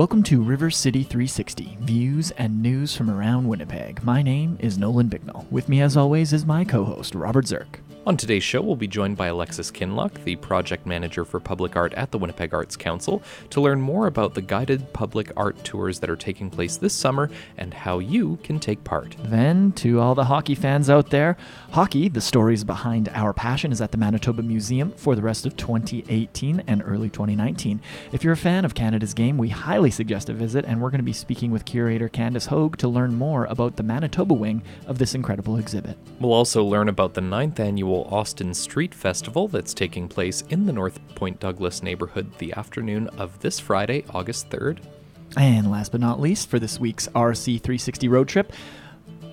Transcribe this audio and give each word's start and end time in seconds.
Welcome 0.00 0.22
to 0.22 0.42
River 0.42 0.70
City 0.70 1.02
360, 1.02 1.76
views 1.82 2.30
and 2.30 2.62
news 2.62 2.96
from 2.96 3.10
around 3.10 3.46
Winnipeg. 3.46 4.02
My 4.02 4.22
name 4.22 4.56
is 4.58 4.78
Nolan 4.78 5.10
Bignall. 5.10 5.44
With 5.50 5.68
me, 5.68 5.82
as 5.82 5.94
always, 5.94 6.32
is 6.32 6.46
my 6.46 6.64
co 6.64 6.84
host, 6.84 7.14
Robert 7.14 7.44
Zirk. 7.44 7.80
On 8.06 8.16
today's 8.16 8.42
show, 8.42 8.62
we'll 8.62 8.76
be 8.76 8.88
joined 8.88 9.18
by 9.18 9.26
Alexis 9.26 9.70
Kinloch, 9.70 10.24
the 10.24 10.34
project 10.36 10.86
manager 10.86 11.22
for 11.22 11.38
public 11.38 11.76
art 11.76 11.92
at 11.92 12.10
the 12.10 12.16
Winnipeg 12.16 12.54
Arts 12.54 12.74
Council, 12.74 13.22
to 13.50 13.60
learn 13.60 13.78
more 13.78 14.06
about 14.06 14.32
the 14.32 14.40
guided 14.40 14.90
public 14.94 15.30
art 15.36 15.62
tours 15.64 16.00
that 16.00 16.08
are 16.08 16.16
taking 16.16 16.48
place 16.48 16.78
this 16.78 16.94
summer 16.94 17.30
and 17.58 17.74
how 17.74 17.98
you 17.98 18.38
can 18.42 18.58
take 18.58 18.82
part. 18.84 19.14
Then, 19.24 19.72
to 19.72 20.00
all 20.00 20.14
the 20.14 20.24
hockey 20.24 20.54
fans 20.54 20.88
out 20.88 21.10
there, 21.10 21.36
hockey, 21.72 22.08
the 22.08 22.22
stories 22.22 22.64
behind 22.64 23.10
our 23.10 23.34
passion, 23.34 23.70
is 23.70 23.82
at 23.82 23.92
the 23.92 23.98
Manitoba 23.98 24.42
Museum 24.42 24.92
for 24.92 25.14
the 25.14 25.22
rest 25.22 25.44
of 25.44 25.58
2018 25.58 26.62
and 26.66 26.82
early 26.86 27.10
2019. 27.10 27.82
If 28.12 28.24
you're 28.24 28.32
a 28.32 28.36
fan 28.36 28.64
of 28.64 28.74
Canada's 28.74 29.12
game, 29.12 29.36
we 29.36 29.50
highly 29.50 29.90
suggest 29.90 30.30
a 30.30 30.32
visit, 30.32 30.64
and 30.64 30.80
we're 30.80 30.90
going 30.90 31.00
to 31.00 31.04
be 31.04 31.12
speaking 31.12 31.50
with 31.50 31.66
curator 31.66 32.08
Candace 32.08 32.46
Hogue 32.46 32.78
to 32.78 32.88
learn 32.88 33.14
more 33.14 33.44
about 33.44 33.76
the 33.76 33.82
Manitoba 33.82 34.32
wing 34.32 34.62
of 34.86 34.96
this 34.96 35.14
incredible 35.14 35.58
exhibit. 35.58 35.98
We'll 36.18 36.32
also 36.32 36.64
learn 36.64 36.88
about 36.88 37.12
the 37.12 37.20
ninth 37.20 37.60
annual 37.60 37.89
Austin 37.98 38.54
Street 38.54 38.94
Festival 38.94 39.48
that's 39.48 39.74
taking 39.74 40.08
place 40.08 40.42
in 40.48 40.66
the 40.66 40.72
North 40.72 41.00
Point 41.14 41.40
Douglas 41.40 41.82
neighborhood 41.82 42.30
the 42.38 42.52
afternoon 42.54 43.08
of 43.18 43.38
this 43.40 43.58
Friday, 43.58 44.04
August 44.10 44.50
3rd. 44.50 44.78
And 45.36 45.70
last 45.70 45.92
but 45.92 46.00
not 46.00 46.20
least, 46.20 46.48
for 46.48 46.58
this 46.58 46.80
week's 46.80 47.08
RC360 47.08 48.08
road 48.08 48.28
trip, 48.28 48.52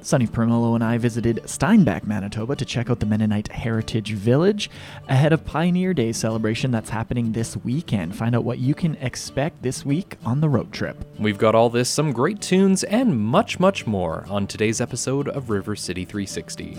Sonny 0.02 0.28
Permolo 0.28 0.76
and 0.76 0.84
I 0.84 0.98
visited 0.98 1.42
Steinbach, 1.46 2.08
Manitoba 2.08 2.56
to 2.56 2.66
check 2.66 2.90
out 2.90 3.00
the 3.00 3.06
Mennonite 3.06 3.52
Heritage 3.52 4.14
Village 4.14 4.70
ahead 5.10 5.34
of 5.34 5.44
Pioneer 5.44 5.94
Day 5.94 6.12
celebration 6.12 6.72
that's 6.72 6.90
happening 6.90 7.32
this 7.32 7.58
weekend. 7.58 8.16
Find 8.16 8.36
out 8.36 8.44
what 8.44 8.60
you 8.60 8.74
can 8.74 8.96
expect 8.96 9.62
this 9.62 9.86
week 9.86 10.18
on 10.26 10.40
the 10.40 10.49
road 10.49 10.71
trip. 10.71 11.04
We've 11.20 11.38
got 11.38 11.55
all 11.55 11.70
this, 11.70 11.90
some 11.90 12.14
great 12.14 12.42
tunes, 12.42 12.84
and 12.86 13.20
much, 13.20 13.60
much 13.60 13.86
more 13.86 14.26
on 14.30 14.48
today's 14.48 14.80
episode 14.80 15.27
of 15.27 15.49
River 15.49 15.76
City 15.76 16.05
360. 16.05 16.77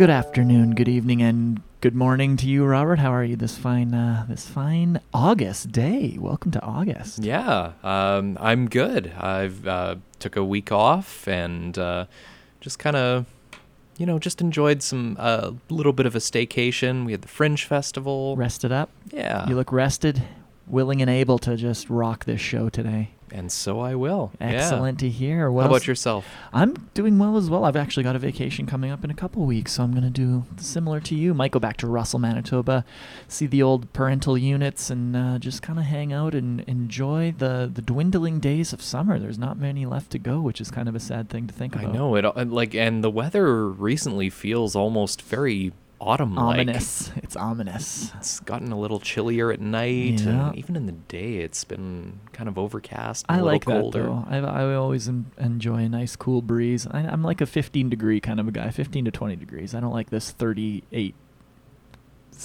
Good 0.00 0.08
afternoon, 0.08 0.74
good 0.76 0.88
evening, 0.88 1.20
and 1.20 1.60
good 1.82 1.94
morning 1.94 2.38
to 2.38 2.46
you, 2.46 2.64
Robert. 2.64 3.00
How 3.00 3.12
are 3.12 3.22
you 3.22 3.36
this 3.36 3.58
fine, 3.58 3.92
uh, 3.92 4.24
this 4.26 4.48
fine 4.48 4.98
August 5.12 5.72
day? 5.72 6.16
Welcome 6.18 6.52
to 6.52 6.62
August. 6.62 7.18
Yeah, 7.18 7.72
um, 7.82 8.38
I'm 8.40 8.66
good. 8.66 9.12
I've 9.12 9.68
uh, 9.68 9.96
took 10.18 10.36
a 10.36 10.42
week 10.42 10.72
off 10.72 11.28
and 11.28 11.76
uh, 11.76 12.06
just 12.62 12.78
kind 12.78 12.96
of, 12.96 13.26
you 13.98 14.06
know, 14.06 14.18
just 14.18 14.40
enjoyed 14.40 14.82
some 14.82 15.16
a 15.18 15.22
uh, 15.22 15.52
little 15.68 15.92
bit 15.92 16.06
of 16.06 16.14
a 16.14 16.20
staycation. 16.20 17.04
We 17.04 17.12
had 17.12 17.20
the 17.20 17.28
Fringe 17.28 17.62
Festival. 17.62 18.36
Rested 18.38 18.72
up. 18.72 18.88
Yeah, 19.10 19.46
you 19.50 19.54
look 19.54 19.70
rested, 19.70 20.22
willing 20.66 21.02
and 21.02 21.10
able 21.10 21.38
to 21.40 21.58
just 21.58 21.90
rock 21.90 22.24
this 22.24 22.40
show 22.40 22.70
today 22.70 23.10
and 23.32 23.50
so 23.50 23.80
I 23.80 23.94
will. 23.94 24.32
Excellent 24.40 25.00
yeah. 25.00 25.08
to 25.08 25.12
hear. 25.12 25.50
What 25.50 25.62
How 25.62 25.68
about 25.68 25.86
yourself? 25.86 26.26
I'm 26.52 26.88
doing 26.94 27.18
well 27.18 27.36
as 27.36 27.50
well. 27.50 27.64
I've 27.64 27.76
actually 27.76 28.02
got 28.02 28.16
a 28.16 28.18
vacation 28.18 28.66
coming 28.66 28.90
up 28.90 29.04
in 29.04 29.10
a 29.10 29.14
couple 29.14 29.44
weeks, 29.44 29.72
so 29.72 29.82
I'm 29.82 29.92
going 29.92 30.04
to 30.04 30.10
do 30.10 30.44
similar 30.56 31.00
to 31.00 31.14
you. 31.14 31.34
Might 31.34 31.50
go 31.50 31.58
back 31.58 31.76
to 31.78 31.86
Russell, 31.86 32.18
Manitoba, 32.18 32.84
see 33.28 33.46
the 33.46 33.62
old 33.62 33.92
parental 33.92 34.36
units, 34.36 34.90
and 34.90 35.16
uh, 35.16 35.38
just 35.38 35.62
kind 35.62 35.78
of 35.78 35.84
hang 35.86 36.12
out 36.12 36.34
and 36.34 36.60
enjoy 36.62 37.34
the 37.36 37.70
the 37.72 37.82
dwindling 37.82 38.40
days 38.40 38.72
of 38.72 38.82
summer. 38.82 39.18
There's 39.18 39.38
not 39.38 39.58
many 39.58 39.86
left 39.86 40.10
to 40.12 40.18
go, 40.18 40.40
which 40.40 40.60
is 40.60 40.70
kind 40.70 40.88
of 40.88 40.94
a 40.94 41.00
sad 41.00 41.28
thing 41.28 41.46
to 41.46 41.54
think 41.54 41.74
about. 41.74 41.88
I 41.88 41.92
know 41.92 42.14
it. 42.16 42.24
Like, 42.48 42.74
and 42.74 43.02
the 43.04 43.10
weather 43.10 43.68
recently 43.68 44.30
feels 44.30 44.74
almost 44.74 45.22
very 45.22 45.72
autumn 46.00 46.38
Ominous. 46.38 47.12
It's 47.16 47.36
ominous. 47.36 48.12
It's 48.16 48.40
gotten 48.40 48.72
a 48.72 48.78
little 48.78 49.00
chillier 49.00 49.52
at 49.52 49.60
night, 49.60 50.20
yeah. 50.20 50.48
and 50.48 50.58
even 50.58 50.76
in 50.76 50.86
the 50.86 50.92
day, 50.92 51.36
it's 51.36 51.64
been 51.64 52.20
kind 52.32 52.48
of 52.48 52.58
overcast. 52.58 53.26
I 53.28 53.40
like 53.40 53.64
colder. 53.64 54.02
that 54.02 54.08
though. 54.08 54.24
I, 54.28 54.38
I 54.38 54.74
always 54.74 55.08
enjoy 55.08 55.78
a 55.78 55.88
nice 55.88 56.16
cool 56.16 56.42
breeze. 56.42 56.86
I, 56.90 57.00
I'm 57.00 57.22
like 57.22 57.40
a 57.40 57.46
15 57.46 57.88
degree 57.88 58.20
kind 58.20 58.40
of 58.40 58.48
a 58.48 58.52
guy, 58.52 58.70
15 58.70 59.04
to 59.04 59.10
20 59.10 59.36
degrees. 59.36 59.74
I 59.74 59.80
don't 59.80 59.92
like 59.92 60.10
this 60.10 60.30
38 60.30 61.14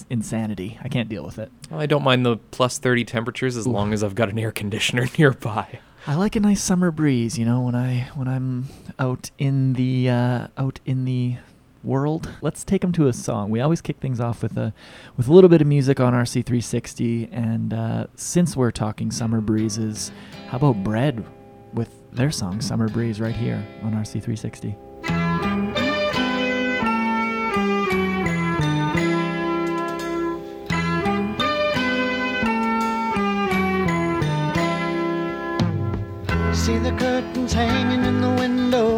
insanity. 0.10 0.78
I 0.84 0.90
can't 0.90 1.10
deal 1.10 1.24
with 1.24 1.40
it. 1.40 1.52
Well, 1.70 1.80
I 1.80 1.86
don't 1.86 2.04
mind 2.04 2.26
the 2.26 2.38
plus 2.38 2.78
30 2.78 3.06
temperatures 3.06 3.56
as 3.56 3.66
Ooh. 3.66 3.72
long 3.72 3.94
as 3.94 4.04
I've 4.04 4.16
got 4.16 4.30
an 4.30 4.38
air 4.38 4.52
conditioner 4.52 5.08
nearby. 5.18 5.80
I 6.08 6.16
like 6.16 6.36
a 6.36 6.40
nice 6.40 6.62
summer 6.62 6.92
breeze, 6.92 7.40
you 7.40 7.46
know, 7.46 7.62
when 7.62 7.74
I 7.74 8.10
when 8.14 8.28
I'm 8.28 8.68
out 9.00 9.32
in 9.40 9.74
the 9.74 10.10
uh, 10.10 10.48
out 10.56 10.80
in 10.86 11.06
the 11.06 11.38
world. 11.86 12.30
Let's 12.42 12.64
take 12.64 12.82
them 12.82 12.92
to 12.94 13.08
a 13.08 13.14
song. 13.14 13.50
We 13.50 13.62
always 13.62 13.82
kick 13.82 14.00
things 14.00 14.20
off 14.20 14.42
with 14.42 14.58
a 14.58 14.74
with 15.18 15.28
a 15.28 15.34
little 15.34 15.50
bit 15.50 15.62
of 15.62 15.68
music 15.68 16.00
on 16.00 16.14
RC360, 16.14 17.30
and 17.32 17.74
uh, 17.74 18.08
since 18.16 18.56
we're 18.56 18.72
talking 18.72 19.12
summer 19.12 19.42
breezes, 19.42 20.12
how 20.48 20.58
about 20.58 20.84
Bread 20.84 21.26
with 21.74 21.90
their 22.12 22.32
song 22.32 22.62
"Summer 22.62 22.88
Breeze" 22.90 23.20
right 23.20 23.36
here 23.36 23.66
on 23.84 23.94
RC360. 23.94 24.76
See 36.54 36.80
the 36.80 36.92
curtains 36.98 37.54
hanging 37.54 38.06
in 38.06 38.22
the 38.22 38.30
window 38.30 38.95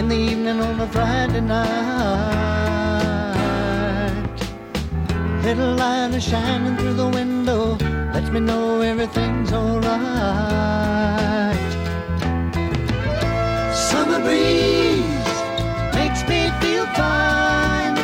in 0.00 0.08
the 0.08 0.16
evening 0.16 0.58
on 0.60 0.80
a 0.80 0.86
Friday 0.86 1.42
night. 1.42 1.68
Little 5.44 5.74
light 5.74 6.14
is 6.14 6.24
shining 6.24 6.74
through 6.78 6.94
the 6.94 7.08
window, 7.08 7.76
lets 8.14 8.30
me 8.30 8.40
know 8.40 8.80
everything's 8.80 9.52
alright. 9.52 9.90
Summer 13.90 14.20
breeze 14.20 15.28
makes 15.98 16.22
me 16.30 16.40
feel 16.62 16.86
fine, 17.00 17.96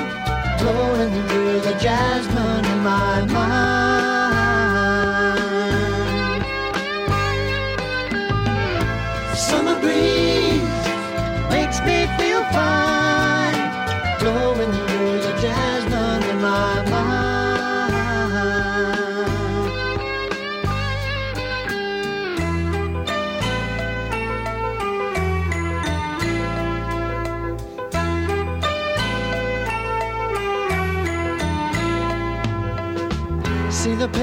blowing 0.60 1.14
through 1.28 1.60
the 1.60 1.74
jasmine 1.80 2.66
in 2.72 2.78
my 2.82 3.24
mind. 3.24 3.55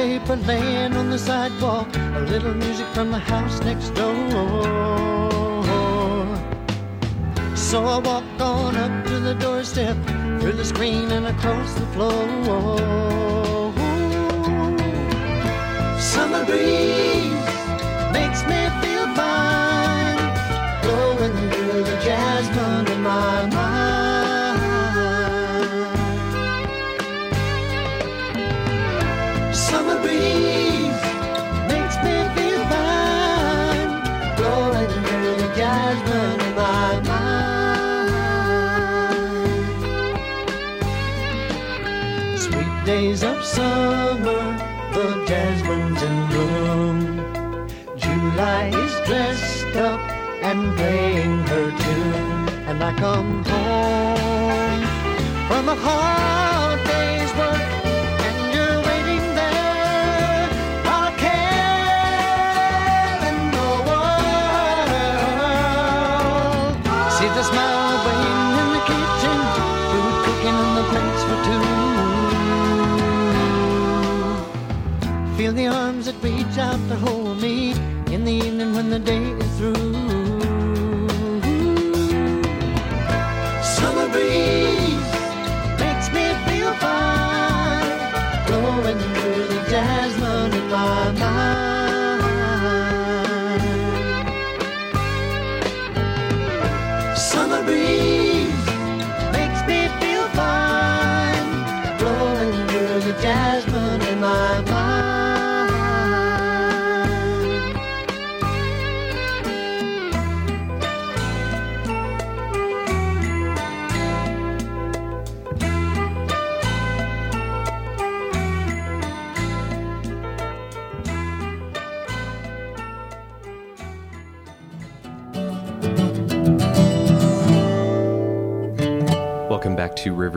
Paper 0.04 0.36
laying 0.36 0.94
on 0.98 1.10
the 1.10 1.18
sidewalk, 1.18 1.88
a 1.96 2.20
little 2.32 2.54
music 2.54 2.86
from 2.88 3.10
the 3.10 3.18
house 3.18 3.62
next 3.62 3.90
door. 3.92 4.20
So 7.56 7.78
I 7.86 8.00
walk 8.00 8.26
on 8.42 8.76
up 8.76 9.06
to 9.08 9.20
the 9.28 9.34
doorstep, 9.36 9.96
through 10.40 10.58
the 10.62 10.66
screen 10.66 11.10
and 11.12 11.26
across 11.28 11.74
the 11.76 11.88
floor. 11.94 12.28
Summer 16.14 16.44
breeze 16.46 17.03
summer, 43.56 44.44
the 44.94 45.26
jasmine's 45.28 46.02
in 46.02 46.18
bloom. 46.30 46.98
July 47.98 48.64
is 48.84 48.94
dressed 49.08 49.76
up 49.76 50.00
and 50.42 50.76
playing 50.78 51.38
her 51.52 51.68
tune, 51.84 52.50
and 52.70 52.84
I 52.84 52.92
come 53.06 53.44
home 53.52 54.82
from 55.48 55.70
a 55.70 55.76
hard 55.76 56.53
hold 76.96 77.42
me 77.42 77.72
in 78.14 78.26
the 78.26 78.32
evening 78.32 78.74
when 78.76 78.90
the 78.90 79.00
day 79.00 79.33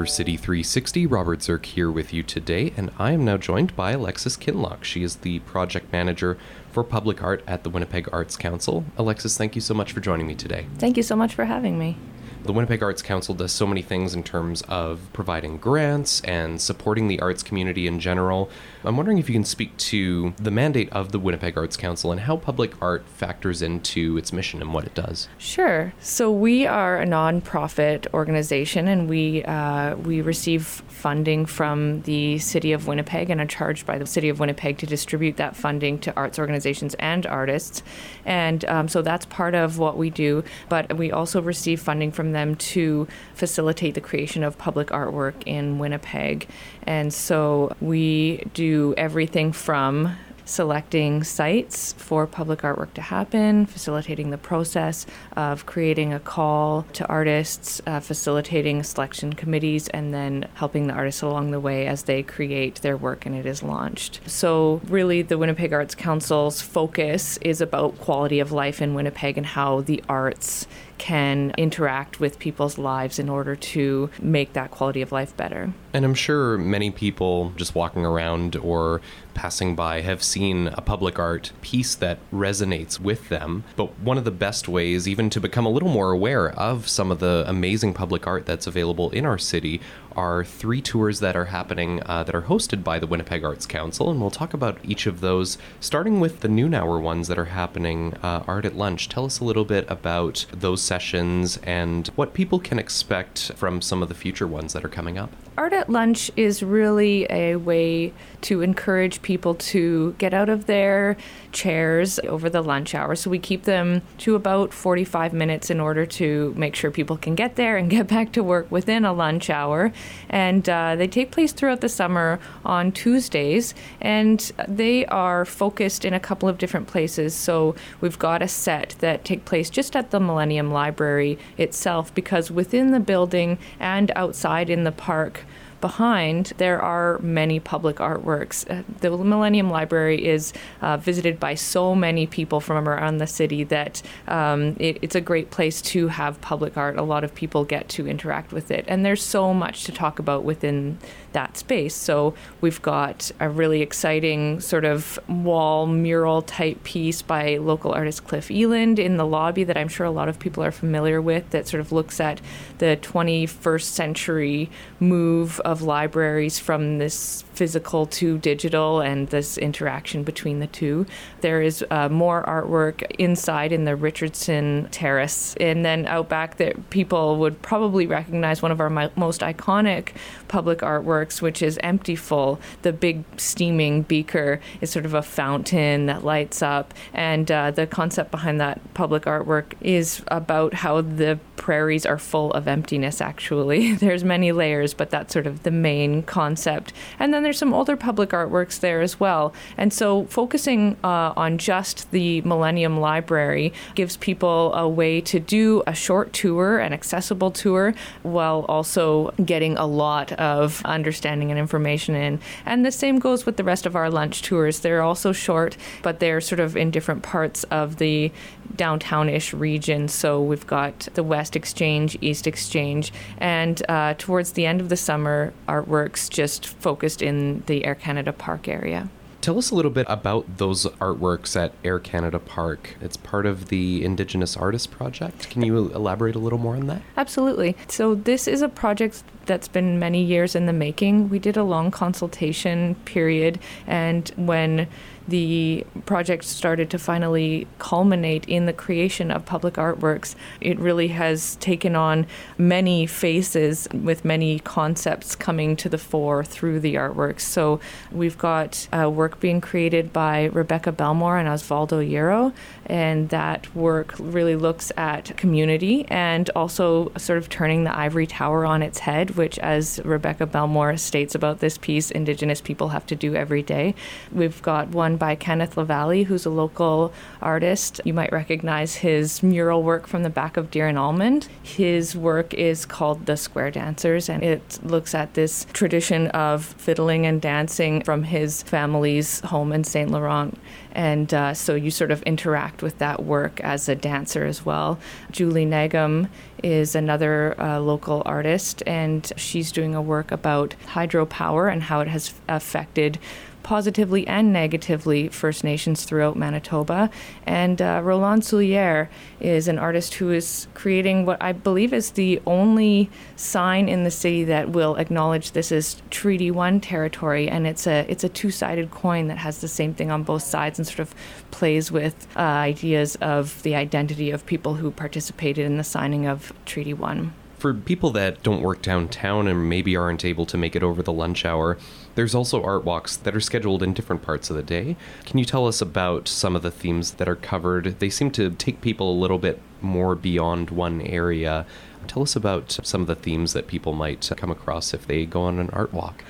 City 0.06 0.36
360. 0.36 1.06
Robert 1.06 1.40
Zirk 1.42 1.66
here 1.66 1.90
with 1.90 2.12
you 2.12 2.22
today, 2.22 2.72
and 2.76 2.90
I 2.98 3.12
am 3.12 3.24
now 3.24 3.36
joined 3.36 3.76
by 3.76 3.92
Alexis 3.92 4.36
Kinloch. 4.36 4.84
She 4.84 5.02
is 5.02 5.16
the 5.16 5.40
project 5.40 5.92
manager 5.92 6.38
for 6.72 6.84
public 6.84 7.22
art 7.22 7.42
at 7.46 7.64
the 7.64 7.70
Winnipeg 7.70 8.08
Arts 8.12 8.36
Council. 8.36 8.84
Alexis, 8.96 9.36
thank 9.36 9.54
you 9.54 9.60
so 9.60 9.74
much 9.74 9.92
for 9.92 10.00
joining 10.00 10.26
me 10.26 10.34
today. 10.34 10.66
Thank 10.78 10.96
you 10.96 11.02
so 11.02 11.16
much 11.16 11.34
for 11.34 11.44
having 11.44 11.78
me. 11.78 11.96
The 12.46 12.52
Winnipeg 12.52 12.80
Arts 12.80 13.02
Council 13.02 13.34
does 13.34 13.50
so 13.50 13.66
many 13.66 13.82
things 13.82 14.14
in 14.14 14.22
terms 14.22 14.62
of 14.68 15.00
providing 15.12 15.56
grants 15.58 16.20
and 16.20 16.60
supporting 16.60 17.08
the 17.08 17.18
arts 17.18 17.42
community 17.42 17.88
in 17.88 17.98
general. 17.98 18.48
I'm 18.84 18.96
wondering 18.96 19.18
if 19.18 19.28
you 19.28 19.32
can 19.32 19.44
speak 19.44 19.76
to 19.78 20.32
the 20.36 20.52
mandate 20.52 20.88
of 20.92 21.10
the 21.10 21.18
Winnipeg 21.18 21.58
Arts 21.58 21.76
Council 21.76 22.12
and 22.12 22.20
how 22.20 22.36
public 22.36 22.80
art 22.80 23.04
factors 23.08 23.62
into 23.62 24.16
its 24.16 24.32
mission 24.32 24.62
and 24.62 24.72
what 24.72 24.84
it 24.84 24.94
does. 24.94 25.28
Sure. 25.38 25.92
So 25.98 26.30
we 26.30 26.68
are 26.68 27.02
a 27.02 27.04
nonprofit 27.04 28.06
organization, 28.14 28.86
and 28.86 29.10
we 29.10 29.42
uh, 29.42 29.96
we 29.96 30.20
receive 30.20 30.84
funding 30.96 31.44
from 31.44 32.00
the 32.02 32.38
city 32.38 32.72
of 32.72 32.86
Winnipeg 32.86 33.28
and 33.28 33.38
are 33.38 33.46
charged 33.46 33.84
by 33.84 33.98
the 33.98 34.06
city 34.06 34.30
of 34.30 34.40
Winnipeg 34.40 34.78
to 34.78 34.86
distribute 34.86 35.36
that 35.36 35.54
funding 35.54 35.98
to 35.98 36.16
arts 36.16 36.38
organizations 36.38 36.94
and 36.94 37.26
artists. 37.26 37.82
And 38.24 38.64
um, 38.64 38.88
so 38.88 39.02
that's 39.02 39.26
part 39.26 39.54
of 39.54 39.78
what 39.78 39.98
we 39.98 40.08
do. 40.08 40.42
But 40.70 40.96
we 40.96 41.12
also 41.12 41.42
receive 41.42 41.80
funding 41.82 42.12
from 42.12 42.32
them 42.32 42.54
to 42.56 43.06
facilitate 43.34 43.94
the 43.94 44.00
creation 44.00 44.42
of 44.42 44.56
public 44.56 44.88
artwork 44.88 45.34
in 45.44 45.78
Winnipeg. 45.78 46.48
And 46.84 47.12
so 47.12 47.76
we 47.80 48.42
do 48.54 48.94
everything 48.96 49.52
from 49.52 50.16
selecting 50.46 51.22
sites 51.22 51.92
for 51.94 52.26
public 52.26 52.60
artwork 52.60 52.94
to 52.94 53.02
happen, 53.02 53.66
facilitating 53.66 54.30
the 54.30 54.38
process 54.38 55.04
of 55.36 55.66
creating 55.66 56.14
a 56.14 56.20
call 56.20 56.86
to 56.94 57.06
artists, 57.08 57.82
uh, 57.86 58.00
facilitating 58.00 58.82
selection 58.82 59.34
committees, 59.34 59.88
and 59.88 60.14
then 60.14 60.48
helping 60.54 60.86
the 60.86 60.94
artists 60.94 61.20
along 61.20 61.50
the 61.50 61.60
way 61.60 61.86
as 61.86 62.04
they 62.04 62.22
create 62.22 62.76
their 62.76 62.96
work 62.96 63.26
and 63.26 63.34
it 63.34 63.44
is 63.44 63.62
launched. 63.62 64.20
So, 64.26 64.80
really, 64.86 65.20
the 65.20 65.36
Winnipeg 65.36 65.72
Arts 65.72 65.94
Council's 65.94 66.62
focus 66.62 67.36
is 67.38 67.60
about 67.60 67.98
quality 67.98 68.40
of 68.40 68.52
life 68.52 68.80
in 68.80 68.94
Winnipeg 68.94 69.36
and 69.36 69.46
how 69.46 69.82
the 69.82 70.02
arts 70.08 70.66
can 70.98 71.52
interact 71.56 72.20
with 72.20 72.38
people's 72.38 72.78
lives 72.78 73.18
in 73.18 73.28
order 73.28 73.56
to 73.56 74.10
make 74.20 74.52
that 74.54 74.70
quality 74.70 75.02
of 75.02 75.12
life 75.12 75.36
better. 75.36 75.72
And 75.92 76.04
I'm 76.04 76.14
sure 76.14 76.58
many 76.58 76.90
people 76.90 77.52
just 77.56 77.74
walking 77.74 78.04
around 78.04 78.56
or 78.56 79.00
passing 79.34 79.76
by 79.76 80.00
have 80.00 80.22
seen 80.22 80.68
a 80.68 80.80
public 80.80 81.18
art 81.18 81.52
piece 81.60 81.94
that 81.96 82.18
resonates 82.32 82.98
with 82.98 83.28
them. 83.28 83.64
But 83.76 83.98
one 83.98 84.18
of 84.18 84.24
the 84.24 84.30
best 84.30 84.68
ways, 84.68 85.06
even 85.06 85.30
to 85.30 85.40
become 85.40 85.66
a 85.66 85.70
little 85.70 85.88
more 85.88 86.10
aware 86.10 86.50
of 86.50 86.88
some 86.88 87.10
of 87.10 87.18
the 87.18 87.44
amazing 87.46 87.92
public 87.94 88.26
art 88.26 88.46
that's 88.46 88.66
available 88.66 89.10
in 89.10 89.26
our 89.26 89.38
city, 89.38 89.80
are 90.16 90.44
three 90.44 90.80
tours 90.80 91.20
that 91.20 91.36
are 91.36 91.46
happening 91.46 92.02
uh, 92.06 92.24
that 92.24 92.34
are 92.34 92.42
hosted 92.42 92.82
by 92.82 92.98
the 92.98 93.06
Winnipeg 93.06 93.44
Arts 93.44 93.66
Council. 93.66 94.10
And 94.10 94.20
we'll 94.20 94.30
talk 94.30 94.54
about 94.54 94.78
each 94.82 95.06
of 95.06 95.20
those, 95.20 95.58
starting 95.78 96.18
with 96.18 96.40
the 96.40 96.48
noon 96.48 96.74
hour 96.74 96.98
ones 96.98 97.28
that 97.28 97.38
are 97.38 97.46
happening 97.46 98.14
uh, 98.22 98.42
Art 98.46 98.64
at 98.64 98.74
Lunch. 98.74 99.08
Tell 99.08 99.26
us 99.26 99.38
a 99.38 99.44
little 99.44 99.64
bit 99.64 99.84
about 99.88 100.46
those 100.52 100.82
sessions 100.82 101.58
and 101.58 102.08
what 102.16 102.34
people 102.34 102.58
can 102.58 102.78
expect 102.78 103.52
from 103.54 103.82
some 103.82 104.02
of 104.02 104.08
the 104.08 104.14
future 104.14 104.46
ones 104.46 104.72
that 104.72 104.84
are 104.84 104.88
coming 104.88 105.18
up. 105.18 105.30
Art 105.58 105.72
at 105.72 105.88
Lunch 105.88 106.30
is 106.36 106.62
really 106.62 107.26
a 107.30 107.56
way 107.56 108.12
to 108.42 108.60
encourage 108.60 109.22
people 109.22 109.54
to 109.54 110.14
get 110.18 110.34
out 110.34 110.48
of 110.48 110.66
their 110.66 111.16
chairs 111.50 112.18
over 112.20 112.50
the 112.50 112.62
lunch 112.62 112.94
hour. 112.94 113.14
So 113.14 113.30
we 113.30 113.38
keep 113.38 113.62
them 113.62 114.02
to 114.18 114.34
about 114.34 114.74
45 114.74 115.32
minutes 115.32 115.70
in 115.70 115.80
order 115.80 116.04
to 116.06 116.52
make 116.56 116.74
sure 116.74 116.90
people 116.90 117.16
can 117.16 117.34
get 117.34 117.56
there 117.56 117.76
and 117.78 117.88
get 117.96 118.06
back 118.06 118.32
to 118.32 118.42
work 118.42 118.70
within 118.70 119.04
a 119.04 119.12
lunch 119.12 119.48
hour. 119.48 119.92
And 120.28 120.68
uh, 120.68 120.96
they 120.96 121.06
take 121.06 121.30
place 121.30 121.52
throughout 121.52 121.80
the 121.80 121.88
summer 121.88 122.38
on 122.64 122.92
Tuesdays, 122.92 123.74
and 124.00 124.40
they 124.66 125.06
are 125.06 125.44
focused 125.44 126.04
in 126.04 126.14
a 126.14 126.20
couple 126.20 126.48
of 126.48 126.58
different 126.58 126.86
places. 126.86 127.34
So 127.34 127.74
we've 128.00 128.18
got 128.18 128.42
a 128.42 128.48
set 128.48 128.96
that 128.98 129.24
take 129.24 129.44
place 129.44 129.70
just 129.70 129.94
at 129.96 130.10
the 130.10 130.20
Millennium 130.20 130.72
Library 130.72 131.38
itself, 131.58 132.14
because 132.14 132.50
within 132.50 132.90
the 132.90 133.00
building 133.00 133.58
and 133.78 134.10
outside 134.16 134.70
in 134.70 134.84
the 134.84 134.92
park, 134.92 135.44
behind, 135.80 136.52
there 136.58 136.80
are 136.80 137.18
many 137.18 137.60
public 137.60 137.96
artworks. 137.96 138.68
Uh, 138.70 138.82
the 139.00 139.10
Millennium 139.10 139.70
Library 139.70 140.26
is 140.26 140.52
uh, 140.80 140.96
visited 140.96 141.38
by 141.40 141.54
so 141.54 141.94
many 141.94 142.26
people 142.26 142.60
from 142.60 142.88
around 142.88 143.18
the 143.18 143.26
city 143.26 143.64
that 143.64 144.02
um, 144.28 144.76
it, 144.78 144.98
it's 145.02 145.14
a 145.14 145.20
great 145.20 145.50
place 145.50 145.80
to 145.82 146.08
have 146.08 146.40
public 146.40 146.76
art. 146.76 146.96
A 146.96 147.02
lot 147.02 147.24
of 147.24 147.34
people 147.34 147.64
get 147.64 147.88
to 147.90 148.06
interact 148.06 148.52
with 148.52 148.70
it, 148.70 148.84
and 148.88 149.04
there's 149.04 149.22
so 149.22 149.52
much 149.52 149.84
to 149.84 149.92
talk 149.92 150.18
about 150.18 150.44
within 150.44 150.98
that 151.32 151.56
space. 151.58 151.94
So 151.94 152.34
we've 152.62 152.80
got 152.80 153.30
a 153.38 153.48
really 153.50 153.82
exciting 153.82 154.58
sort 154.60 154.86
of 154.86 155.18
wall 155.28 155.86
mural 155.86 156.40
type 156.40 156.82
piece 156.82 157.20
by 157.20 157.58
local 157.58 157.92
artist 157.92 158.26
Cliff 158.26 158.50
Eland 158.50 158.98
in 158.98 159.18
the 159.18 159.26
lobby 159.26 159.62
that 159.64 159.76
I'm 159.76 159.88
sure 159.88 160.06
a 160.06 160.10
lot 160.10 160.30
of 160.30 160.38
people 160.38 160.64
are 160.64 160.70
familiar 160.70 161.20
with 161.20 161.50
that 161.50 161.68
sort 161.68 161.82
of 161.82 161.92
looks 161.92 162.20
at 162.20 162.40
the 162.78 162.98
21st 163.02 163.82
century 163.82 164.70
move 164.98 165.60
of 165.66 165.82
libraries 165.82 166.60
from 166.60 166.98
this 166.98 167.42
physical 167.56 168.04
to 168.04 168.36
digital 168.38 169.00
and 169.00 169.28
this 169.28 169.56
interaction 169.56 170.22
between 170.22 170.60
the 170.60 170.66
two. 170.66 171.06
There 171.40 171.62
is 171.62 171.82
uh, 171.90 172.10
more 172.10 172.44
artwork 172.44 173.02
inside 173.18 173.72
in 173.72 173.84
the 173.84 173.96
Richardson 173.96 174.88
Terrace, 174.90 175.56
and 175.58 175.84
then 175.84 176.06
out 176.06 176.28
back 176.28 176.58
that 176.58 176.90
people 176.90 177.38
would 177.38 177.62
probably 177.62 178.06
recognize 178.06 178.60
one 178.60 178.70
of 178.70 178.80
our 178.80 178.90
mi- 178.90 179.08
most 179.16 179.40
iconic 179.40 180.10
public 180.48 180.80
artworks, 180.80 181.40
which 181.40 181.62
is 181.62 181.78
Emptyful. 181.78 182.58
The 182.82 182.92
big 182.92 183.24
steaming 183.38 184.02
beaker 184.02 184.60
is 184.82 184.90
sort 184.90 185.06
of 185.06 185.14
a 185.14 185.22
fountain 185.22 186.06
that 186.06 186.24
lights 186.24 186.62
up, 186.62 186.92
and 187.14 187.50
uh, 187.50 187.70
the 187.70 187.86
concept 187.86 188.30
behind 188.30 188.60
that 188.60 188.80
public 188.92 189.24
artwork 189.24 189.72
is 189.80 190.22
about 190.28 190.74
how 190.74 191.00
the 191.00 191.38
prairies 191.56 192.04
are 192.04 192.18
full 192.18 192.52
of 192.52 192.68
emptiness. 192.68 193.20
Actually, 193.20 193.92
there's 194.04 194.24
many 194.24 194.52
layers, 194.52 194.92
but 194.92 195.10
that's 195.10 195.32
sort 195.32 195.46
of 195.46 195.62
the 195.62 195.70
main 195.70 196.22
concept. 196.22 196.92
And 197.18 197.32
then 197.32 197.45
there's 197.46 197.58
some 197.58 197.72
older 197.72 197.96
public 197.96 198.30
artworks 198.30 198.80
there 198.80 199.00
as 199.00 199.20
well. 199.20 199.54
And 199.76 199.92
so 199.92 200.24
focusing 200.24 200.96
uh, 201.04 201.32
on 201.36 201.58
just 201.58 202.10
the 202.10 202.40
Millennium 202.42 202.98
Library 202.98 203.72
gives 203.94 204.16
people 204.16 204.74
a 204.74 204.88
way 204.88 205.20
to 205.20 205.38
do 205.38 205.84
a 205.86 205.94
short 205.94 206.32
tour, 206.32 206.78
an 206.78 206.92
accessible 206.92 207.52
tour, 207.52 207.94
while 208.24 208.66
also 208.68 209.30
getting 209.44 209.76
a 209.76 209.86
lot 209.86 210.32
of 210.32 210.84
understanding 210.84 211.50
and 211.50 211.58
information 211.58 212.16
in. 212.16 212.40
And 212.64 212.84
the 212.84 212.90
same 212.90 213.20
goes 213.20 213.46
with 213.46 213.56
the 213.56 213.64
rest 213.64 213.86
of 213.86 213.94
our 213.94 214.10
lunch 214.10 214.42
tours. 214.42 214.80
They're 214.80 215.02
also 215.02 215.30
short, 215.32 215.76
but 216.02 216.18
they're 216.18 216.40
sort 216.40 216.58
of 216.58 216.76
in 216.76 216.90
different 216.90 217.22
parts 217.22 217.62
of 217.64 217.98
the 217.98 218.32
downtownish 218.74 219.58
region. 219.58 220.08
So 220.08 220.42
we've 220.42 220.66
got 220.66 221.08
the 221.14 221.22
West 221.22 221.56
Exchange, 221.56 222.16
East 222.20 222.46
Exchange, 222.46 223.12
and 223.38 223.82
uh, 223.88 224.14
towards 224.18 224.52
the 224.52 224.66
end 224.66 224.80
of 224.80 224.88
the 224.88 224.96
summer, 224.96 225.52
artworks 225.68 226.28
just 226.28 226.66
focused 226.66 227.22
in 227.22 227.62
the 227.66 227.84
Air 227.84 227.94
Canada 227.94 228.32
Park 228.32 228.68
area. 228.68 229.08
Tell 229.46 229.58
us 229.58 229.70
a 229.70 229.76
little 229.76 229.92
bit 229.92 230.06
about 230.08 230.56
those 230.56 230.86
artworks 230.86 231.54
at 231.54 231.72
Air 231.84 232.00
Canada 232.00 232.40
Park. 232.40 232.96
It's 233.00 233.16
part 233.16 233.46
of 233.46 233.68
the 233.68 234.04
Indigenous 234.04 234.56
Artist 234.56 234.90
Project. 234.90 235.50
Can 235.50 235.62
you 235.62 235.92
elaborate 235.92 236.34
a 236.34 236.40
little 236.40 236.58
more 236.58 236.74
on 236.74 236.88
that? 236.88 237.00
Absolutely. 237.16 237.76
So, 237.86 238.16
this 238.16 238.48
is 238.48 238.60
a 238.60 238.68
project 238.68 239.22
that's 239.44 239.68
been 239.68 240.00
many 240.00 240.20
years 240.20 240.56
in 240.56 240.66
the 240.66 240.72
making. 240.72 241.28
We 241.28 241.38
did 241.38 241.56
a 241.56 241.62
long 241.62 241.92
consultation 241.92 242.96
period, 243.04 243.60
and 243.86 244.28
when 244.34 244.88
the 245.28 245.84
project 246.04 246.44
started 246.44 246.90
to 246.90 246.98
finally 246.98 247.66
culminate 247.78 248.44
in 248.46 248.66
the 248.66 248.72
creation 248.72 249.30
of 249.30 249.44
public 249.44 249.74
artworks. 249.74 250.34
It 250.60 250.78
really 250.78 251.08
has 251.08 251.56
taken 251.56 251.96
on 251.96 252.26
many 252.58 253.06
faces 253.06 253.88
with 253.92 254.24
many 254.24 254.60
concepts 254.60 255.34
coming 255.34 255.76
to 255.76 255.88
the 255.88 255.98
fore 255.98 256.44
through 256.44 256.80
the 256.80 256.94
artworks. 256.94 257.40
So 257.40 257.80
we've 258.12 258.38
got 258.38 258.88
uh, 258.92 259.10
work 259.10 259.40
being 259.40 259.60
created 259.60 260.12
by 260.12 260.44
Rebecca 260.44 260.92
Belmore 260.92 261.38
and 261.38 261.48
Osvaldo 261.48 262.08
Yero, 262.08 262.52
and 262.86 263.28
that 263.30 263.74
work 263.74 264.14
really 264.18 264.56
looks 264.56 264.92
at 264.96 265.36
community 265.36 266.06
and 266.08 266.48
also 266.56 267.12
sort 267.16 267.38
of 267.38 267.48
turning 267.48 267.84
the 267.84 267.96
ivory 267.96 268.26
tower 268.26 268.64
on 268.64 268.82
its 268.82 269.00
head, 269.00 269.30
which, 269.30 269.58
as 269.58 270.00
Rebecca 270.04 270.46
Belmore 270.46 270.96
states 270.96 271.34
about 271.34 271.60
this 271.60 271.78
piece, 271.78 272.10
Indigenous 272.10 272.60
people 272.60 272.88
have 272.88 273.06
to 273.06 273.16
do 273.16 273.34
every 273.34 273.62
day. 273.62 273.94
We've 274.32 274.60
got 274.62 274.88
one 274.88 275.16
by 275.16 275.34
Kenneth 275.34 275.74
Lavallee, 275.74 276.26
who's 276.26 276.46
a 276.46 276.50
local 276.50 277.12
artist. 277.42 278.00
You 278.04 278.14
might 278.14 278.32
recognize 278.32 278.96
his 278.96 279.42
mural 279.42 279.82
work 279.82 280.06
from 280.06 280.22
the 280.22 280.30
back 280.30 280.56
of 280.56 280.70
Deer 280.70 280.86
and 280.86 280.98
Almond. 280.98 281.48
His 281.62 282.16
work 282.16 282.54
is 282.54 282.86
called 282.86 283.26
The 283.26 283.36
Square 283.36 283.72
Dancers, 283.72 284.28
and 284.28 284.42
it 284.42 284.78
looks 284.82 285.14
at 285.14 285.34
this 285.34 285.66
tradition 285.72 286.28
of 286.28 286.64
fiddling 286.64 287.26
and 287.26 287.40
dancing 287.40 288.02
from 288.02 288.22
his 288.22 288.62
family's 288.62 289.40
home 289.40 289.72
in 289.72 289.84
St. 289.84 290.10
Laurent. 290.10 290.56
And 290.92 291.32
uh, 291.34 291.52
so 291.52 291.74
you 291.74 291.90
sort 291.90 292.10
of 292.10 292.22
interact 292.22 292.75
with 292.82 292.98
that 292.98 293.24
work 293.24 293.60
as 293.60 293.88
a 293.88 293.94
dancer 293.94 294.44
as 294.44 294.64
well. 294.64 294.98
Julie 295.30 295.66
Nagam 295.66 296.28
is 296.62 296.94
another 296.94 297.58
uh, 297.60 297.78
local 297.78 298.22
artist, 298.24 298.82
and 298.86 299.30
she's 299.36 299.72
doing 299.72 299.94
a 299.94 300.02
work 300.02 300.30
about 300.30 300.74
hydropower 300.86 301.72
and 301.72 301.82
how 301.82 302.00
it 302.00 302.08
has 302.08 302.34
affected 302.48 303.18
positively 303.66 304.24
and 304.28 304.52
negatively 304.52 305.26
First 305.26 305.64
Nations 305.64 306.04
throughout 306.04 306.36
Manitoba. 306.36 307.10
And 307.46 307.82
uh, 307.82 308.00
Rolande 308.04 308.44
Souliere 308.44 309.08
is 309.40 309.66
an 309.66 309.76
artist 309.76 310.14
who 310.14 310.30
is 310.30 310.68
creating 310.74 311.26
what 311.26 311.42
I 311.42 311.50
believe 311.50 311.92
is 311.92 312.12
the 312.12 312.40
only 312.46 313.10
sign 313.34 313.88
in 313.88 314.04
the 314.04 314.10
city 314.12 314.44
that 314.44 314.68
will 314.68 314.94
acknowledge 314.94 315.50
this 315.50 315.72
is 315.72 316.00
Treaty 316.10 316.52
One 316.52 316.80
territory, 316.80 317.48
and 317.48 317.66
it's 317.66 317.88
a 317.88 318.06
it's 318.08 318.22
a 318.22 318.28
two-sided 318.28 318.92
coin 318.92 319.26
that 319.26 319.38
has 319.38 319.60
the 319.60 319.68
same 319.68 319.94
thing 319.94 320.12
on 320.12 320.22
both 320.22 320.44
sides 320.44 320.78
and 320.78 320.86
sort 320.86 321.00
of 321.00 321.12
plays 321.50 321.90
with 321.90 322.28
uh, 322.36 322.40
ideas 322.40 323.16
of 323.16 323.60
the 323.64 323.74
identity 323.74 324.30
of 324.30 324.46
people 324.46 324.74
who 324.74 324.92
participated 324.92 325.66
in 325.66 325.76
the 325.76 325.84
signing 325.84 326.24
of 326.24 326.52
Treaty 326.66 326.94
One 326.94 327.32
for 327.58 327.74
people 327.74 328.10
that 328.10 328.42
don't 328.42 328.60
work 328.60 328.82
downtown 328.82 329.48
and 329.48 329.68
maybe 329.68 329.96
aren't 329.96 330.24
able 330.24 330.46
to 330.46 330.58
make 330.58 330.76
it 330.76 330.82
over 330.82 331.02
the 331.02 331.12
lunch 331.12 331.44
hour, 331.44 331.78
there's 332.16 332.34
also 332.34 332.62
art 332.64 332.84
walks 332.84 333.16
that 333.16 333.36
are 333.36 333.40
scheduled 333.40 333.82
in 333.82 333.92
different 333.92 334.22
parts 334.22 334.50
of 334.50 334.56
the 334.56 334.62
day. 334.62 334.96
Can 335.24 335.38
you 335.38 335.44
tell 335.44 335.66
us 335.68 335.80
about 335.80 336.26
some 336.26 336.56
of 336.56 336.62
the 336.62 336.70
themes 336.70 337.12
that 337.12 337.28
are 337.28 337.36
covered? 337.36 338.00
They 338.00 338.10
seem 338.10 338.30
to 338.32 338.50
take 338.50 338.80
people 338.80 339.12
a 339.12 339.20
little 339.20 339.38
bit 339.38 339.60
more 339.80 340.14
beyond 340.14 340.70
one 340.70 341.02
area. 341.02 341.66
Tell 342.08 342.22
us 342.22 342.34
about 342.34 342.78
some 342.82 343.02
of 343.02 343.06
the 343.06 343.14
themes 343.14 343.52
that 343.52 343.66
people 343.66 343.92
might 343.92 344.30
come 344.36 344.50
across 344.50 344.94
if 344.94 345.06
they 345.06 345.26
go 345.26 345.42
on 345.42 345.58
an 345.58 345.70
art 345.70 345.92
walk. 345.92 346.24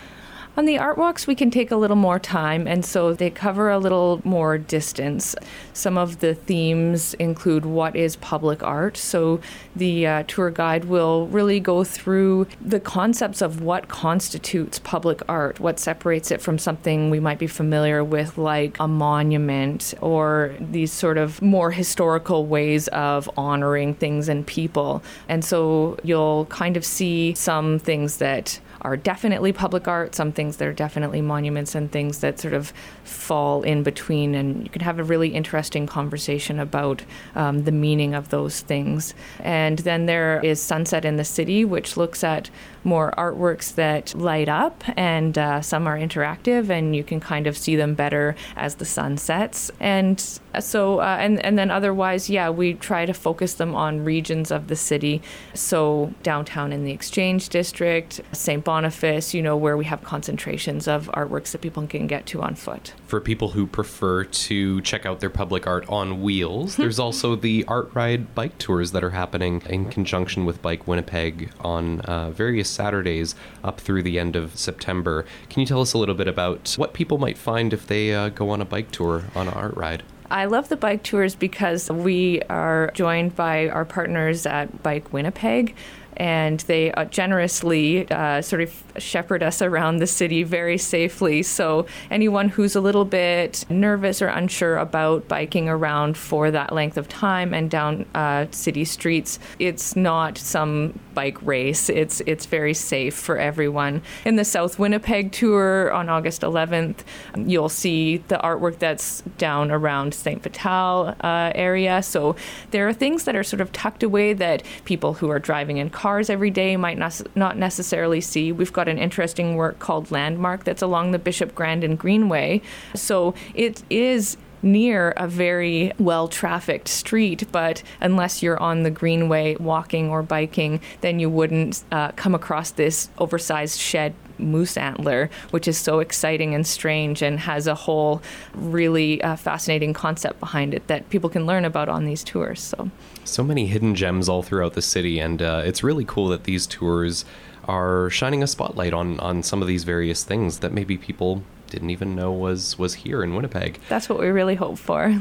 On 0.56 0.64
the 0.64 0.78
art 0.78 0.96
walks, 0.96 1.26
we 1.26 1.34
can 1.34 1.50
take 1.50 1.70
a 1.70 1.76
little 1.76 1.98
more 1.98 2.18
time, 2.18 2.66
and 2.66 2.82
so 2.82 3.12
they 3.12 3.28
cover 3.28 3.68
a 3.68 3.78
little 3.78 4.22
more 4.24 4.56
distance. 4.56 5.36
Some 5.74 5.98
of 5.98 6.20
the 6.20 6.34
themes 6.34 7.12
include 7.14 7.66
what 7.66 7.94
is 7.94 8.16
public 8.16 8.62
art. 8.62 8.96
So 8.96 9.38
the 9.76 10.06
uh, 10.06 10.22
tour 10.26 10.50
guide 10.50 10.86
will 10.86 11.26
really 11.26 11.60
go 11.60 11.84
through 11.84 12.46
the 12.58 12.80
concepts 12.80 13.42
of 13.42 13.60
what 13.60 13.88
constitutes 13.88 14.78
public 14.78 15.20
art, 15.28 15.60
what 15.60 15.78
separates 15.78 16.30
it 16.30 16.40
from 16.40 16.58
something 16.58 17.10
we 17.10 17.20
might 17.20 17.38
be 17.38 17.46
familiar 17.46 18.02
with, 18.02 18.38
like 18.38 18.78
a 18.80 18.88
monument 18.88 19.92
or 20.00 20.54
these 20.58 20.90
sort 20.90 21.18
of 21.18 21.42
more 21.42 21.70
historical 21.70 22.46
ways 22.46 22.88
of 22.88 23.28
honoring 23.36 23.92
things 23.92 24.26
and 24.26 24.46
people. 24.46 25.02
And 25.28 25.44
so 25.44 25.98
you'll 26.02 26.46
kind 26.46 26.78
of 26.78 26.84
see 26.86 27.34
some 27.34 27.78
things 27.78 28.16
that 28.16 28.58
are 28.86 28.96
definitely 28.96 29.52
public 29.52 29.88
art, 29.88 30.14
some 30.14 30.30
things 30.30 30.58
that 30.58 30.68
are 30.68 30.72
definitely 30.72 31.20
monuments, 31.20 31.74
and 31.74 31.90
things 31.90 32.20
that 32.20 32.38
sort 32.38 32.54
of 32.54 32.72
fall 33.02 33.62
in 33.64 33.82
between. 33.82 34.32
And 34.36 34.62
you 34.62 34.70
can 34.70 34.82
have 34.82 35.00
a 35.00 35.04
really 35.04 35.30
interesting 35.30 35.88
conversation 35.88 36.60
about 36.60 37.02
um, 37.34 37.64
the 37.64 37.72
meaning 37.72 38.14
of 38.14 38.28
those 38.28 38.60
things. 38.60 39.12
And 39.40 39.80
then 39.80 40.06
there 40.06 40.40
is 40.44 40.62
Sunset 40.62 41.04
in 41.04 41.16
the 41.16 41.24
City, 41.24 41.64
which 41.64 41.96
looks 41.96 42.22
at 42.22 42.48
more 42.86 43.12
artworks 43.18 43.74
that 43.74 44.14
light 44.14 44.48
up, 44.48 44.84
and 44.96 45.36
uh, 45.36 45.60
some 45.60 45.86
are 45.86 45.98
interactive, 45.98 46.70
and 46.70 46.94
you 46.94 47.04
can 47.04 47.20
kind 47.20 47.46
of 47.46 47.58
see 47.58 47.76
them 47.76 47.94
better 47.94 48.36
as 48.54 48.76
the 48.76 48.84
sun 48.84 49.18
sets. 49.18 49.70
And 49.80 50.20
so, 50.60 51.00
uh, 51.00 51.16
and 51.20 51.44
and 51.44 51.58
then 51.58 51.70
otherwise, 51.70 52.30
yeah, 52.30 52.48
we 52.48 52.74
try 52.74 53.04
to 53.04 53.12
focus 53.12 53.54
them 53.54 53.74
on 53.74 54.04
regions 54.04 54.50
of 54.50 54.68
the 54.68 54.76
city. 54.76 55.20
So 55.52 56.14
downtown 56.22 56.72
in 56.72 56.84
the 56.84 56.92
Exchange 56.92 57.48
District, 57.48 58.20
St. 58.32 58.64
Boniface, 58.64 59.34
you 59.34 59.42
know, 59.42 59.56
where 59.56 59.76
we 59.76 59.84
have 59.86 60.02
concentrations 60.04 60.88
of 60.88 61.08
artworks 61.12 61.50
that 61.50 61.60
people 61.60 61.86
can 61.86 62.06
get 62.06 62.24
to 62.26 62.42
on 62.42 62.54
foot. 62.54 62.94
For 63.06 63.20
people 63.20 63.48
who 63.48 63.66
prefer 63.66 64.24
to 64.24 64.80
check 64.82 65.04
out 65.04 65.20
their 65.20 65.30
public 65.30 65.66
art 65.66 65.88
on 65.88 66.22
wheels, 66.22 66.76
there's 66.76 67.00
also 67.00 67.34
the 67.34 67.64
art 67.66 67.90
ride 67.94 68.34
bike 68.34 68.56
tours 68.58 68.92
that 68.92 69.02
are 69.02 69.10
happening 69.10 69.62
in 69.68 69.90
conjunction 69.90 70.44
with 70.44 70.62
Bike 70.62 70.86
Winnipeg 70.86 71.50
on 71.60 72.00
uh, 72.02 72.30
various 72.30 72.75
Saturdays 72.76 73.34
up 73.64 73.80
through 73.80 74.02
the 74.02 74.18
end 74.18 74.36
of 74.36 74.56
September. 74.56 75.24
Can 75.50 75.60
you 75.60 75.66
tell 75.66 75.80
us 75.80 75.92
a 75.94 75.98
little 75.98 76.14
bit 76.14 76.28
about 76.28 76.74
what 76.76 76.92
people 76.92 77.18
might 77.18 77.38
find 77.38 77.72
if 77.72 77.86
they 77.86 78.14
uh, 78.14 78.28
go 78.28 78.50
on 78.50 78.60
a 78.60 78.64
bike 78.64 78.90
tour 78.90 79.24
on 79.34 79.48
an 79.48 79.54
art 79.54 79.76
ride? 79.76 80.02
I 80.30 80.46
love 80.46 80.68
the 80.68 80.76
bike 80.76 81.02
tours 81.02 81.34
because 81.34 81.90
we 81.90 82.42
are 82.42 82.90
joined 82.94 83.36
by 83.36 83.68
our 83.68 83.84
partners 83.84 84.44
at 84.44 84.82
Bike 84.82 85.12
Winnipeg 85.12 85.74
and 86.16 86.60
they 86.60 86.92
uh, 86.92 87.04
generously 87.06 88.10
uh, 88.10 88.40
sort 88.42 88.62
of 88.62 88.84
shepherd 88.98 89.42
us 89.42 89.60
around 89.60 89.98
the 89.98 90.06
city 90.06 90.42
very 90.42 90.78
safely. 90.78 91.42
So, 91.42 91.86
anyone 92.10 92.48
who's 92.48 92.74
a 92.74 92.80
little 92.80 93.04
bit 93.04 93.64
nervous 93.68 94.22
or 94.22 94.28
unsure 94.28 94.78
about 94.78 95.28
biking 95.28 95.68
around 95.68 96.16
for 96.16 96.50
that 96.50 96.72
length 96.72 96.96
of 96.96 97.08
time 97.08 97.52
and 97.52 97.70
down 97.70 98.06
uh, 98.14 98.46
city 98.50 98.84
streets, 98.84 99.38
it's 99.58 99.96
not 99.96 100.38
some 100.38 100.98
bike 101.14 101.40
race. 101.42 101.88
It's 101.88 102.20
it's 102.26 102.46
very 102.46 102.74
safe 102.74 103.14
for 103.14 103.38
everyone. 103.38 104.02
In 104.24 104.36
the 104.36 104.44
South 104.44 104.78
Winnipeg 104.78 105.32
tour 105.32 105.92
on 105.92 106.08
August 106.08 106.42
11th, 106.42 107.00
you'll 107.36 107.68
see 107.68 108.18
the 108.28 108.38
artwork 108.38 108.78
that's 108.78 109.22
down 109.38 109.70
around 109.70 110.14
St. 110.14 110.42
Vital 110.42 111.14
uh, 111.20 111.52
area. 111.54 112.02
So, 112.02 112.36
there 112.70 112.88
are 112.88 112.92
things 112.92 113.24
that 113.24 113.36
are 113.36 113.44
sort 113.44 113.60
of 113.60 113.72
tucked 113.72 114.02
away 114.02 114.32
that 114.32 114.62
people 114.84 115.14
who 115.14 115.30
are 115.30 115.38
driving 115.38 115.76
in 115.76 115.90
cars 115.90 116.05
cars 116.06 116.30
every 116.30 116.52
day 116.52 116.76
might 116.76 116.98
not, 116.98 117.58
necessarily 117.58 118.20
see. 118.20 118.52
We've 118.52 118.72
got 118.72 118.86
an 118.86 118.96
interesting 118.96 119.56
work 119.56 119.80
called 119.80 120.12
Landmark 120.12 120.62
that's 120.62 120.80
along 120.80 121.10
the 121.10 121.18
Bishop 121.18 121.52
Grandin 121.52 121.96
Greenway. 121.96 122.62
So 122.94 123.34
it 123.54 123.82
is 123.90 124.36
near 124.62 125.14
a 125.16 125.26
very 125.26 125.90
well 125.98 126.28
trafficked 126.28 126.86
street, 126.86 127.42
but 127.50 127.82
unless 128.00 128.40
you're 128.40 128.62
on 128.62 128.84
the 128.84 128.90
greenway 128.90 129.56
walking 129.56 130.08
or 130.08 130.22
biking, 130.22 130.80
then 131.00 131.18
you 131.18 131.28
wouldn't 131.28 131.82
uh, 131.90 132.12
come 132.12 132.36
across 132.36 132.70
this 132.70 133.10
oversized 133.18 133.80
shed 133.80 134.14
moose 134.38 134.76
antler, 134.76 135.28
which 135.50 135.66
is 135.66 135.76
so 135.76 135.98
exciting 135.98 136.54
and 136.54 136.68
strange 136.68 137.20
and 137.20 137.40
has 137.40 137.66
a 137.66 137.74
whole 137.74 138.22
really 138.54 139.20
uh, 139.22 139.34
fascinating 139.34 139.92
concept 139.92 140.38
behind 140.38 140.72
it 140.72 140.86
that 140.86 141.10
people 141.10 141.28
can 141.28 141.46
learn 141.46 141.64
about 141.64 141.88
on 141.88 142.04
these 142.04 142.22
tours. 142.22 142.60
So, 142.60 142.92
so 143.26 143.42
many 143.42 143.66
hidden 143.66 143.94
gems 143.94 144.28
all 144.28 144.42
throughout 144.42 144.74
the 144.74 144.82
city, 144.82 145.18
and 145.18 145.42
uh, 145.42 145.62
it's 145.64 145.82
really 145.82 146.04
cool 146.04 146.28
that 146.28 146.44
these 146.44 146.66
tours 146.66 147.24
are 147.64 148.08
shining 148.10 148.42
a 148.42 148.46
spotlight 148.46 148.92
on 148.92 149.18
on 149.20 149.42
some 149.42 149.60
of 149.60 149.68
these 149.68 149.84
various 149.84 150.24
things 150.24 150.60
that 150.60 150.72
maybe 150.72 150.96
people 150.96 151.42
didn't 151.68 151.90
even 151.90 152.14
know 152.14 152.32
was 152.32 152.78
was 152.78 152.94
here 152.94 153.22
in 153.22 153.34
Winnipeg. 153.34 153.78
That's 153.88 154.08
what 154.08 154.18
we 154.18 154.28
really 154.28 154.54
hope 154.54 154.78
for. 154.78 155.14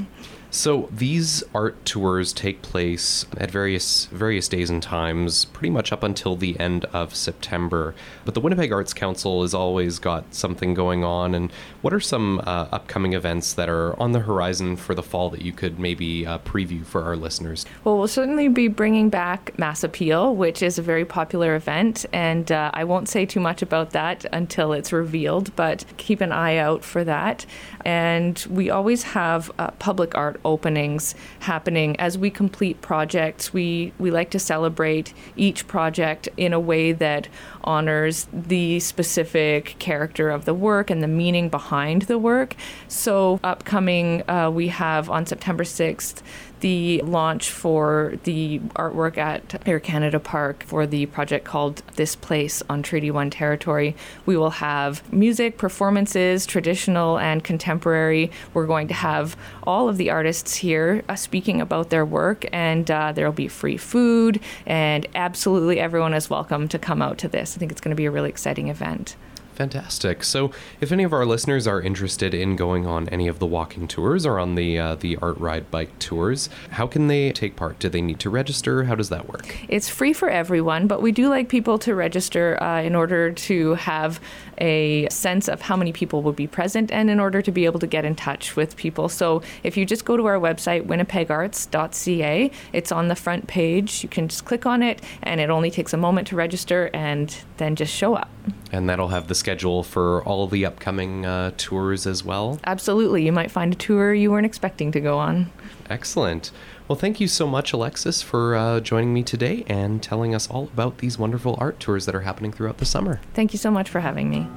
So 0.56 0.88
these 0.90 1.44
art 1.54 1.84
tours 1.84 2.32
take 2.32 2.62
place 2.62 3.26
at 3.36 3.52
various 3.52 4.06
various 4.06 4.48
days 4.48 4.70
and 4.70 4.82
times, 4.82 5.44
pretty 5.44 5.70
much 5.70 5.92
up 5.92 6.02
until 6.02 6.38
the 6.38 6.58
end 6.58 6.86
of 6.86 7.14
September. 7.14 7.94
But 8.24 8.36
the 8.36 8.40
Winnipeg 8.40 8.72
Arts 8.72 8.94
Council 8.94 9.42
has 9.42 9.54
always 9.54 10.00
got 10.00 10.34
something 10.34 10.74
going 10.74 11.04
on. 11.04 11.36
And 11.36 11.52
what 11.82 11.94
are 11.94 12.00
some 12.00 12.40
uh, 12.40 12.70
upcoming 12.72 13.12
events 13.12 13.54
that 13.56 13.68
are 13.68 14.00
on 14.00 14.14
the 14.14 14.22
horizon 14.22 14.78
for 14.78 14.96
the 14.96 15.04
fall 15.04 15.30
that 15.32 15.42
you 15.42 15.52
could 15.52 15.78
maybe 15.78 16.26
uh, 16.26 16.40
preview 16.40 16.86
for 16.86 17.04
our 17.04 17.18
listeners? 17.18 17.66
Well, 17.84 17.98
we'll 17.98 18.08
certainly 18.08 18.48
be 18.48 18.70
bringing 18.70 19.10
back 19.10 19.60
Mass 19.60 19.84
Appeal, 19.84 20.38
which 20.38 20.64
is 20.64 20.80
a 20.80 20.82
very 20.82 21.04
popular 21.04 21.56
event, 21.56 22.06
and 22.14 22.50
uh, 22.50 22.72
I 22.74 22.86
won't 22.86 23.10
say 23.10 23.26
too 23.26 23.42
much 23.42 23.62
about 23.62 23.92
that 23.92 24.26
until 24.32 24.72
it's 24.72 24.94
revealed, 24.94 25.54
but 25.58 25.84
keep 25.98 26.22
an 26.22 26.32
eye 26.32 26.56
out 26.56 26.86
for 26.86 27.04
that. 27.04 27.46
And 27.84 28.44
we 28.50 28.70
always 28.70 29.04
have 29.04 29.52
uh, 29.60 29.72
public 29.72 30.16
art 30.16 30.40
openings 30.46 31.16
happening 31.40 32.00
as 32.00 32.18
we 32.18 32.30
complete 32.30 32.82
projects. 32.82 33.54
We 33.54 33.92
we 34.00 34.12
like 34.12 34.30
to 34.32 34.40
celebrate 34.40 35.14
each 35.36 35.68
project 35.68 36.30
in 36.38 36.54
a 36.54 36.60
way 36.60 36.94
that 36.94 37.28
honors 37.64 38.28
the 38.32 38.80
specific 38.80 39.76
character 39.80 40.30
of 40.30 40.46
the 40.46 40.54
work 40.54 40.90
and 40.90 41.02
the 41.02 41.08
meaning 41.08 41.50
behind 41.50 42.04
the 42.04 42.20
work. 42.20 42.56
So 42.88 43.40
upcoming, 43.44 44.24
uh, 44.30 44.52
we 44.52 44.68
have 44.70 45.10
on 45.10 45.26
September 45.26 45.64
sixth 45.64 46.24
the 46.66 47.00
launch 47.04 47.52
for 47.52 48.16
the 48.24 48.58
artwork 48.74 49.20
at 49.20 49.62
Air 49.68 49.80
Canada 49.80 50.20
Park 50.20 50.64
for 50.64 50.88
the 50.88 51.06
project 51.06 51.46
called 51.46 51.84
This 51.96 52.16
Place 52.16 52.64
on 52.68 52.82
Treaty 52.82 53.12
1 53.12 53.30
territory. 53.30 53.96
We 54.26 54.36
will 54.36 54.50
have 54.50 55.14
music, 55.14 55.60
performances, 55.60 56.48
traditional 56.48 57.20
and 57.20 57.44
contemporary. 57.44 58.32
We're 58.56 58.66
going 58.66 58.88
to 58.88 58.96
have 58.96 59.38
all 59.62 59.88
of 59.88 59.98
the 59.98 60.10
artists 60.10 60.56
here 60.56 61.04
uh, 61.08 61.14
speaking 61.14 61.62
about 61.62 61.92
their 61.92 62.04
work, 62.04 62.48
and 62.52 62.90
uh, 62.90 63.12
there 63.12 63.28
will 63.28 63.32
be 63.32 63.48
free 63.48 63.78
food, 63.78 64.40
and 64.66 65.06
absolutely 65.14 65.80
everyone 65.80 66.16
is 66.16 66.32
welcome 66.32 66.68
to 66.70 66.80
come 66.80 67.00
out 67.00 67.20
to 67.20 67.28
this. 67.28 67.56
I 67.56 67.60
think 67.60 67.72
it's 67.72 67.82
going 67.82 67.96
to 67.96 67.96
be 67.96 68.06
a 68.06 68.12
really 68.12 68.30
exciting 68.30 68.70
event. 68.70 69.16
Fantastic. 69.56 70.26
So, 70.26 70.52
if 70.82 70.92
any 70.92 71.06
of 71.06 71.14
our 71.14 71.26
listeners 71.26 71.66
are 71.66 71.82
interested 71.82 72.34
in 72.34 72.58
going 72.58 72.86
on 72.86 73.08
any 73.08 73.30
of 73.30 73.40
the 73.40 73.46
walking 73.46 73.88
tours 73.88 74.26
or 74.26 74.38
on 74.38 74.56
the 74.56 74.78
uh, 74.78 74.96
the 74.96 75.16
art 75.22 75.38
ride 75.38 75.72
bike 75.72 75.98
tours, 75.98 76.50
how 76.72 76.88
can 76.88 77.08
they 77.08 77.32
take 77.32 77.56
part? 77.56 77.80
Do 77.80 77.88
they 77.88 78.02
need 78.02 78.20
to 78.20 78.30
register? 78.30 78.84
How 78.84 78.96
does 78.96 79.08
that 79.10 79.30
work? 79.30 79.56
It's 79.70 79.88
free 79.88 80.12
for 80.12 80.30
everyone, 80.30 80.88
but 80.88 81.02
we 81.02 81.14
do 81.14 81.30
like 81.30 81.48
people 81.48 81.80
to 81.80 81.96
register 81.96 82.62
uh, 82.62 82.82
in 82.82 82.96
order 82.96 83.32
to 83.32 83.76
have 83.76 84.20
a 84.58 85.08
sense 85.08 85.48
of 85.48 85.62
how 85.62 85.78
many 85.78 85.94
people 85.94 86.22
will 86.22 86.34
be 86.34 86.48
present 86.48 86.92
and 86.92 87.10
in 87.10 87.22
order 87.22 87.42
to 87.42 87.52
be 87.52 87.64
able 87.64 87.80
to 87.80 87.88
get 87.88 88.04
in 88.04 88.14
touch 88.14 88.58
with 88.58 88.76
people. 88.76 89.08
So, 89.08 89.42
if 89.64 89.78
you 89.78 89.86
just 89.86 90.04
go 90.04 90.18
to 90.18 90.26
our 90.26 90.38
website, 90.38 90.86
winnipegarts.ca, 90.86 92.52
it's 92.74 92.92
on 92.92 93.08
the 93.08 93.16
front 93.16 93.48
page. 93.48 94.04
You 94.04 94.10
can 94.10 94.28
just 94.28 94.44
click 94.44 94.66
on 94.66 94.84
it, 94.84 95.02
and 95.24 95.40
it 95.40 95.50
only 95.50 95.72
takes 95.72 95.94
a 95.94 95.98
moment 95.98 96.28
to 96.28 96.36
register 96.36 96.90
and 96.94 97.34
then 97.56 97.78
just 97.78 97.94
show 97.94 98.16
up. 98.16 98.30
And 98.72 98.90
that'll 98.90 99.10
have 99.10 99.28
the 99.28 99.36
schedule 99.36 99.84
for 99.84 100.24
all 100.24 100.48
the 100.48 100.66
upcoming 100.66 101.26
uh, 101.26 101.52
tours 101.58 102.06
as 102.06 102.24
well. 102.24 102.60
Absolutely. 102.66 103.26
You 103.26 103.32
might 103.32 103.52
find 103.52 103.74
a 103.74 103.76
tour 103.76 104.14
you 104.14 104.32
weren't 104.32 104.46
expecting 104.46 104.92
to 104.92 105.00
go 105.00 105.18
on. 105.18 105.52
Excellent. 105.90 106.52
Well, 106.88 106.96
thank 106.96 107.20
you 107.20 107.28
so 107.28 107.48
much, 107.48 107.74
Alexis, 107.74 108.22
for 108.22 108.56
uh, 108.56 108.80
joining 108.80 109.14
me 109.14 109.24
today 109.24 109.64
and 109.68 110.04
telling 110.04 110.36
us 110.36 110.48
all 110.50 110.66
about 110.66 111.00
these 111.00 111.18
wonderful 111.18 111.56
art 111.58 111.80
tours 111.80 112.06
that 112.06 112.14
are 112.14 112.22
happening 112.22 112.52
throughout 112.52 112.78
the 112.78 112.86
summer. 112.86 113.20
Thank 113.34 113.54
you 113.54 113.60
so 113.60 113.72
much 113.72 113.90
for 113.90 114.00
having 114.02 114.30
me. 114.30 114.48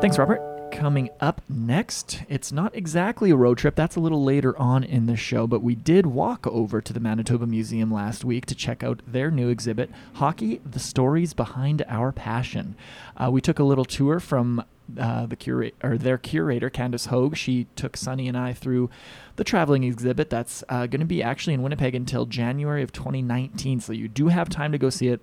Thanks, 0.00 0.18
Robert. 0.18 0.40
Coming 0.80 1.10
up 1.20 1.42
next, 1.46 2.22
it's 2.30 2.50
not 2.50 2.74
exactly 2.74 3.30
a 3.30 3.36
road 3.36 3.58
trip. 3.58 3.74
That's 3.74 3.96
a 3.96 4.00
little 4.00 4.24
later 4.24 4.58
on 4.58 4.82
in 4.82 5.04
the 5.04 5.14
show, 5.14 5.46
but 5.46 5.62
we 5.62 5.74
did 5.74 6.06
walk 6.06 6.46
over 6.46 6.80
to 6.80 6.94
the 6.94 7.00
Manitoba 7.00 7.46
Museum 7.46 7.92
last 7.92 8.24
week 8.24 8.46
to 8.46 8.54
check 8.54 8.82
out 8.82 9.02
their 9.06 9.30
new 9.30 9.50
exhibit, 9.50 9.90
Hockey 10.14 10.62
The 10.64 10.78
Stories 10.78 11.34
Behind 11.34 11.84
Our 11.86 12.12
Passion. 12.12 12.76
Uh, 13.14 13.30
we 13.30 13.42
took 13.42 13.58
a 13.58 13.62
little 13.62 13.84
tour 13.84 14.20
from 14.20 14.64
uh, 14.98 15.26
the 15.26 15.36
curate 15.36 15.74
or 15.84 15.98
their 15.98 16.16
curator, 16.16 16.70
Candace 16.70 17.06
Hogue. 17.06 17.36
She 17.36 17.66
took 17.76 17.94
Sunny 17.94 18.26
and 18.26 18.38
I 18.38 18.54
through 18.54 18.88
the 19.36 19.44
traveling 19.44 19.84
exhibit 19.84 20.30
that's 20.30 20.64
uh, 20.70 20.86
going 20.86 21.00
to 21.00 21.06
be 21.06 21.22
actually 21.22 21.52
in 21.52 21.62
Winnipeg 21.62 21.94
until 21.94 22.24
January 22.24 22.82
of 22.82 22.90
2019. 22.90 23.80
So 23.80 23.92
you 23.92 24.08
do 24.08 24.28
have 24.28 24.48
time 24.48 24.72
to 24.72 24.78
go 24.78 24.88
see 24.88 25.08
it 25.08 25.20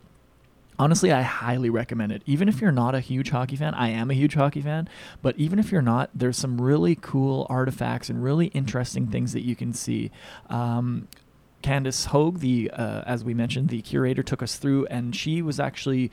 honestly, 0.79 1.11
I 1.11 1.21
highly 1.21 1.69
recommend 1.69 2.11
it. 2.11 2.21
Even 2.25 2.47
if 2.47 2.61
you're 2.61 2.71
not 2.71 2.95
a 2.95 2.99
huge 2.99 3.29
hockey 3.29 3.55
fan, 3.55 3.73
I 3.73 3.89
am 3.89 4.11
a 4.11 4.13
huge 4.13 4.35
hockey 4.35 4.61
fan, 4.61 4.87
but 5.21 5.37
even 5.37 5.59
if 5.59 5.71
you're 5.71 5.81
not, 5.81 6.09
there's 6.13 6.37
some 6.37 6.61
really 6.61 6.95
cool 6.95 7.47
artifacts 7.49 8.09
and 8.09 8.23
really 8.23 8.47
interesting 8.47 9.07
things 9.07 9.33
that 9.33 9.43
you 9.43 9.55
can 9.55 9.73
see. 9.73 10.11
Um, 10.49 11.07
Candace 11.61 12.05
Hogue, 12.05 12.39
the 12.39 12.69
uh, 12.71 13.01
as 13.05 13.23
we 13.23 13.33
mentioned, 13.33 13.69
the 13.69 13.81
curator 13.81 14.23
took 14.23 14.43
us 14.43 14.57
through, 14.57 14.85
and 14.87 15.15
she 15.15 15.41
was 15.41 15.59
actually 15.59 16.11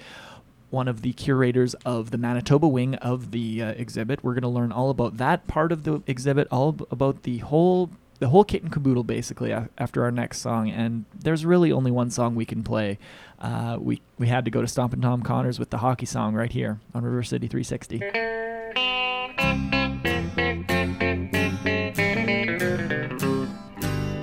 one 0.71 0.89
of 0.89 1.03
the 1.03 1.13
curators 1.13 1.75
of 1.85 2.11
the 2.11 2.19
Manitoba 2.19 2.67
wing 2.67 2.97
of 2.97 3.31
the 3.31 3.63
uh, 3.63 3.71
exhibit. 3.73 4.25
We're 4.25 4.35
going 4.35 4.43
to 4.43 4.49
learn 4.49 4.73
all 4.73 4.91
about 4.91 5.19
that 5.19 5.47
part 5.47 5.71
of 5.71 5.85
the 5.85 6.03
exhibit, 6.07 6.49
all 6.51 6.77
about 6.91 7.23
the 7.23 7.39
whole 7.39 7.91
the 8.19 8.29
whole 8.29 8.45
kit 8.45 8.63
and 8.63 8.73
caboodle 8.73 9.05
basically 9.05 9.53
after 9.53 10.03
our 10.05 10.11
next 10.11 10.39
song. 10.39 10.71
And 10.71 11.05
there's 11.15 11.45
really 11.45 11.73
only 11.73 11.91
one 11.91 12.11
song 12.11 12.35
we 12.35 12.45
can 12.45 12.63
play. 12.63 12.99
Uh, 13.39 13.77
we 13.81 14.01
we 14.19 14.29
had 14.29 14.45
to 14.45 14.51
go 14.51 14.61
to 14.61 14.69
Stompin' 14.69 15.03
Tom 15.03 15.23
Connors 15.23 15.59
with 15.59 15.71
the 15.71 15.79
hockey 15.79 16.07
song 16.07 16.35
right 16.35 16.53
here 16.53 16.81
on 16.95 17.05
River 17.05 17.23
City 17.23 17.49
360. 17.49 17.99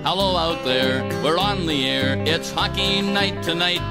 Hello 0.04 0.36
out 0.36 0.63
there, 0.65 1.04
we're 1.23 1.38
on 1.38 1.65
the 1.65 1.88
air. 1.88 2.17
It's 2.25 2.51
hockey 2.51 3.01
night 3.01 3.43
tonight. 3.43 3.82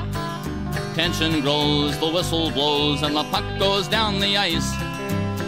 Tension 0.94 1.40
grows, 1.40 1.98
the 1.98 2.10
whistle 2.10 2.50
blows, 2.50 3.02
and 3.02 3.14
the 3.14 3.24
puck 3.24 3.58
goes 3.58 3.88
down 3.88 4.18
the 4.18 4.36
ice. 4.36 4.89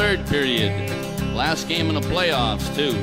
third 0.00 0.26
period. 0.28 0.72
Last 1.34 1.68
game 1.68 1.90
in 1.90 1.94
the 1.94 2.00
playoffs, 2.00 2.74
too. 2.74 2.96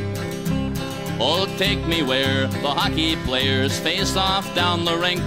Oh, 1.20 1.46
take 1.56 1.86
me 1.86 2.02
where 2.02 2.48
the 2.48 2.72
hockey 2.72 3.16
players 3.18 3.80
face 3.80 4.16
off 4.16 4.44
down 4.56 4.84
the 4.84 4.98
rink. 4.98 5.22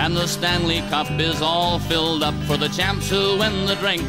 And 0.00 0.16
the 0.16 0.26
Stanley 0.26 0.80
Cup 0.88 1.10
is 1.20 1.42
all 1.42 1.78
filled 1.80 2.22
up 2.22 2.32
for 2.44 2.56
the 2.56 2.68
champs 2.68 3.10
who 3.10 3.36
win 3.36 3.66
the 3.66 3.74
drink. 3.74 4.02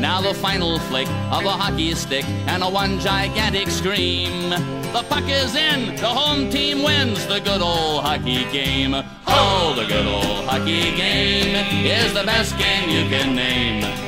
Now 0.00 0.22
the 0.22 0.32
final 0.32 0.78
flick 0.88 1.08
of 1.30 1.44
a 1.44 1.50
hockey 1.50 1.94
stick 1.94 2.24
and 2.46 2.62
a 2.62 2.70
one 2.70 2.98
gigantic 2.98 3.68
scream. 3.68 4.48
The 4.48 5.04
puck 5.06 5.28
is 5.28 5.54
in, 5.54 5.96
the 5.96 6.08
home 6.08 6.48
team 6.48 6.82
wins 6.82 7.26
the 7.26 7.40
good 7.40 7.60
old 7.60 8.04
hockey 8.04 8.50
game. 8.50 8.94
Oh, 9.26 9.74
the 9.76 9.84
good 9.84 10.06
old 10.06 10.46
hockey 10.46 10.96
game 10.96 11.54
is 11.84 12.14
the 12.14 12.24
best 12.24 12.56
game 12.56 12.88
you 12.88 13.06
can 13.10 13.36
name. 13.36 14.07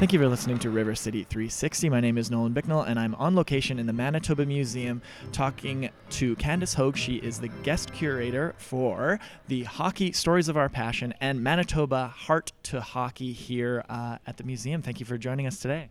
Thank 0.00 0.14
you 0.14 0.18
for 0.18 0.28
listening 0.28 0.58
to 0.60 0.70
River 0.70 0.94
City 0.94 1.24
360. 1.24 1.90
My 1.90 2.00
name 2.00 2.16
is 2.16 2.30
Nolan 2.30 2.54
Bicknell, 2.54 2.80
and 2.80 2.98
I'm 2.98 3.14
on 3.16 3.36
location 3.36 3.78
in 3.78 3.84
the 3.84 3.92
Manitoba 3.92 4.46
Museum 4.46 5.02
talking 5.30 5.90
to 6.08 6.34
Candace 6.36 6.72
Hogue. 6.72 6.96
She 6.96 7.16
is 7.16 7.38
the 7.38 7.48
guest 7.48 7.92
curator 7.92 8.54
for 8.56 9.20
the 9.48 9.64
Hockey 9.64 10.12
Stories 10.12 10.48
of 10.48 10.56
Our 10.56 10.70
Passion 10.70 11.12
and 11.20 11.42
Manitoba 11.42 12.06
Heart 12.06 12.52
to 12.62 12.80
Hockey 12.80 13.34
here 13.34 13.84
uh, 13.90 14.16
at 14.26 14.38
the 14.38 14.44
museum. 14.44 14.80
Thank 14.80 15.00
you 15.00 15.04
for 15.04 15.18
joining 15.18 15.46
us 15.46 15.58
today. 15.58 15.90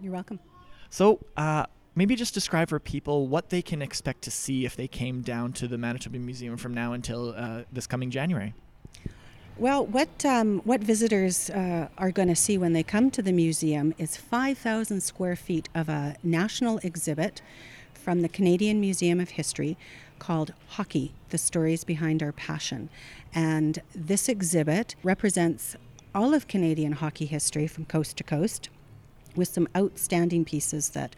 You're 0.00 0.12
welcome. 0.12 0.38
So, 0.88 1.18
uh, 1.36 1.66
maybe 1.96 2.14
just 2.14 2.34
describe 2.34 2.68
for 2.68 2.78
people 2.78 3.26
what 3.26 3.50
they 3.50 3.62
can 3.62 3.82
expect 3.82 4.22
to 4.22 4.30
see 4.30 4.64
if 4.64 4.76
they 4.76 4.86
came 4.86 5.22
down 5.22 5.54
to 5.54 5.66
the 5.66 5.76
Manitoba 5.76 6.20
Museum 6.20 6.56
from 6.56 6.72
now 6.72 6.92
until 6.92 7.34
uh, 7.36 7.62
this 7.72 7.88
coming 7.88 8.12
January. 8.12 8.54
Well, 9.58 9.84
what 9.86 10.24
um, 10.24 10.60
what 10.60 10.82
visitors 10.82 11.50
uh, 11.50 11.88
are 11.98 12.12
going 12.12 12.28
to 12.28 12.36
see 12.36 12.56
when 12.56 12.74
they 12.74 12.84
come 12.84 13.10
to 13.10 13.20
the 13.20 13.32
museum 13.32 13.92
is 13.98 14.16
5,000 14.16 15.00
square 15.00 15.34
feet 15.34 15.68
of 15.74 15.88
a 15.88 16.14
national 16.22 16.78
exhibit 16.84 17.42
from 17.92 18.22
the 18.22 18.28
Canadian 18.28 18.80
Museum 18.80 19.18
of 19.18 19.30
History 19.30 19.76
called 20.20 20.54
Hockey: 20.68 21.12
The 21.30 21.38
Stories 21.38 21.82
Behind 21.82 22.22
Our 22.22 22.30
Passion, 22.30 22.88
and 23.34 23.82
this 23.96 24.28
exhibit 24.28 24.94
represents 25.02 25.74
all 26.14 26.34
of 26.34 26.46
Canadian 26.46 26.92
hockey 26.92 27.26
history 27.26 27.66
from 27.66 27.84
coast 27.84 28.16
to 28.18 28.22
coast 28.22 28.68
with 29.34 29.48
some 29.48 29.66
outstanding 29.76 30.44
pieces 30.44 30.90
that 30.90 31.16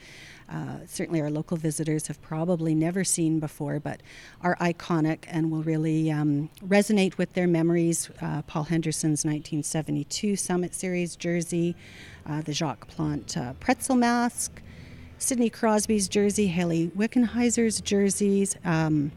uh, 0.50 0.78
certainly 0.86 1.20
our 1.20 1.30
local 1.30 1.56
visitors 1.56 2.08
have 2.08 2.20
probably 2.22 2.74
never 2.74 3.04
seen 3.04 3.38
before, 3.38 3.78
but 3.78 4.00
are 4.42 4.56
iconic 4.56 5.24
and 5.28 5.50
will 5.50 5.62
really 5.62 6.10
um, 6.10 6.50
resonate 6.66 7.16
with 7.18 7.32
their 7.34 7.46
memories. 7.46 8.10
Uh, 8.20 8.42
Paul 8.42 8.64
Henderson's 8.64 9.24
1972 9.24 10.36
Summit 10.36 10.74
Series 10.74 11.14
jersey, 11.14 11.76
uh, 12.26 12.42
the 12.42 12.52
Jacques 12.52 12.88
Plante 12.88 13.36
uh, 13.36 13.52
pretzel 13.54 13.94
mask, 13.94 14.60
Sidney 15.18 15.50
Crosby's 15.50 16.08
jersey, 16.08 16.48
Hayley 16.48 16.88
Wickenheiser's 16.96 17.80
jerseys. 17.80 18.56
Um, 18.64 19.12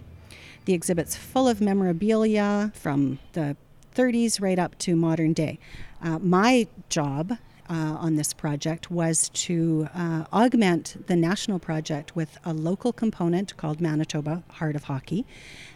the 0.66 0.74
exhibit's 0.74 1.16
full 1.16 1.48
of 1.48 1.62
memorabilia 1.62 2.72
from 2.76 3.20
the 3.34 3.58
30s 3.96 4.42
right 4.42 4.60
up 4.60 4.78
to 4.80 4.96
modern 4.96 5.34
day. 5.34 5.60
Uh, 6.02 6.20
my 6.20 6.68
job 6.90 7.38
uh, 7.70 7.74
on 7.74 8.16
this 8.16 8.34
project 8.34 8.92
was 8.92 9.30
to 9.30 9.88
uh, 9.96 10.26
augment 10.32 11.08
the 11.08 11.16
national 11.16 11.60
project 11.60 12.16
with 12.16 12.38
a 12.46 12.54
local 12.54 12.94
component 12.94 13.56
called 13.58 13.80
Manitoba 13.80 14.44
Heart 14.50 14.76
of 14.76 14.86
Hockey. 14.86 15.26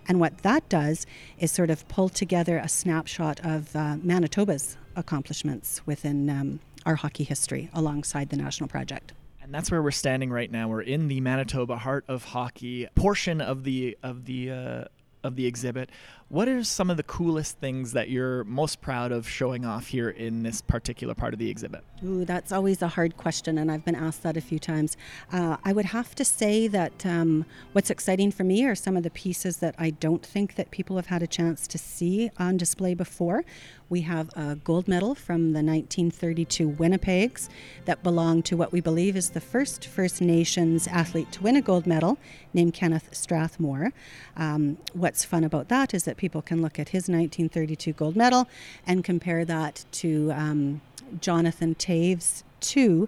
And 0.08 0.20
what 0.20 0.40
that 0.40 0.68
does 0.70 1.06
is 1.40 1.52
sort 1.52 1.70
of 1.70 1.88
pull 1.88 2.10
together 2.10 2.58
a 2.58 2.68
snapshot 2.68 3.40
of 3.44 3.76
uh, 3.76 3.98
Manitoba's 4.02 4.78
accomplishments 4.96 5.82
within 5.86 6.30
um, 6.30 6.60
our 6.86 6.96
hockey 6.96 7.24
history 7.24 7.70
alongside 7.74 8.30
the 8.30 8.38
national 8.38 8.70
project. 8.70 9.14
And 9.42 9.54
that's 9.54 9.72
where 9.72 9.82
we're 9.82 9.92
standing 9.92 10.30
right 10.30 10.52
now. 10.52 10.68
We're 10.68 10.82
in 10.82 11.08
the 11.08 11.22
Manitoba 11.22 11.78
Heart 11.78 12.06
of 12.10 12.26
Hockey 12.26 12.88
portion 12.96 13.40
of 13.40 13.64
the 13.64 13.98
of 14.04 14.26
the 14.26 14.52
uh, 14.52 14.84
of 15.24 15.36
the 15.36 15.46
exhibit. 15.46 15.90
What 16.30 16.50
are 16.50 16.62
some 16.66 16.90
of 16.90 16.98
the 16.98 17.04
coolest 17.04 17.58
things 17.60 17.94
that 17.94 18.10
you're 18.10 18.44
most 18.44 18.82
proud 18.82 19.14
of 19.14 19.30
showing 19.30 19.64
off 19.64 19.88
here 19.88 20.10
in 20.10 20.44
this 20.44 20.60
particular 20.60 21.16
part 21.16 21.32
of 21.32 21.40
the 21.40 21.50
exhibit? 21.50 21.86
Ooh, 22.04 22.26
that's 22.26 22.52
always 22.52 22.82
a 22.82 22.90
hard 22.90 23.16
question, 23.16 23.58
and 23.58 23.72
I've 23.72 23.86
been 23.86 23.96
asked 23.96 24.24
that 24.24 24.36
a 24.36 24.42
few 24.42 24.60
times. 24.60 24.98
Uh, 25.32 25.56
I 25.64 25.72
would 25.72 25.86
have 25.86 26.16
to 26.16 26.26
say 26.26 26.68
that 26.68 27.06
um, 27.06 27.46
what's 27.72 27.90
exciting 27.90 28.32
for 28.32 28.44
me 28.44 28.66
are 28.66 28.76
some 28.76 28.98
of 28.98 29.04
the 29.04 29.10
pieces 29.10 29.58
that 29.58 29.74
I 29.78 29.92
don't 29.92 30.26
think 30.26 30.56
that 30.56 30.70
people 30.70 30.98
have 30.98 31.06
had 31.06 31.24
a 31.24 31.28
chance 31.28 31.66
to 31.68 31.78
see 31.78 32.30
on 32.38 32.58
display 32.58 32.94
before. 32.94 33.46
We 33.90 34.02
have 34.02 34.30
a 34.36 34.56
gold 34.58 34.90
medal 34.90 35.16
from 35.16 35.54
the 35.54 35.64
1932 35.64 36.72
Winnipegs 36.72 37.48
that 37.86 38.04
belonged 38.04 38.44
to 38.46 38.58
what 38.58 38.74
we 38.74 38.82
believe 38.82 39.16
is 39.16 39.30
the 39.30 39.40
first 39.40 39.88
First 39.88 40.20
Nations 40.20 40.88
athlete 40.88 41.32
to 41.32 41.44
win 41.44 41.56
a 41.56 41.62
gold 41.62 41.88
medal, 41.88 42.18
named 42.54 42.74
Kenneth 42.74 43.08
Strathmore. 43.16 43.94
Um, 44.36 44.78
what's 44.92 45.24
fun 45.24 45.46
about 45.46 45.70
that 45.70 45.94
is 45.94 46.04
that 46.04 46.17
people 46.18 46.42
can 46.42 46.62
look 46.62 46.80
at 46.80 46.90
his 46.90 47.04
1932 47.04 47.94
gold 47.94 48.16
medal 48.16 48.48
and 48.86 49.04
compare 49.04 49.46
that 49.46 49.86
to 49.92 50.32
um, 50.34 50.82
Jonathan 51.22 51.76
Toews' 51.76 52.44
two 52.60 53.08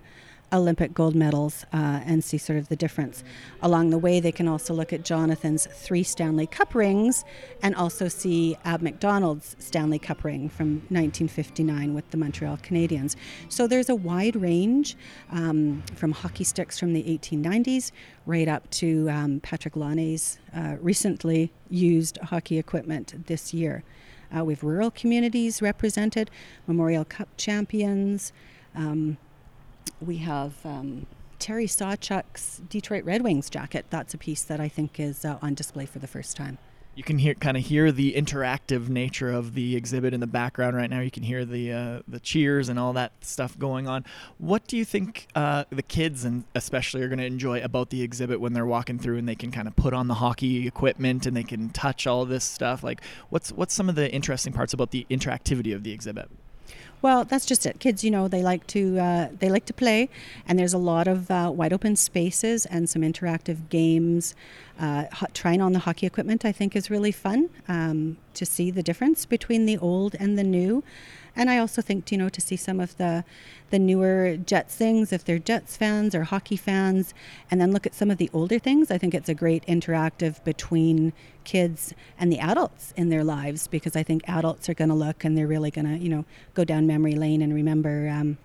Olympic 0.52 0.94
gold 0.94 1.16
medals 1.16 1.66
uh, 1.74 2.02
and 2.06 2.24
see 2.24 2.38
sort 2.38 2.58
of 2.58 2.70
the 2.70 2.76
difference. 2.76 3.24
Along 3.62 3.90
the 3.90 3.98
way, 3.98 4.20
they 4.20 4.32
can 4.32 4.48
also 4.48 4.74
look 4.74 4.92
at 4.94 5.04
Jonathan's 5.04 5.68
three 5.72 6.04
Stanley 6.04 6.48
Cup 6.48 6.76
rings 6.76 7.24
and 7.62 7.76
also 7.76 8.08
see 8.08 8.58
Ab 8.66 8.82
McDonald's 8.82 9.56
Stanley 9.60 10.00
Cup 10.00 10.24
ring 10.24 10.50
from 10.50 10.76
1959 10.90 11.94
with 11.94 12.10
the 12.12 12.18
Montreal 12.18 12.58
Canadiens. 12.58 13.16
So 13.50 13.68
there's 13.68 13.90
a 13.90 13.96
wide 13.96 14.36
range 14.36 14.98
um, 15.32 15.84
from 15.96 16.12
hockey 16.12 16.44
sticks 16.44 16.80
from 16.80 16.94
the 16.94 17.04
1890s 17.04 17.92
right 18.26 18.48
up 18.48 18.70
to 18.72 19.10
um, 19.10 19.40
Patrik 19.42 19.76
Laine's 19.76 20.40
uh, 20.56 20.76
recently 20.82 21.52
used 21.70 22.18
hockey 22.18 22.58
equipment 22.58 23.26
this 23.28 23.54
year. 23.54 23.84
Uh, 24.36 24.44
we 24.46 24.54
have 24.54 24.64
rural 24.64 24.92
communities 24.92 25.62
represented, 25.62 26.30
Memorial 26.68 27.06
Cup 27.06 27.30
champions. 27.38 28.32
Um, 28.76 29.18
we 30.02 30.18
have 30.18 30.54
um, 30.66 31.06
Terry 31.40 31.66
Sawchuk's 31.66 32.62
Detroit 32.70 33.06
Red 33.06 33.22
Wings 33.24 33.50
jacket. 33.50 33.86
That's 33.90 34.14
a 34.14 34.18
piece 34.18 34.44
that 34.44 34.60
I 34.60 34.68
think 34.68 35.00
is 35.00 35.26
uh, 35.26 35.38
on 35.42 35.54
display 35.54 35.86
for 35.86 36.00
the 36.00 36.08
first 36.08 36.36
time. 36.36 36.58
You 36.96 37.04
can 37.04 37.18
hear 37.18 37.34
kind 37.34 37.56
of 37.56 37.64
hear 37.64 37.94
the 37.94 38.14
interactive 38.14 38.90
nature 38.90 39.32
of 39.32 39.54
the 39.54 39.78
exhibit 39.78 40.14
in 40.14 40.20
the 40.20 40.28
background 40.28 40.76
right 40.76 40.90
now. 40.90 41.00
You 41.00 41.12
can 41.12 41.24
hear 41.24 41.46
the 41.46 41.72
uh, 41.72 42.00
the 42.10 42.20
cheers 42.20 42.68
and 42.68 42.78
all 42.78 42.92
that 42.94 43.14
stuff 43.22 43.58
going 43.58 43.88
on. 43.88 44.04
What 44.38 44.68
do 44.68 44.76
you 44.76 44.84
think 44.84 45.28
uh, 45.34 45.64
the 45.70 45.84
kids 45.84 46.26
and 46.26 46.44
especially 46.56 47.02
are 47.04 47.08
going 47.08 47.20
to 47.20 47.26
enjoy 47.26 47.62
about 47.62 47.90
the 47.90 48.02
exhibit 48.02 48.42
when 48.42 48.52
they're 48.52 48.66
walking 48.66 49.00
through 49.00 49.18
and 49.18 49.30
they 49.30 49.36
can 49.36 49.50
kind 49.50 49.70
of 49.70 49.78
put 49.78 49.94
on 49.94 50.10
the 50.10 50.16
hockey 50.16 50.68
equipment 50.68 51.26
and 51.26 51.38
they 51.38 51.44
can 51.44 51.70
touch 51.70 52.06
all 52.06 52.26
this 52.26 52.44
stuff? 52.44 52.84
Like, 52.84 53.02
what's 53.30 53.54
what's 53.54 53.74
some 53.74 53.88
of 53.88 53.96
the 53.96 54.12
interesting 54.12 54.52
parts 54.52 54.74
about 54.74 54.92
the 54.92 55.08
interactivity 55.10 55.74
of 55.74 55.84
the 55.84 55.94
exhibit? 55.94 56.30
Well, 57.02 57.24
that's 57.24 57.46
just 57.46 57.66
it. 57.66 57.80
Kids, 57.80 58.04
you 58.04 58.12
know, 58.12 58.28
they 58.28 58.44
like 58.44 58.68
to 58.68 59.00
uh, 59.00 59.30
they 59.40 59.50
like 59.50 59.66
to 59.68 59.74
play, 59.74 60.10
and 60.46 60.60
there's 60.60 60.74
a 60.74 60.78
lot 60.78 61.08
of 61.08 61.32
uh, 61.32 61.52
wide 61.54 61.72
open 61.72 61.96
spaces 61.96 62.66
and 62.66 62.90
some 62.90 63.04
interactive 63.04 63.70
games. 63.70 64.36
Uh, 64.78 65.06
ho- 65.14 65.28
trying 65.34 65.62
on 65.62 65.74
the 65.74 65.80
hockey 65.80 66.06
equipment, 66.06 66.44
I 66.44 66.52
think, 66.52 66.76
is 66.76 66.90
really 66.90 67.12
fun 67.12 67.50
um, 67.68 68.18
to 68.34 68.46
see 68.46 68.70
the 68.72 68.84
difference 68.84 69.26
between 69.26 69.66
the 69.66 69.78
old 69.78 70.16
and 70.20 70.38
the 70.38 70.44
new. 70.44 70.84
And 71.40 71.50
I 71.50 71.58
also 71.58 71.82
think, 71.82 72.12
you 72.12 72.18
know, 72.18 72.28
to 72.28 72.42
see 72.42 72.58
some 72.58 72.82
of 72.82 72.98
the 72.98 73.24
the 73.70 73.80
newer 73.80 74.36
Jets 74.36 74.76
things, 74.76 75.14
if 75.14 75.24
they're 75.24 75.40
Jets 75.40 75.78
fans 75.78 76.14
or 76.14 76.26
hockey 76.26 76.58
fans, 76.58 77.14
and 77.50 77.62
then 77.62 77.72
look 77.72 77.86
at 77.86 77.96
some 77.96 78.12
of 78.12 78.18
the 78.18 78.30
older 78.34 78.60
things. 78.60 78.92
I 78.92 78.98
think 78.98 79.14
it's 79.14 79.30
a 79.30 79.34
great 79.34 79.66
interactive 79.66 80.44
between 80.44 81.14
kids 81.46 81.94
and 82.20 82.30
the 82.30 82.40
adults 82.40 82.94
in 82.98 83.08
their 83.08 83.24
lives 83.24 83.68
because 83.68 83.96
I 83.96 84.04
think 84.04 84.28
adults 84.28 84.68
are 84.68 84.74
going 84.74 84.90
to 84.90 84.96
look 84.96 85.24
and 85.24 85.38
they're 85.38 85.48
really 85.48 85.72
going 85.72 85.88
to, 85.88 85.98
you 85.98 86.10
know, 86.10 86.26
go 86.56 86.66
down 86.66 86.86
memory 86.86 87.16
lane 87.16 87.42
and 87.42 87.54
remember 87.54 88.10
um, 88.10 88.38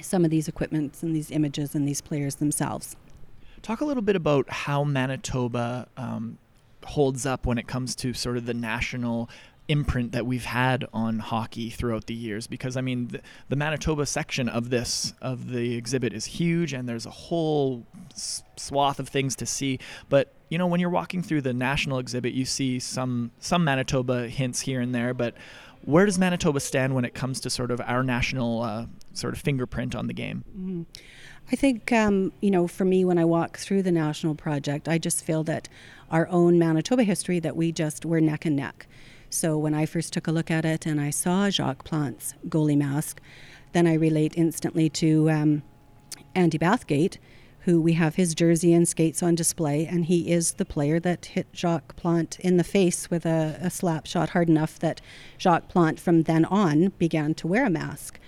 some 0.00 0.24
of 0.24 0.30
these 0.30 0.46
equipments 0.46 1.02
and 1.02 1.16
these 1.16 1.32
images 1.32 1.74
and 1.74 1.88
these 1.88 2.00
players 2.00 2.36
themselves. 2.36 2.94
Talk 3.62 3.80
a 3.80 3.84
little 3.84 4.04
bit 4.04 4.14
about 4.14 4.48
how 4.50 4.84
Manitoba 4.84 5.88
um, 5.96 6.38
holds 6.84 7.26
up 7.26 7.44
when 7.44 7.58
it 7.58 7.66
comes 7.66 7.96
to 7.96 8.14
sort 8.14 8.36
of 8.36 8.46
the 8.46 8.54
national 8.54 9.28
imprint 9.68 10.12
that 10.12 10.24
we've 10.26 10.44
had 10.44 10.86
on 10.92 11.18
hockey 11.18 11.70
throughout 11.70 12.06
the 12.06 12.14
years 12.14 12.46
because 12.46 12.76
I 12.76 12.80
mean 12.80 13.08
the, 13.08 13.20
the, 13.48 13.56
Manitoba 13.56 14.06
section 14.06 14.48
of 14.48 14.70
this 14.70 15.12
of 15.20 15.50
the 15.50 15.76
exhibit 15.76 16.12
is 16.12 16.24
huge 16.24 16.72
and 16.72 16.88
there's 16.88 17.06
a 17.06 17.10
whole 17.10 17.84
swath 18.14 19.00
of 19.00 19.08
things 19.08 19.34
to 19.36 19.46
see 19.46 19.80
but 20.08 20.32
you 20.50 20.58
know 20.58 20.68
when 20.68 20.78
you're 20.78 20.90
walking 20.90 21.22
through 21.22 21.40
the 21.40 21.52
national 21.52 21.98
exhibit 21.98 22.32
you 22.32 22.44
see 22.44 22.78
some 22.78 23.32
some 23.40 23.64
Manitoba 23.64 24.28
hints 24.28 24.60
here 24.60 24.80
and 24.80 24.94
there 24.94 25.12
but 25.12 25.34
where 25.86 26.04
does 26.06 26.18
Manitoba 26.18 26.60
stand 26.60 26.94
when 26.94 27.04
it 27.04 27.14
comes 27.14 27.40
to 27.40 27.50
sort 27.50 27.70
of 27.70 27.80
our 27.80 28.02
national 28.02 28.62
uh, 28.62 28.86
sort 29.12 29.34
of 29.34 29.40
fingerprint 29.40 29.94
on 29.94 30.08
the 30.08 30.12
game? 30.12 30.44
Mm-hmm. 30.50 30.82
I 31.52 31.54
think, 31.54 31.92
um, 31.92 32.32
you 32.40 32.50
know, 32.50 32.66
for 32.66 32.84
me, 32.84 33.04
when 33.04 33.18
I 33.18 33.24
walk 33.24 33.56
through 33.56 33.82
the 33.82 33.92
national 33.92 34.34
project, 34.34 34.88
I 34.88 34.98
just 34.98 35.24
feel 35.24 35.44
that 35.44 35.68
our 36.10 36.26
own 36.28 36.58
Manitoba 36.58 37.04
history, 37.04 37.38
that 37.38 37.56
we 37.56 37.70
just 37.70 38.04
were 38.04 38.20
neck 38.20 38.44
and 38.44 38.56
neck. 38.56 38.88
So 39.36 39.58
when 39.58 39.74
I 39.74 39.84
first 39.84 40.14
took 40.14 40.26
a 40.26 40.32
look 40.32 40.50
at 40.50 40.64
it 40.64 40.86
and 40.86 40.98
I 40.98 41.10
saw 41.10 41.50
Jacques 41.50 41.84
Plante's 41.84 42.32
goalie 42.48 42.76
mask, 42.76 43.20
then 43.72 43.86
I 43.86 43.92
relate 43.92 44.32
instantly 44.34 44.88
to 44.90 45.28
um, 45.28 45.62
Andy 46.34 46.58
Bathgate, 46.58 47.18
who 47.60 47.78
we 47.78 47.92
have 47.92 48.14
his 48.14 48.34
jersey 48.34 48.72
and 48.72 48.88
skates 48.88 49.22
on 49.22 49.34
display, 49.34 49.86
and 49.86 50.06
he 50.06 50.32
is 50.32 50.54
the 50.54 50.64
player 50.64 50.98
that 51.00 51.26
hit 51.26 51.48
Jacques 51.52 51.96
Plante 51.96 52.40
in 52.40 52.56
the 52.56 52.64
face 52.64 53.10
with 53.10 53.26
a, 53.26 53.58
a 53.60 53.68
slap 53.68 54.06
shot 54.06 54.30
hard 54.30 54.48
enough 54.48 54.78
that 54.78 55.02
Jacques 55.38 55.68
Plante 55.68 56.00
from 56.00 56.22
then 56.22 56.46
on 56.46 56.88
began 56.96 57.34
to 57.34 57.46
wear 57.46 57.66
a 57.66 57.70
mask. 57.70 58.18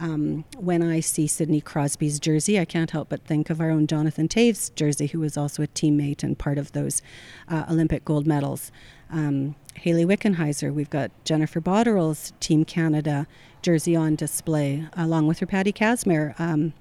Um, 0.00 0.44
when 0.58 0.82
I 0.82 1.00
see 1.00 1.26
Sidney 1.26 1.62
Crosby's 1.62 2.20
jersey, 2.20 2.60
I 2.60 2.66
can't 2.66 2.90
help 2.90 3.08
but 3.08 3.24
think 3.24 3.48
of 3.48 3.60
our 3.60 3.70
own 3.70 3.86
Jonathan 3.86 4.28
Toews' 4.28 4.74
jersey, 4.74 5.06
who 5.06 5.20
was 5.20 5.38
also 5.38 5.62
a 5.62 5.66
teammate 5.66 6.22
and 6.22 6.38
part 6.38 6.58
of 6.58 6.72
those 6.72 7.00
uh, 7.48 7.64
Olympic 7.70 8.04
gold 8.04 8.26
medals. 8.26 8.70
Um, 9.10 9.54
Hayley 9.74 10.04
Wickenheiser. 10.04 10.72
We've 10.72 10.90
got 10.90 11.10
Jennifer 11.24 11.60
Botterill's 11.60 12.32
Team 12.40 12.64
Canada 12.64 13.26
jersey 13.62 13.94
on 13.94 14.16
display, 14.16 14.86
along 14.96 15.26
with 15.26 15.38
her 15.38 15.46
Patty 15.46 15.72
Kazmaier 15.72 16.38
um, 16.38 16.72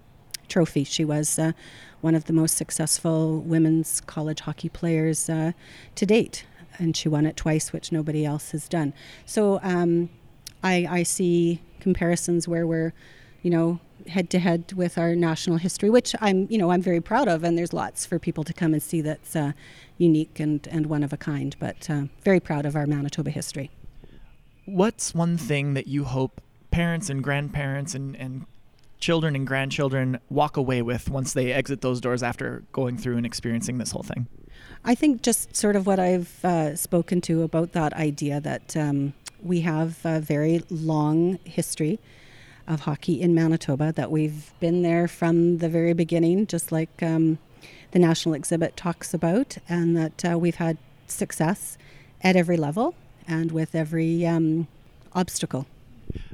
trophy. 0.48 0.84
She 0.84 1.06
was 1.06 1.38
uh, 1.38 1.52
one 2.02 2.16
of 2.16 2.26
the 2.26 2.34
most 2.34 2.58
successful 2.58 3.40
women's 3.40 4.02
college 4.02 4.42
hockey 4.42 4.70
players 4.70 5.30
uh, 5.30 5.52
to 5.96 6.06
date, 6.06 6.46
and 6.78 6.96
she 6.96 7.08
won 7.08 7.26
it 7.26 7.36
twice, 7.36 7.72
which 7.72 7.92
nobody 7.92 8.26
else 8.26 8.52
has 8.52 8.68
done. 8.68 8.94
So 9.26 9.60
um, 9.63 10.10
I, 10.63 10.88
I 10.90 11.04
see 11.04 11.62
comparisons 11.80 12.48
where 12.48 12.66
we're, 12.66 12.94
you 13.42 13.52
know, 13.52 13.80
head 14.08 14.30
to 14.32 14.39
head 14.39 14.74
with 14.74 14.98
our 14.98 15.15
national 15.15 15.58
history, 15.58 15.89
which 15.89 16.15
I'm, 16.22 16.48
you 16.50 16.58
know, 16.58 16.72
I'm 16.72 16.82
very 16.82 17.02
proud 17.02 17.28
of, 17.28 17.43
and 17.43 17.58
there's 17.58 17.74
lots 17.74 18.06
for 18.06 18.20
people 18.20 18.43
to 18.43 18.54
come 18.54 18.74
and 18.74 18.82
see 18.82 19.02
that's 19.02 19.36
uh, 19.36 19.52
unique 19.98 20.39
and, 20.39 20.67
and 20.67 20.88
one 20.88 21.04
of 21.04 21.13
a 21.13 21.17
kind. 21.17 21.56
But 21.60 21.89
uh, 21.89 22.04
very 22.24 22.39
proud 22.39 22.65
of 22.65 22.76
our 22.76 22.86
Manitoba 22.86 23.32
history. 23.32 23.72
What's 24.65 25.15
one 25.15 25.38
thing 25.38 25.74
that 25.76 25.88
you 25.88 26.04
hope 26.04 26.41
parents 26.72 27.10
and 27.10 27.24
grandparents 27.24 27.96
and, 27.96 28.15
and 28.15 28.46
children 29.00 29.36
and 29.36 29.48
grandchildren 29.48 30.20
walk 30.30 30.58
away 30.58 30.82
with 30.82 31.10
once 31.10 31.34
they 31.34 31.52
exit 31.52 31.82
those 31.82 32.02
doors 32.02 32.24
after 32.24 32.63
going 32.72 32.98
through 32.98 33.17
and 33.17 33.26
experiencing 33.26 33.78
this 33.78 33.91
whole 33.91 34.04
thing? 34.04 34.28
I 34.84 34.96
think 34.96 35.22
just 35.22 35.56
sort 35.56 35.76
of 35.76 35.86
what 35.88 36.00
I've 36.00 36.43
uh, 36.43 36.76
spoken 36.76 37.22
to 37.22 37.43
about 37.43 37.74
that 37.74 37.93
idea 37.93 38.39
that 38.41 38.76
um, 38.76 39.13
we 39.41 39.62
have 39.62 40.00
a 40.04 40.20
very 40.20 40.63
long 40.70 41.39
history 41.43 42.00
of 42.67 42.82
hockey 42.82 43.21
in 43.21 43.34
Manitoba, 43.34 43.93
that 43.93 44.12
we've 44.12 44.51
been 44.60 44.82
there 44.82 45.08
from 45.08 45.60
the 45.60 45.69
very 45.69 45.93
beginning, 45.93 46.47
just 46.47 46.71
like 46.71 47.01
um, 47.01 47.38
the 47.91 47.99
national 47.99 48.36
exhibit 48.36 48.75
talks 48.75 49.13
about, 49.13 49.58
and 49.69 49.95
that 49.95 50.25
uh, 50.25 50.38
we've 50.38 50.56
had 50.56 50.77
success 51.08 51.77
at 52.21 52.36
every 52.36 52.58
level 52.58 52.95
and 53.27 53.51
with 53.51 53.75
every 53.75 54.25
um, 54.25 54.67
obstacle. 55.13 55.65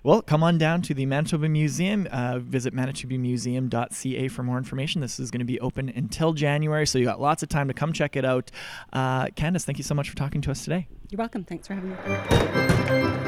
Well, 0.03 0.21
come 0.21 0.43
on 0.43 0.57
down 0.57 0.81
to 0.83 0.93
the 0.93 1.05
Manitoba 1.05 1.49
Museum. 1.49 2.07
Uh, 2.11 2.39
visit 2.39 2.75
manitobamuseum.ca 2.75 4.27
for 4.27 4.43
more 4.43 4.57
information. 4.57 5.01
This 5.01 5.19
is 5.19 5.31
going 5.31 5.39
to 5.39 5.45
be 5.45 5.59
open 5.59 5.89
until 5.89 6.33
January, 6.33 6.85
so 6.85 6.99
you 6.99 7.05
got 7.05 7.21
lots 7.21 7.43
of 7.43 7.49
time 7.49 7.67
to 7.67 7.73
come 7.73 7.93
check 7.93 8.15
it 8.15 8.25
out. 8.25 8.51
Uh, 8.91 9.27
Candace, 9.35 9.65
thank 9.65 9.77
you 9.77 9.83
so 9.83 9.95
much 9.95 10.09
for 10.09 10.15
talking 10.15 10.41
to 10.41 10.51
us 10.51 10.63
today. 10.63 10.87
You're 11.09 11.19
welcome. 11.19 11.43
Thanks 11.43 11.67
for 11.67 11.75
having 11.75 11.91
me. 11.91 13.22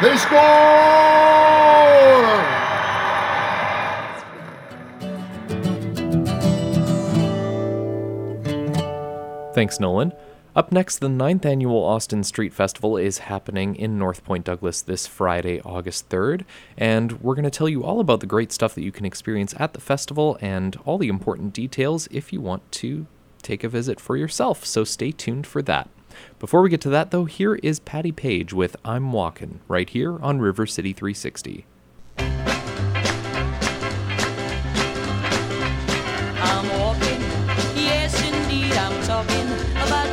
They 0.00 0.16
score! 0.16 0.38
Thanks, 9.54 9.80
Nolan. 9.80 10.12
Up 10.54 10.70
next, 10.70 10.98
the 10.98 11.08
ninth 11.08 11.44
annual 11.44 11.82
Austin 11.82 12.22
Street 12.22 12.52
Festival 12.54 12.96
is 12.96 13.18
happening 13.18 13.74
in 13.74 13.98
North 13.98 14.22
Point 14.22 14.44
Douglas 14.44 14.82
this 14.82 15.08
Friday, 15.08 15.60
August 15.62 16.08
3rd, 16.10 16.44
and 16.76 17.20
we're 17.20 17.34
going 17.34 17.42
to 17.44 17.50
tell 17.50 17.68
you 17.68 17.82
all 17.82 17.98
about 17.98 18.20
the 18.20 18.26
great 18.26 18.52
stuff 18.52 18.76
that 18.76 18.84
you 18.84 18.92
can 18.92 19.04
experience 19.04 19.52
at 19.58 19.72
the 19.72 19.80
festival 19.80 20.38
and 20.40 20.76
all 20.84 20.98
the 20.98 21.08
important 21.08 21.52
details 21.52 22.06
if 22.12 22.32
you 22.32 22.40
want 22.40 22.70
to 22.70 23.08
take 23.42 23.64
a 23.64 23.68
visit 23.68 23.98
for 23.98 24.16
yourself, 24.16 24.64
so 24.64 24.84
stay 24.84 25.10
tuned 25.10 25.44
for 25.44 25.60
that. 25.62 25.88
Before 26.38 26.62
we 26.62 26.70
get 26.70 26.80
to 26.82 26.90
that, 26.90 27.10
though, 27.10 27.24
here 27.24 27.56
is 27.56 27.80
Patty 27.80 28.12
Page 28.12 28.52
with 28.52 28.76
I'm 28.84 29.12
Walkin', 29.12 29.60
right 29.68 29.88
here 29.88 30.18
on 30.22 30.40
River 30.40 30.66
City 30.66 30.92
360. 30.92 31.64
I'm 36.40 36.68
walking, 36.80 37.20
yes 37.76 38.14
indeed 38.22 38.72
I'm 38.72 39.02
talking 39.04 39.46
about 39.86 40.08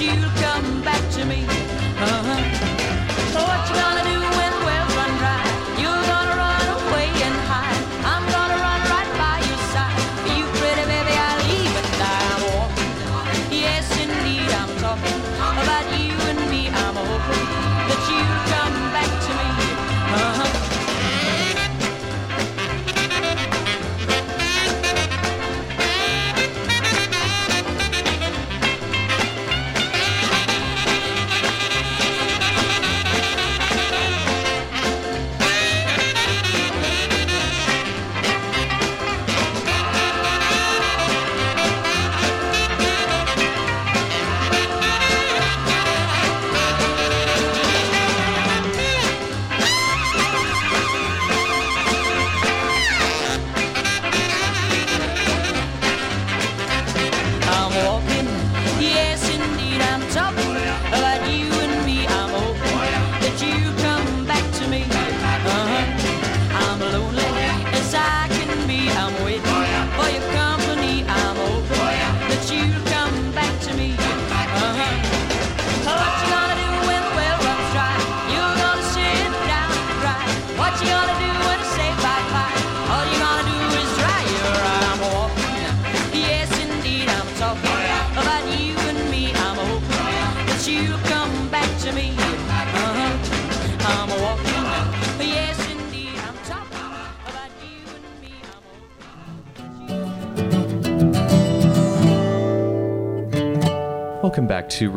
you 0.00 0.45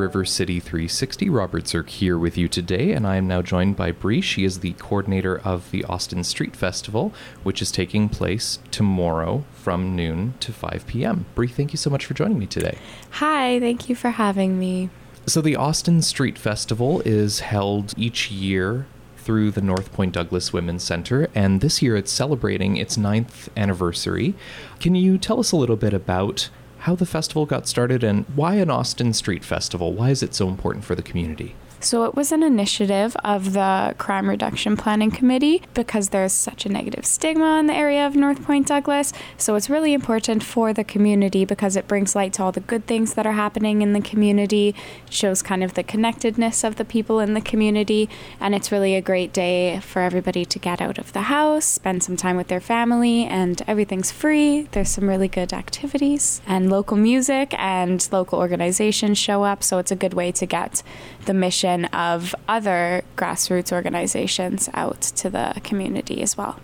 River 0.10 0.26
City 0.26 0.60
360. 0.60 1.30
Robert 1.30 1.68
Zirk 1.68 1.88
here 1.88 2.18
with 2.18 2.36
you 2.36 2.48
today, 2.48 2.94
and 2.94 3.06
I 3.06 3.18
am 3.18 3.28
now 3.28 3.44
joined 3.44 3.76
by 3.76 3.92
Bree. 3.92 4.22
She 4.22 4.44
is 4.44 4.62
the 4.62 4.74
coordinator 4.80 5.38
of 5.42 5.70
the 5.70 5.84
Austin 5.84 6.24
Street 6.24 6.56
Festival, 6.56 7.14
which 7.44 7.62
is 7.62 7.72
taking 7.72 8.10
place 8.10 8.58
tomorrow 8.72 9.46
from 9.54 9.96
noon 9.96 10.34
to 10.40 10.52
5 10.52 10.88
p.m. 10.88 11.28
Bree, 11.36 11.48
thank 11.48 11.74
you 11.74 11.78
so 11.78 11.92
much 11.92 12.08
for 12.08 12.16
joining 12.16 12.40
me 12.40 12.48
today. 12.48 12.80
Hi, 13.12 13.60
thank 13.60 13.88
you 13.88 13.94
for 13.94 14.10
having 14.10 14.58
me. 14.58 14.90
So, 15.28 15.42
the 15.42 15.56
Austin 15.56 16.02
Street 16.02 16.40
Festival 16.40 17.04
is 17.06 17.42
held 17.42 17.94
each 17.96 18.32
year 18.32 18.88
through 19.18 19.52
the 19.52 19.62
North 19.62 19.94
Point 19.94 20.16
Douglas 20.16 20.52
Women's 20.52 20.84
Center, 20.84 21.30
and 21.36 21.62
this 21.62 21.84
year 21.84 21.96
it's 21.96 22.12
celebrating 22.12 22.78
its 22.78 22.98
ninth 22.98 23.48
anniversary. 23.56 24.34
Can 24.80 24.96
you 24.96 25.20
tell 25.20 25.40
us 25.40 25.52
a 25.52 25.56
little 25.56 25.76
bit 25.76 25.94
about 25.94 26.50
how 26.80 26.96
the 26.96 27.06
festival 27.06 27.46
got 27.46 27.68
started 27.68 28.04
and 28.04 28.26
why 28.36 28.56
an 28.56 28.70
Austin 28.70 29.14
Street 29.14 29.44
Festival? 29.44 29.94
Why 29.94 30.12
is 30.12 30.24
it 30.24 30.34
so 30.34 30.48
important 30.48 30.86
for 30.86 30.96
the 30.96 31.02
community? 31.02 31.56
So, 31.82 32.04
it 32.04 32.14
was 32.14 32.34
an 32.34 32.44
initiative 32.44 33.16
of 33.24 33.54
the 33.54 33.96
Crime 33.98 34.30
Reduction 34.30 34.76
Planning 34.76 35.12
Committee 35.12 35.64
because 35.74 36.10
there's 36.10 36.34
such 36.34 36.66
a 36.66 36.70
negative 36.70 37.06
stigma 37.06 37.58
in 37.58 37.68
the 37.68 37.74
area 37.74 38.06
of 38.06 38.18
North 38.18 38.44
Point 38.44 38.68
Douglas. 38.68 39.14
So, 39.38 39.56
it's 39.56 39.70
really 39.70 39.94
important 39.94 40.44
for 40.44 40.74
the 40.74 40.84
community 40.84 41.46
because 41.46 41.78
it 41.78 41.88
brings 41.88 42.18
light 42.18 42.34
to 42.34 42.44
all 42.44 42.52
the 42.52 42.60
good 42.60 42.86
things 42.86 43.14
that 43.14 43.26
are 43.26 43.32
happening 43.32 43.82
in 43.82 43.94
the 43.94 44.02
community, 44.02 44.76
shows 45.10 45.42
kind 45.42 45.64
of 45.64 45.76
the 45.76 45.84
connectedness 45.84 46.66
of 46.66 46.76
the 46.76 46.84
people 46.84 47.22
in 47.22 47.34
the 47.34 47.40
community, 47.40 48.10
and 48.42 48.54
it's 48.54 48.74
really 48.74 48.96
a 48.96 49.02
great 49.02 49.32
day 49.32 49.80
for 49.80 50.02
everybody 50.02 50.44
to 50.44 50.60
get 50.60 50.82
out 50.82 50.98
of 50.98 51.14
the 51.14 51.24
house, 51.24 51.64
spend 51.64 52.04
some 52.04 52.18
time 52.18 52.36
with 52.36 52.50
their 52.50 52.60
family, 52.60 53.24
and 53.24 53.62
everything's 53.68 54.12
free. 54.12 54.64
There's 54.74 54.90
some 54.90 55.08
really 55.08 55.30
good 55.30 55.54
activities, 55.54 56.42
and 56.46 56.70
local 56.70 56.98
music 56.98 57.56
and 57.58 58.06
local 58.12 58.38
organizations 58.38 59.18
show 59.18 59.46
up, 59.46 59.64
so 59.64 59.78
it's 59.78 59.92
a 59.92 59.96
good 59.96 60.14
way 60.14 60.34
to 60.34 60.46
get 60.46 60.84
the 61.26 61.34
mission 61.34 61.69
of 61.86 62.36
other 62.48 63.04
grassroots 63.16 63.72
organizations 63.72 64.70
out 64.74 65.02
to 65.02 65.30
the 65.30 65.60
community 65.64 66.22
as 66.22 66.38
well. 66.38 66.60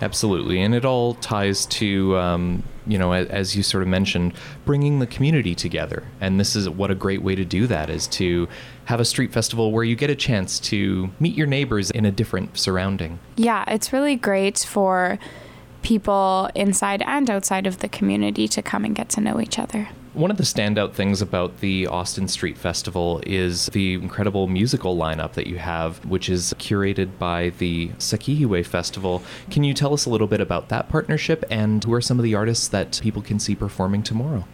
Absolutely, 0.00 0.60
and 0.60 0.74
it 0.74 0.84
all 0.84 1.14
ties 1.14 1.64
to 1.66 2.16
um, 2.16 2.64
you 2.86 2.98
know, 2.98 3.12
as 3.12 3.56
you 3.56 3.62
sort 3.62 3.82
of 3.82 3.88
mentioned, 3.88 4.32
bringing 4.64 4.98
the 4.98 5.06
community 5.06 5.54
together. 5.54 6.04
And 6.20 6.40
this 6.40 6.56
is 6.56 6.68
what 6.68 6.90
a 6.90 6.94
great 6.94 7.22
way 7.22 7.34
to 7.34 7.44
do 7.44 7.66
that 7.68 7.90
is 7.90 8.06
to 8.08 8.48
have 8.86 9.00
a 9.00 9.04
street 9.04 9.32
festival 9.32 9.72
where 9.72 9.84
you 9.84 9.94
get 9.94 10.10
a 10.10 10.14
chance 10.14 10.58
to 10.60 11.10
meet 11.20 11.36
your 11.36 11.46
neighbors 11.46 11.90
in 11.90 12.04
a 12.04 12.10
different 12.10 12.58
surrounding. 12.58 13.18
Yeah, 13.36 13.64
it's 13.68 13.92
really 13.92 14.16
great 14.16 14.58
for 14.58 15.18
people 15.82 16.48
inside 16.54 17.02
and 17.02 17.28
outside 17.30 17.66
of 17.66 17.78
the 17.78 17.88
community 17.88 18.48
to 18.48 18.62
come 18.62 18.84
and 18.84 18.94
get 18.94 19.08
to 19.10 19.20
know 19.20 19.40
each 19.40 19.58
other. 19.58 19.88
One 20.14 20.30
of 20.30 20.36
the 20.36 20.42
standout 20.42 20.92
things 20.92 21.22
about 21.22 21.60
the 21.60 21.86
Austin 21.86 22.28
Street 22.28 22.58
Festival 22.58 23.22
is 23.26 23.66
the 23.68 23.94
incredible 23.94 24.46
musical 24.46 24.94
lineup 24.94 25.32
that 25.32 25.46
you 25.46 25.56
have, 25.56 26.04
which 26.04 26.28
is 26.28 26.52
curated 26.58 27.18
by 27.18 27.54
the 27.56 27.88
Sakihiwe 27.98 28.66
Festival. 28.66 29.22
Can 29.50 29.64
you 29.64 29.72
tell 29.72 29.94
us 29.94 30.04
a 30.04 30.10
little 30.10 30.26
bit 30.26 30.42
about 30.42 30.68
that 30.68 30.90
partnership 30.90 31.46
and 31.50 31.82
who 31.82 31.94
are 31.94 32.02
some 32.02 32.18
of 32.18 32.24
the 32.24 32.34
artists 32.34 32.68
that 32.68 33.00
people 33.02 33.22
can 33.22 33.38
see 33.38 33.54
performing 33.54 34.02
tomorrow? 34.02 34.44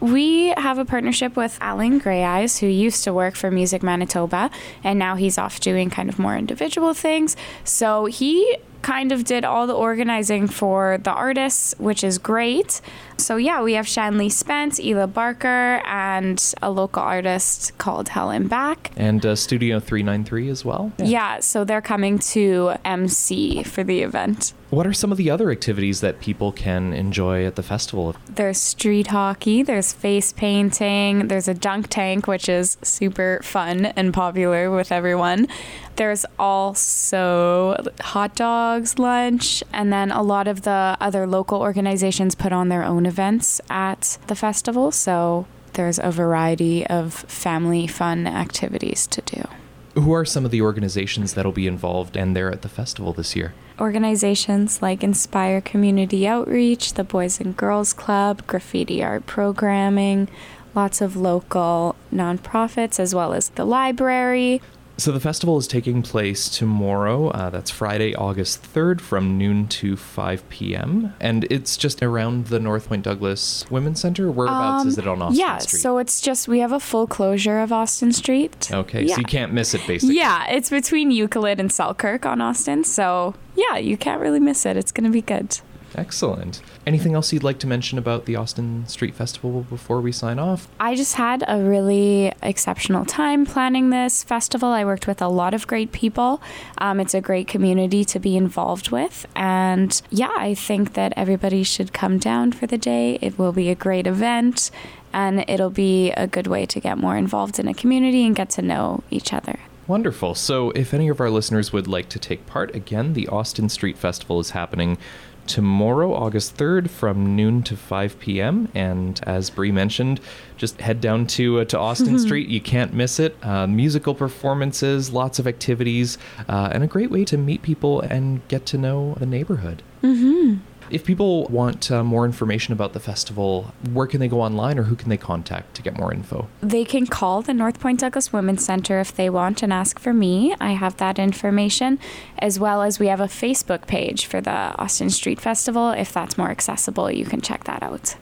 We 0.00 0.48
have 0.58 0.76
a 0.76 0.84
partnership 0.84 1.34
with 1.34 1.56
Alan 1.62 1.98
Greyeyes, 1.98 2.58
who 2.58 2.66
used 2.66 3.02
to 3.04 3.14
work 3.14 3.36
for 3.36 3.50
Music 3.50 3.82
Manitoba, 3.82 4.50
and 4.84 4.98
now 4.98 5.14
he's 5.14 5.38
off 5.38 5.60
doing 5.60 5.88
kind 5.88 6.10
of 6.10 6.18
more 6.18 6.36
individual 6.36 6.92
things. 6.92 7.38
So 7.64 8.04
he 8.04 8.58
kind 8.86 9.10
of 9.10 9.24
did 9.24 9.44
all 9.44 9.66
the 9.66 9.74
organizing 9.74 10.46
for 10.46 10.96
the 11.02 11.10
artists, 11.10 11.74
which 11.78 12.04
is 12.04 12.18
great. 12.18 12.80
So 13.16 13.36
yeah, 13.36 13.60
we 13.60 13.72
have 13.72 13.88
Shanley 13.88 14.28
Spence, 14.28 14.78
Ila 14.78 15.08
Barker, 15.08 15.82
and 15.84 16.40
a 16.62 16.70
local 16.70 17.02
artist 17.02 17.76
called 17.78 18.10
Helen 18.10 18.46
Back. 18.46 18.92
And 18.96 19.26
uh, 19.26 19.34
Studio 19.34 19.80
393 19.80 20.48
as 20.50 20.64
well? 20.64 20.92
Yeah. 20.98 21.40
so 21.40 21.64
they're 21.64 21.80
coming 21.80 22.20
to 22.34 22.74
MC 22.84 23.64
for 23.64 23.82
the 23.82 24.02
event. 24.02 24.52
What 24.76 24.86
are 24.86 24.92
some 24.92 25.10
of 25.10 25.16
the 25.16 25.30
other 25.30 25.50
activities 25.50 26.02
that 26.02 26.20
people 26.20 26.52
can 26.52 26.92
enjoy 26.92 27.46
at 27.46 27.56
the 27.56 27.62
festival? 27.62 28.14
There's 28.28 28.60
street 28.60 29.06
hockey, 29.06 29.62
there's 29.62 29.94
face 29.94 30.34
painting, 30.34 31.28
there's 31.28 31.48
a 31.48 31.54
dunk 31.54 31.86
tank, 31.88 32.26
which 32.26 32.46
is 32.46 32.76
super 32.82 33.40
fun 33.42 33.86
and 33.86 34.12
popular 34.12 34.70
with 34.70 34.92
everyone. 34.92 35.48
There's 35.96 36.26
also 36.38 37.82
hot 38.02 38.36
dogs, 38.36 38.98
lunch, 38.98 39.64
and 39.72 39.90
then 39.90 40.10
a 40.10 40.22
lot 40.22 40.46
of 40.46 40.60
the 40.60 40.98
other 41.00 41.26
local 41.26 41.62
organizations 41.62 42.34
put 42.34 42.52
on 42.52 42.68
their 42.68 42.84
own 42.84 43.06
events 43.06 43.62
at 43.70 44.18
the 44.26 44.34
festival. 44.34 44.92
So 44.92 45.46
there's 45.72 45.98
a 45.98 46.10
variety 46.10 46.86
of 46.86 47.14
family 47.14 47.86
fun 47.86 48.26
activities 48.26 49.06
to 49.06 49.22
do. 49.22 49.48
Who 49.94 50.12
are 50.12 50.26
some 50.26 50.44
of 50.44 50.50
the 50.50 50.60
organizations 50.60 51.32
that'll 51.32 51.50
be 51.52 51.66
involved 51.66 52.14
and 52.14 52.36
there 52.36 52.52
at 52.52 52.60
the 52.60 52.68
festival 52.68 53.14
this 53.14 53.34
year? 53.34 53.54
Organizations 53.78 54.80
like 54.80 55.02
Inspire 55.02 55.60
Community 55.60 56.26
Outreach, 56.26 56.94
the 56.94 57.04
Boys 57.04 57.40
and 57.40 57.56
Girls 57.56 57.92
Club, 57.92 58.46
Graffiti 58.46 59.02
Art 59.02 59.26
Programming, 59.26 60.28
lots 60.74 61.00
of 61.00 61.16
local 61.16 61.94
nonprofits, 62.12 62.98
as 62.98 63.14
well 63.14 63.34
as 63.34 63.50
the 63.50 63.66
library. 63.66 64.62
So 64.98 65.12
the 65.12 65.20
festival 65.20 65.58
is 65.58 65.66
taking 65.68 66.02
place 66.02 66.48
tomorrow. 66.48 67.28
Uh, 67.28 67.50
that's 67.50 67.70
Friday, 67.70 68.14
August 68.14 68.62
3rd 68.72 69.00
from 69.02 69.36
noon 69.36 69.68
to 69.68 69.94
5 69.94 70.48
p.m. 70.48 71.12
And 71.20 71.44
it's 71.50 71.76
just 71.76 72.02
around 72.02 72.46
the 72.46 72.58
North 72.58 72.88
Point 72.88 73.04
Douglas 73.04 73.66
Women's 73.70 74.00
Center. 74.00 74.30
Whereabouts 74.30 74.86
is 74.86 74.96
it 74.98 75.06
on 75.06 75.20
Austin 75.20 75.42
Um, 75.42 75.48
yeah, 75.48 75.58
Street? 75.58 75.80
so 75.80 75.98
it's 75.98 76.22
just 76.22 76.48
we 76.48 76.60
have 76.60 76.72
a 76.72 76.80
full 76.80 77.06
closure 77.06 77.58
of 77.58 77.72
Austin 77.72 78.10
Street. 78.12 78.70
okay, 78.72 79.02
yeah. 79.04 79.14
so 79.16 79.18
you 79.20 79.26
can't 79.26 79.52
miss 79.52 79.74
it 79.74 79.86
basically. 79.86 80.16
Yeah, 80.16 80.46
it's 80.50 80.70
between 80.70 81.10
Euclid 81.10 81.60
and 81.60 81.70
Selkirk 81.70 82.24
on 82.24 82.40
Austin. 82.40 82.82
So 82.82 83.34
yeah, 83.54 83.76
you 83.76 83.98
can't 83.98 84.20
really 84.22 84.40
miss 84.40 84.64
it. 84.64 84.78
It's 84.78 84.92
going 84.92 85.04
to 85.04 85.10
be 85.10 85.22
good. 85.22 85.60
Excellent. 85.96 86.60
Anything 86.86 87.14
else 87.14 87.32
you'd 87.32 87.42
like 87.42 87.58
to 87.60 87.66
mention 87.66 87.96
about 87.96 88.26
the 88.26 88.36
Austin 88.36 88.86
Street 88.86 89.14
Festival 89.14 89.62
before 89.62 90.00
we 90.02 90.12
sign 90.12 90.38
off? 90.38 90.68
I 90.78 90.94
just 90.94 91.14
had 91.14 91.42
a 91.48 91.58
really 91.58 92.32
exceptional 92.42 93.06
time 93.06 93.46
planning 93.46 93.88
this 93.88 94.22
festival. 94.22 94.68
I 94.68 94.84
worked 94.84 95.06
with 95.06 95.22
a 95.22 95.28
lot 95.28 95.54
of 95.54 95.66
great 95.66 95.92
people. 95.92 96.42
Um, 96.78 97.00
it's 97.00 97.14
a 97.14 97.22
great 97.22 97.48
community 97.48 98.04
to 98.04 98.20
be 98.20 98.36
involved 98.36 98.90
with. 98.90 99.26
And 99.34 100.00
yeah, 100.10 100.34
I 100.36 100.54
think 100.54 100.92
that 100.92 101.14
everybody 101.16 101.62
should 101.62 101.94
come 101.94 102.18
down 102.18 102.52
for 102.52 102.66
the 102.66 102.78
day. 102.78 103.18
It 103.22 103.38
will 103.38 103.52
be 103.52 103.70
a 103.70 103.74
great 103.74 104.06
event 104.06 104.70
and 105.14 105.46
it'll 105.48 105.70
be 105.70 106.10
a 106.12 106.26
good 106.26 106.46
way 106.46 106.66
to 106.66 106.78
get 106.78 106.98
more 106.98 107.16
involved 107.16 107.58
in 107.58 107.66
a 107.68 107.74
community 107.74 108.26
and 108.26 108.36
get 108.36 108.50
to 108.50 108.60
know 108.60 109.02
each 109.10 109.32
other. 109.32 109.58
Wonderful. 109.86 110.34
So, 110.34 110.72
if 110.72 110.92
any 110.92 111.08
of 111.08 111.20
our 111.20 111.30
listeners 111.30 111.72
would 111.72 111.86
like 111.86 112.08
to 112.08 112.18
take 112.18 112.44
part, 112.44 112.74
again, 112.74 113.12
the 113.12 113.28
Austin 113.28 113.68
Street 113.68 113.96
Festival 113.96 114.40
is 114.40 114.50
happening 114.50 114.98
tomorrow, 115.46 116.12
August 116.12 116.56
3rd, 116.56 116.90
from 116.90 117.36
noon 117.36 117.62
to 117.64 117.76
5 117.76 118.18
p.m. 118.18 118.68
And 118.74 119.20
as 119.24 119.50
Bree 119.50 119.72
mentioned, 119.72 120.20
just 120.56 120.80
head 120.80 121.00
down 121.00 121.26
to 121.28 121.60
uh, 121.60 121.64
to 121.66 121.78
Austin 121.78 122.18
Street. 122.26 122.48
You 122.48 122.60
can't 122.60 122.92
miss 122.92 123.18
it. 123.18 123.36
Uh, 123.42 123.66
musical 123.66 124.14
performances, 124.14 125.12
lots 125.12 125.38
of 125.38 125.46
activities, 125.46 126.18
uh, 126.48 126.70
and 126.72 126.82
a 126.82 126.86
great 126.86 127.10
way 127.10 127.24
to 127.24 127.36
meet 127.36 127.62
people 127.62 128.00
and 128.00 128.46
get 128.48 128.66
to 128.66 128.78
know 128.78 129.14
the 129.18 129.26
neighborhood. 129.26 129.82
Mm-hmm. 130.02 130.58
If 130.90 131.04
people 131.04 131.44
want 131.46 131.90
uh, 131.90 132.04
more 132.04 132.24
information 132.24 132.72
about 132.72 132.92
the 132.92 133.00
festival, 133.00 133.72
where 133.92 134.06
can 134.06 134.20
they 134.20 134.28
go 134.28 134.40
online 134.40 134.78
or 134.78 134.84
who 134.84 134.94
can 134.94 135.08
they 135.08 135.16
contact 135.16 135.74
to 135.74 135.82
get 135.82 135.96
more 135.98 136.12
info? 136.12 136.48
They 136.60 136.84
can 136.84 137.06
call 137.06 137.42
the 137.42 137.54
North 137.54 137.80
Point 137.80 138.00
Douglas 138.00 138.32
Women's 138.32 138.64
Center 138.64 139.00
if 139.00 139.14
they 139.14 139.28
want 139.28 139.62
and 139.62 139.72
ask 139.72 139.98
for 139.98 140.14
me. 140.14 140.54
I 140.60 140.72
have 140.72 140.96
that 140.98 141.18
information, 141.18 141.98
as 142.38 142.60
well 142.60 142.82
as 142.82 142.98
we 142.98 143.08
have 143.08 143.20
a 143.20 143.24
Facebook 143.24 143.86
page 143.86 144.26
for 144.26 144.40
the 144.40 144.50
Austin 144.50 145.10
Street 145.10 145.40
Festival. 145.40 145.90
If 145.90 146.12
that's 146.12 146.38
more 146.38 146.50
accessible, 146.50 147.10
you 147.10 147.24
can 147.24 147.40
check 147.40 147.64
that 147.64 147.82
out. 147.82 148.16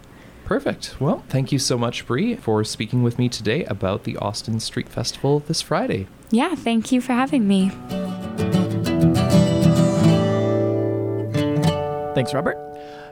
Perfect. 0.45 0.97
Well, 1.01 1.25
thank 1.29 1.53
you 1.53 1.59
so 1.59 1.79
much, 1.79 2.07
Bree, 2.07 2.37
for 2.37 2.65
speaking 2.65 3.03
with 3.03 3.19
me 3.19 3.29
today 3.29 3.65
about 3.65 4.05
the 4.05 4.17
Austin 4.19 4.61
Street 4.61 4.89
Festival 4.89 5.41
this 5.41 5.63
Friday. 5.63 6.07
Yeah, 6.31 6.55
thank 6.55 6.93
you 6.93 7.01
for 7.01 7.13
having 7.13 7.49
me. 7.49 7.71
Thanks, 12.15 12.33
Robert. 12.33 12.57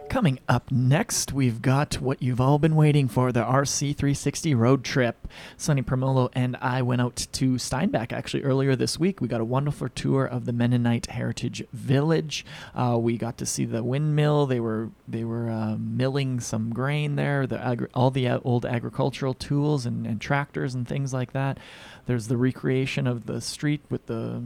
Coming 0.09 0.39
up 0.49 0.71
next, 0.71 1.33
we've 1.33 1.61
got 1.61 1.95
what 1.95 2.23
you've 2.23 2.41
all 2.41 2.61
been 2.61 2.77
waiting 2.77 3.09
for 3.09 3.33
the 3.33 3.43
RC360 3.43 4.57
road 4.57 4.85
trip. 4.85 5.27
Sonny 5.57 5.83
Promolo 5.83 6.29
and 6.35 6.57
I 6.61 6.83
went 6.83 7.01
out 7.01 7.27
to 7.33 7.59
Steinbach 7.59 8.13
actually 8.13 8.45
earlier 8.45 8.77
this 8.77 9.01
week. 9.01 9.21
We 9.21 9.27
got 9.27 9.41
a 9.41 9.45
wonderful 9.45 9.89
tour 9.89 10.25
of 10.25 10.45
the 10.45 10.53
Mennonite 10.53 11.07
Heritage 11.07 11.65
Village. 11.73 12.45
Uh, 12.77 12.97
we 13.01 13.17
got 13.17 13.39
to 13.39 13.47
see 13.47 13.65
the 13.65 13.83
windmill. 13.83 14.47
They 14.47 14.61
were 14.61 14.91
they 15.09 15.25
were 15.25 15.51
uh, 15.51 15.77
milling 15.79 16.39
some 16.39 16.73
grain 16.73 17.17
there. 17.17 17.45
The 17.47 17.59
agri- 17.59 17.89
all 17.93 18.13
the 18.13 18.29
uh, 18.29 18.39
old 18.45 18.65
agricultural 18.65 19.35
tools 19.35 19.85
and, 19.85 20.07
and 20.07 20.21
tractors 20.21 20.77
and 20.77 20.87
things 20.87 21.13
like 21.13 21.33
that. 21.33 21.59
There's 22.07 22.29
the 22.29 22.37
recreation 22.37 23.07
of 23.09 23.27
the 23.27 23.41
street 23.41 23.81
with 23.91 24.07
the 24.07 24.43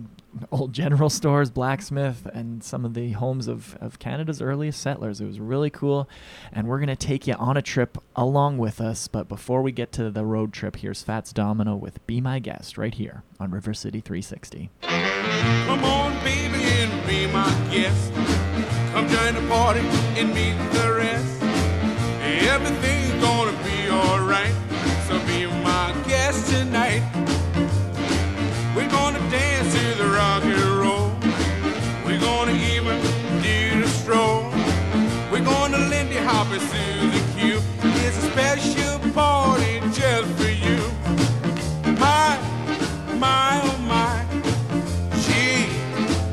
old 0.51 0.73
general 0.73 1.11
stores, 1.11 1.51
blacksmith, 1.51 2.27
and 2.33 2.63
some 2.63 2.85
of 2.85 2.95
the 2.95 3.13
homes 3.13 3.49
of, 3.49 3.77
of 3.81 3.99
Canada's 3.99 4.41
earliest 4.41 4.81
settlers. 4.81 5.21
It 5.21 5.27
was 5.27 5.41
really 5.41 5.71
cool. 5.71 6.09
And 6.53 6.67
we're 6.67 6.79
going 6.79 6.89
to 6.89 6.97
take 6.97 7.27
you 7.27 7.35
on 7.35 7.57
a 7.57 7.63
trip 7.63 7.99
along 8.15 8.59
with 8.59 8.81
us. 8.81 9.09
But 9.09 9.29
before 9.29 9.63
we 9.63 9.73
get 9.73 9.93
to 9.93 10.11
the 10.11 10.25
road 10.25 10.53
trip, 10.53 10.77
here's 10.77 11.03
Fats 11.03 11.33
Domino 11.33 11.77
with 11.77 12.05
Be 12.07 12.21
My 12.21 12.39
Guest 12.39 12.79
right 12.79 12.95
here 12.95 13.23
on 13.41 13.51
River 13.51 13.75
City 13.75 14.01
360. 14.01 14.71
Come 14.83 15.85
on, 15.85 16.13
baby, 16.25 16.63
and 16.63 17.07
be 17.07 17.27
my 17.33 17.51
guest. 17.71 18.13
Come 18.93 19.09
join 19.09 19.35
the 19.35 19.47
party 19.49 19.81
and 19.81 20.29
meet 20.29 20.57
the 20.73 20.93
rest. 20.95 21.43
Everything's 22.49 23.23
gonna 23.23 23.53
be 23.65 23.91
alright. 23.91 24.55
So 25.07 25.19
be 25.27 25.47
my 25.63 25.95
guest 26.07 26.51
tonight. 26.51 27.03
Susie 36.61 37.25
Q. 37.37 37.61
It's 37.83 38.17
a 38.17 38.31
special 38.31 38.99
party 39.13 39.81
just 39.93 40.31
for 40.39 40.51
you. 40.51 40.81
My, 41.99 42.39
my, 43.19 43.61
oh 43.63 43.79
my. 43.87 44.25
Gee, 45.25 45.69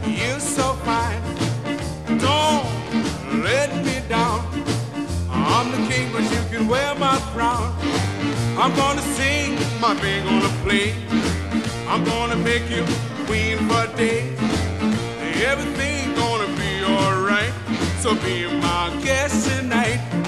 you're 0.10 0.40
so 0.40 0.74
fine. 0.86 1.22
Don't 2.20 2.66
let 3.44 3.76
me 3.84 4.02
down. 4.08 4.46
I'm 5.30 5.72
the 5.72 5.94
king, 5.94 6.12
but 6.14 6.24
you 6.24 6.42
can 6.50 6.68
wear 6.70 6.96
my 6.96 7.18
crown. 7.34 7.76
I'm 8.58 8.74
gonna 8.76 9.02
sing, 9.02 9.56
my 9.82 9.94
band 9.96 10.30
gonna 10.30 10.54
play. 10.64 10.96
I'm 11.88 12.04
gonna 12.06 12.38
make 12.38 12.70
you 12.70 12.86
queen 13.26 13.58
for 13.68 13.88
days. 13.98 14.40
Everything 15.44 16.16
gonna 16.16 16.48
be 16.56 16.84
alright. 16.86 17.54
So 18.00 18.16
be 18.16 18.48
my 18.62 18.90
guest 19.04 19.50
tonight. 19.50 20.23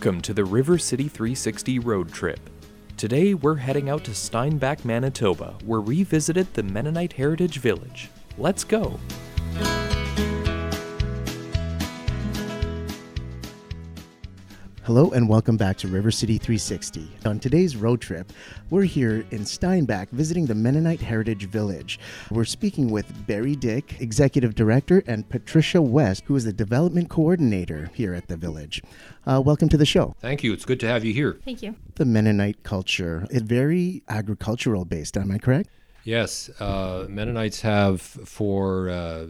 Welcome 0.00 0.22
to 0.22 0.32
the 0.32 0.46
River 0.46 0.78
City 0.78 1.08
360 1.08 1.78
road 1.80 2.10
trip. 2.10 2.40
Today 2.96 3.34
we're 3.34 3.56
heading 3.56 3.90
out 3.90 4.02
to 4.04 4.14
Steinbach, 4.14 4.82
Manitoba, 4.82 5.58
where 5.66 5.82
we 5.82 6.04
visited 6.04 6.54
the 6.54 6.62
Mennonite 6.62 7.12
Heritage 7.12 7.58
Village. 7.58 8.08
Let's 8.38 8.64
go! 8.64 8.98
Hello 14.84 15.10
and 15.10 15.28
welcome 15.28 15.58
back 15.58 15.76
to 15.76 15.88
River 15.88 16.10
City 16.10 16.38
360. 16.38 17.06
On 17.26 17.38
today's 17.38 17.76
road 17.76 18.00
trip, 18.00 18.32
we're 18.70 18.84
here 18.84 19.26
in 19.30 19.44
Steinbach 19.44 20.08
visiting 20.08 20.46
the 20.46 20.54
Mennonite 20.54 21.02
Heritage 21.02 21.50
Village. 21.50 22.00
We're 22.30 22.46
speaking 22.46 22.90
with 22.90 23.26
Barry 23.26 23.54
Dyck, 23.54 24.00
Executive 24.00 24.54
Director, 24.54 25.02
and 25.06 25.28
Patricia 25.28 25.82
West, 25.82 26.24
who 26.24 26.34
is 26.34 26.46
the 26.46 26.52
Development 26.54 27.10
Coordinator 27.10 27.90
here 27.92 28.14
at 28.14 28.28
the 28.28 28.38
village. 28.38 28.82
Uh, 29.26 29.42
welcome 29.44 29.68
to 29.68 29.76
the 29.76 29.84
show. 29.84 30.16
Thank 30.18 30.42
you. 30.42 30.54
It's 30.54 30.64
good 30.64 30.80
to 30.80 30.88
have 30.88 31.04
you 31.04 31.12
here. 31.12 31.38
Thank 31.44 31.62
you. 31.62 31.76
The 31.96 32.06
Mennonite 32.06 32.62
culture, 32.62 33.26
it's 33.30 33.42
very 33.42 34.02
agricultural 34.08 34.86
based, 34.86 35.18
am 35.18 35.30
I 35.30 35.36
correct? 35.36 35.68
Yes, 36.04 36.48
uh, 36.58 37.04
Mennonites 37.06 37.60
have 37.60 38.00
for 38.00 38.88
uh, 38.88 39.26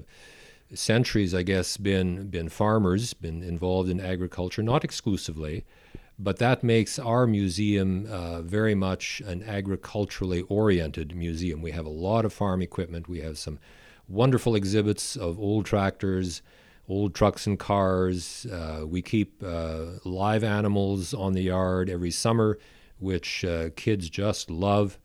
centuries, 0.74 1.34
I 1.34 1.42
guess, 1.42 1.76
been 1.76 2.28
been 2.28 2.48
farmers, 2.48 3.14
been 3.14 3.42
involved 3.42 3.90
in 3.90 4.00
agriculture, 4.00 4.62
not 4.62 4.84
exclusively, 4.84 5.64
but 6.18 6.36
that 6.36 6.62
makes 6.62 6.98
our 6.98 7.26
museum 7.26 8.06
uh, 8.10 8.42
very 8.42 8.74
much 8.74 9.22
an 9.26 9.42
agriculturally 9.42 10.42
oriented 10.42 11.16
museum. 11.16 11.62
We 11.62 11.72
have 11.72 11.86
a 11.86 11.90
lot 11.90 12.24
of 12.24 12.32
farm 12.32 12.60
equipment. 12.62 13.08
We 13.08 13.20
have 13.20 13.38
some 13.38 13.58
wonderful 14.06 14.54
exhibits 14.54 15.16
of 15.16 15.38
old 15.38 15.64
tractors, 15.64 16.42
old 16.88 17.14
trucks 17.14 17.46
and 17.46 17.58
cars. 17.58 18.46
Uh, 18.46 18.84
we 18.86 19.00
keep 19.00 19.42
uh, 19.42 19.86
live 20.04 20.44
animals 20.44 21.14
on 21.14 21.32
the 21.32 21.42
yard 21.42 21.88
every 21.88 22.10
summer, 22.10 22.58
which 22.98 23.44
uh, 23.44 23.70
kids 23.76 24.10
just 24.10 24.50
love. 24.50 24.98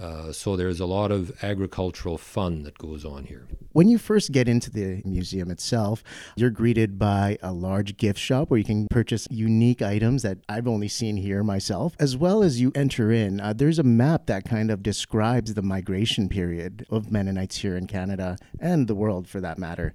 Uh, 0.00 0.32
so 0.32 0.56
there's 0.56 0.80
a 0.80 0.86
lot 0.86 1.10
of 1.10 1.32
agricultural 1.42 2.16
fun 2.18 2.62
that 2.62 2.78
goes 2.78 3.04
on 3.04 3.24
here. 3.24 3.46
When 3.72 3.88
you 3.88 3.98
first 3.98 4.32
get 4.32 4.48
into 4.48 4.70
the 4.70 5.02
museum 5.04 5.50
itself, 5.50 6.02
you're 6.36 6.50
greeted 6.50 6.98
by 6.98 7.38
a 7.42 7.52
large 7.52 7.96
gift 7.96 8.18
shop 8.18 8.50
where 8.50 8.58
you 8.58 8.64
can 8.64 8.86
purchase 8.90 9.26
unique 9.30 9.82
items 9.82 10.22
that 10.22 10.38
I've 10.48 10.68
only 10.68 10.88
seen 10.88 11.16
here 11.16 11.42
myself. 11.42 11.94
As 11.98 12.16
well 12.16 12.42
as 12.42 12.60
you 12.60 12.72
enter 12.74 13.10
in, 13.10 13.40
uh, 13.40 13.52
there's 13.52 13.78
a 13.78 13.84
map 13.84 14.26
that 14.26 14.44
kind 14.44 14.70
of 14.70 14.82
describes 14.82 15.54
the 15.54 15.62
migration 15.62 16.28
period 16.28 16.86
of 16.90 17.10
Mennonites 17.10 17.56
here 17.56 17.76
in 17.76 17.86
Canada 17.86 18.36
and 18.60 18.86
the 18.86 18.94
world 18.94 19.28
for 19.28 19.40
that 19.40 19.58
matter. 19.58 19.94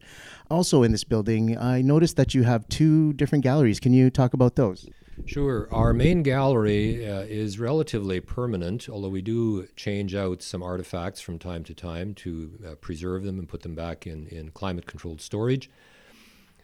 Also, 0.49 0.84
in 0.84 0.91
this 0.91 1.04
building, 1.04 1.58
I 1.58 1.82
noticed 1.82 2.18
that 2.18 2.34
you 2.34 2.43
have 2.43 2.68
two 2.68 3.14
different 3.14 3.43
galleries. 3.43 3.80
Can 3.80 3.93
you 3.93 4.10
talk 4.10 4.34
about 4.34 4.56
those? 4.56 4.89
Sure. 5.26 5.68
Our 5.72 5.93
main 5.93 6.24
gallery 6.24 7.07
uh, 7.07 7.22
is 7.22 7.59
relatively 7.59 8.20
permanent, 8.20 8.89
although 8.89 9.09
we 9.09 9.22
do 9.22 9.68
change 9.76 10.16
out 10.16 10.41
some 10.41 10.61
artifacts 10.61 11.22
from 11.22 11.39
time 11.39 11.64
to 11.66 11.74
time 11.74 12.14
to 12.16 12.51
uh, 12.66 12.76
preserve 12.76 13.24
them 13.24 13.39
and 13.39 13.47
put 13.47 13.61
them 13.61 13.76
back 13.76 14.05
in, 14.05 14.28
in 14.28 14.51
climate 14.51 14.86
controlled 14.86 15.22
storage. 15.22 15.70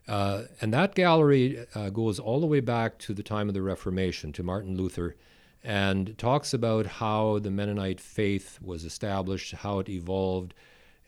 Uh, 0.08 0.44
and 0.60 0.74
that 0.74 0.96
gallery 0.96 1.66
uh, 1.76 1.90
goes 1.92 2.20
all 2.20 2.40
the 2.40 2.48
way 2.48 2.60
back 2.60 2.98
to 2.98 3.14
the 3.14 3.24
time 3.24 3.48
of 3.48 3.54
the 3.54 3.62
Reformation, 3.62 4.34
to 4.34 4.44
Martin 4.44 4.76
Luther, 4.76 5.16
and 5.64 6.18
talks 6.18 6.54
about 6.54 6.86
how 6.86 7.38
the 7.40 7.52
Mennonite 7.52 8.02
faith 8.02 8.60
was 8.62 8.84
established, 8.84 9.52
how 9.54 9.80
it 9.80 9.88
evolved, 9.88 10.56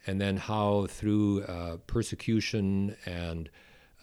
and 0.06 0.22
then 0.22 0.38
how 0.38 0.86
through 0.88 1.42
uh, 1.44 1.78
persecution 1.88 2.96
and 3.06 3.50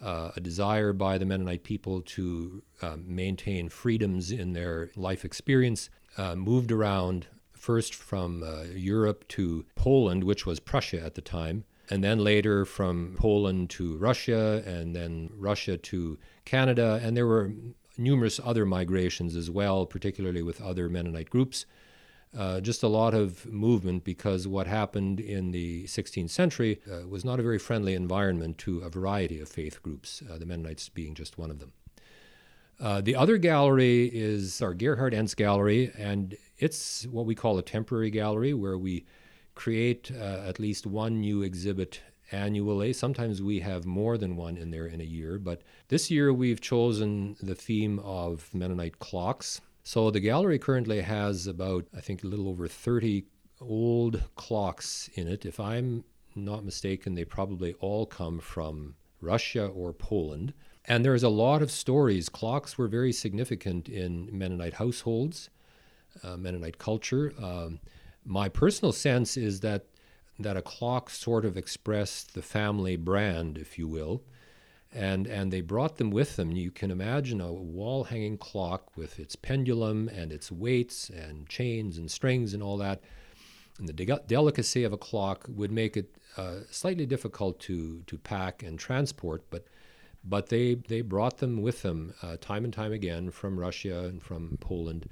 uh, 0.01 0.31
a 0.35 0.39
desire 0.39 0.93
by 0.93 1.17
the 1.17 1.25
Mennonite 1.25 1.63
people 1.63 2.01
to 2.01 2.63
uh, 2.81 2.97
maintain 3.05 3.69
freedoms 3.69 4.31
in 4.31 4.53
their 4.53 4.91
life 4.95 5.25
experience, 5.25 5.89
uh, 6.17 6.35
moved 6.35 6.71
around 6.71 7.27
first 7.53 7.93
from 7.93 8.43
uh, 8.43 8.63
Europe 8.73 9.27
to 9.29 9.65
Poland, 9.75 10.23
which 10.23 10.45
was 10.45 10.59
Prussia 10.59 11.01
at 11.01 11.15
the 11.15 11.21
time, 11.21 11.65
and 11.89 12.03
then 12.03 12.19
later 12.19 12.65
from 12.65 13.15
Poland 13.17 13.69
to 13.71 13.97
Russia, 13.97 14.63
and 14.65 14.95
then 14.95 15.29
Russia 15.35 15.77
to 15.77 16.17
Canada. 16.45 16.99
And 17.03 17.17
there 17.17 17.27
were 17.27 17.51
numerous 17.97 18.39
other 18.43 18.65
migrations 18.65 19.35
as 19.35 19.49
well, 19.49 19.85
particularly 19.85 20.41
with 20.41 20.61
other 20.61 20.87
Mennonite 20.89 21.29
groups. 21.29 21.65
Uh, 22.37 22.61
just 22.61 22.83
a 22.83 22.87
lot 22.87 23.15
of 23.15 23.45
movement 23.47 24.03
because 24.03 24.47
what 24.47 24.67
happened 24.67 25.19
in 25.19 25.49
the 25.49 25.85
16th 25.85 26.29
century 26.29 26.79
uh, 26.91 27.07
was 27.07 27.25
not 27.25 27.39
a 27.39 27.43
very 27.43 27.57
friendly 27.57 27.95
environment 27.95 28.57
to 28.59 28.79
a 28.79 28.89
variety 28.89 29.39
of 29.39 29.49
faith 29.49 29.81
groups, 29.81 30.21
uh, 30.31 30.37
the 30.37 30.45
Mennonites 30.45 30.89
being 30.89 31.15
just 31.15 31.39
one 31.39 31.49
of 31.49 31.57
them. 31.57 31.71
Uh, 32.79 33.01
the 33.01 33.15
other 33.15 33.37
gallery 33.37 34.05
is 34.13 34.61
our 34.61 34.73
Gerhard 34.73 35.13
Ens 35.13 35.33
Gallery, 35.33 35.91
and 35.97 36.37
it's 36.59 37.05
what 37.07 37.25
we 37.25 37.35
call 37.35 37.57
a 37.57 37.63
temporary 37.63 38.11
gallery 38.11 38.53
where 38.53 38.77
we 38.77 39.05
create 39.55 40.11
uh, 40.15 40.43
at 40.47 40.59
least 40.59 40.85
one 40.85 41.19
new 41.19 41.41
exhibit 41.41 41.99
annually. 42.31 42.93
Sometimes 42.93 43.41
we 43.41 43.59
have 43.59 43.85
more 43.85 44.17
than 44.17 44.37
one 44.37 44.55
in 44.55 44.71
there 44.71 44.85
in 44.85 45.01
a 45.01 45.05
year, 45.05 45.37
but 45.39 45.61
this 45.89 46.09
year 46.09 46.31
we've 46.31 46.61
chosen 46.61 47.35
the 47.41 47.55
theme 47.55 47.99
of 47.99 48.49
Mennonite 48.53 48.99
clocks. 48.99 49.59
So 49.89 50.11
the 50.11 50.19
gallery 50.19 50.59
currently 50.59 51.01
has 51.01 51.47
about, 51.47 51.87
I 51.97 51.99
think, 51.99 52.23
a 52.23 52.27
little 52.27 52.47
over 52.47 52.67
30 52.67 53.25
old 53.59 54.21
clocks 54.35 55.09
in 55.15 55.27
it. 55.27 55.47
If 55.47 55.59
I'm 55.59 56.03
not 56.35 56.63
mistaken, 56.63 57.15
they 57.15 57.25
probably 57.25 57.73
all 57.79 58.05
come 58.05 58.37
from 58.37 58.93
Russia 59.19 59.65
or 59.65 59.91
Poland. 59.91 60.53
And 60.85 61.03
there's 61.03 61.23
a 61.23 61.29
lot 61.29 61.63
of 61.63 61.71
stories. 61.71 62.29
Clocks 62.29 62.77
were 62.77 62.87
very 62.87 63.11
significant 63.11 63.89
in 63.89 64.29
Mennonite 64.31 64.75
households, 64.75 65.49
uh, 66.21 66.37
Mennonite 66.37 66.77
culture. 66.77 67.33
Um, 67.41 67.79
my 68.23 68.47
personal 68.47 68.91
sense 68.91 69.37
is 69.37 69.61
that 69.61 69.87
that 70.37 70.55
a 70.55 70.61
clock 70.61 71.09
sort 71.09 71.45
of 71.45 71.57
expressed 71.57 72.35
the 72.35 72.43
family 72.43 72.95
brand, 72.95 73.57
if 73.57 73.79
you 73.79 73.87
will 73.87 74.21
and 74.91 75.27
and 75.27 75.51
they 75.51 75.61
brought 75.61 75.97
them 75.97 76.11
with 76.11 76.35
them. 76.35 76.51
You 76.51 76.71
can 76.71 76.91
imagine 76.91 77.41
a 77.41 77.51
wall 77.51 78.05
hanging 78.05 78.37
clock 78.37 78.95
with 78.97 79.19
its 79.19 79.35
pendulum 79.35 80.09
and 80.09 80.31
its 80.31 80.51
weights 80.51 81.09
and 81.09 81.47
chains 81.47 81.97
and 81.97 82.09
strings 82.09 82.53
and 82.53 82.63
all 82.63 82.77
that. 82.77 83.01
And 83.77 83.87
the 83.87 83.93
de- 83.93 84.21
delicacy 84.27 84.83
of 84.83 84.91
a 84.91 84.97
clock 84.97 85.45
would 85.47 85.71
make 85.71 85.95
it 85.95 86.15
uh, 86.37 86.61
slightly 86.71 87.05
difficult 87.05 87.59
to 87.61 88.01
to 88.07 88.17
pack 88.17 88.63
and 88.63 88.79
transport, 88.79 89.43
but 89.49 89.65
but 90.23 90.49
they 90.49 90.75
they 90.75 91.01
brought 91.01 91.37
them 91.37 91.61
with 91.61 91.81
them 91.83 92.13
uh, 92.21 92.37
time 92.41 92.63
and 92.63 92.73
time 92.73 92.91
again 92.91 93.31
from 93.31 93.59
Russia 93.59 94.05
and 94.05 94.21
from 94.21 94.57
Poland 94.59 95.07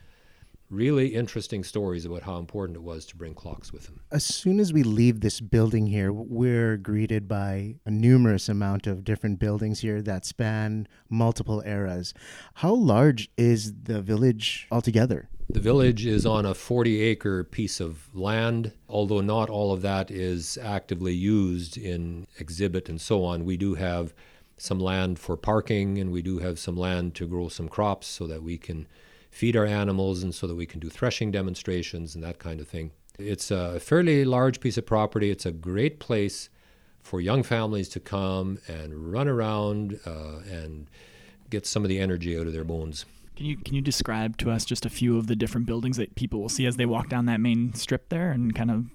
really 0.69 1.07
interesting 1.15 1.63
stories 1.63 2.05
about 2.05 2.23
how 2.23 2.37
important 2.37 2.75
it 2.75 2.83
was 2.83 3.05
to 3.05 3.15
bring 3.15 3.33
clocks 3.33 3.71
with 3.71 3.85
them. 3.85 4.01
As 4.11 4.23
soon 4.23 4.59
as 4.59 4.73
we 4.73 4.83
leave 4.83 5.21
this 5.21 5.39
building 5.39 5.87
here, 5.87 6.11
we're 6.11 6.77
greeted 6.77 7.27
by 7.27 7.75
a 7.85 7.91
numerous 7.91 8.49
amount 8.49 8.87
of 8.87 9.03
different 9.03 9.39
buildings 9.39 9.79
here 9.79 10.01
that 10.01 10.25
span 10.25 10.87
multiple 11.09 11.63
eras. 11.65 12.13
How 12.55 12.73
large 12.73 13.29
is 13.37 13.73
the 13.83 14.01
village 14.01 14.67
altogether? 14.71 15.29
The 15.49 15.61
village 15.61 16.05
is 16.05 16.25
on 16.25 16.45
a 16.45 16.53
40 16.53 17.01
acre 17.01 17.45
piece 17.45 17.79
of 17.79 18.13
land, 18.13 18.73
although 18.89 19.21
not 19.21 19.49
all 19.49 19.71
of 19.71 19.81
that 19.81 20.11
is 20.11 20.57
actively 20.57 21.13
used 21.13 21.77
in 21.77 22.27
exhibit 22.37 22.89
and 22.89 22.99
so 22.99 23.23
on. 23.23 23.45
We 23.45 23.55
do 23.55 23.75
have 23.75 24.13
some 24.57 24.79
land 24.79 25.19
for 25.19 25.37
parking 25.37 25.99
and 25.99 26.11
we 26.11 26.21
do 26.21 26.39
have 26.39 26.59
some 26.59 26.75
land 26.75 27.15
to 27.15 27.27
grow 27.27 27.47
some 27.47 27.69
crops 27.69 28.07
so 28.07 28.27
that 28.27 28.43
we 28.43 28.57
can 28.57 28.87
feed 29.37 29.55
our 29.55 29.67
animals 29.67 30.23
and 30.23 30.33
so 30.33 30.47
that 30.47 30.55
we 30.55 30.65
can 30.65 30.79
do 30.79 30.89
threshing 30.89 31.29
demonstrations 31.29 32.15
and 32.15 32.23
that 32.23 32.39
kind 32.39 32.59
of 32.59 32.67
thing. 32.67 32.89
It's 33.19 33.51
a 33.51 33.79
fairly 33.79 34.25
large 34.25 34.59
piece 34.59 34.77
of 34.77 34.85
property. 34.87 35.29
It's 35.29 35.45
a 35.45 35.51
great 35.51 35.99
place 35.99 36.49
for 37.01 37.21
young 37.21 37.43
families 37.43 37.87
to 37.89 37.99
come 37.99 38.57
and 38.67 39.11
run 39.11 39.27
around 39.27 39.99
uh, 40.07 40.39
and 40.49 40.89
get 41.51 41.67
some 41.67 41.83
of 41.83 41.89
the 41.89 41.99
energy 41.99 42.37
out 42.37 42.47
of 42.47 42.53
their 42.53 42.63
bones. 42.63 43.05
Can 43.35 43.45
you 43.45 43.57
can 43.57 43.75
you 43.75 43.81
describe 43.81 44.37
to 44.37 44.49
us 44.49 44.65
just 44.65 44.87
a 44.87 44.89
few 44.89 45.19
of 45.19 45.27
the 45.27 45.35
different 45.35 45.67
buildings 45.67 45.97
that 45.97 46.15
people 46.15 46.41
will 46.41 46.49
see 46.49 46.65
as 46.65 46.75
they 46.75 46.87
walk 46.87 47.07
down 47.07 47.27
that 47.27 47.39
main 47.39 47.75
strip 47.75 48.09
there 48.09 48.31
and 48.31 48.55
kind 48.55 48.71
of 48.71 48.85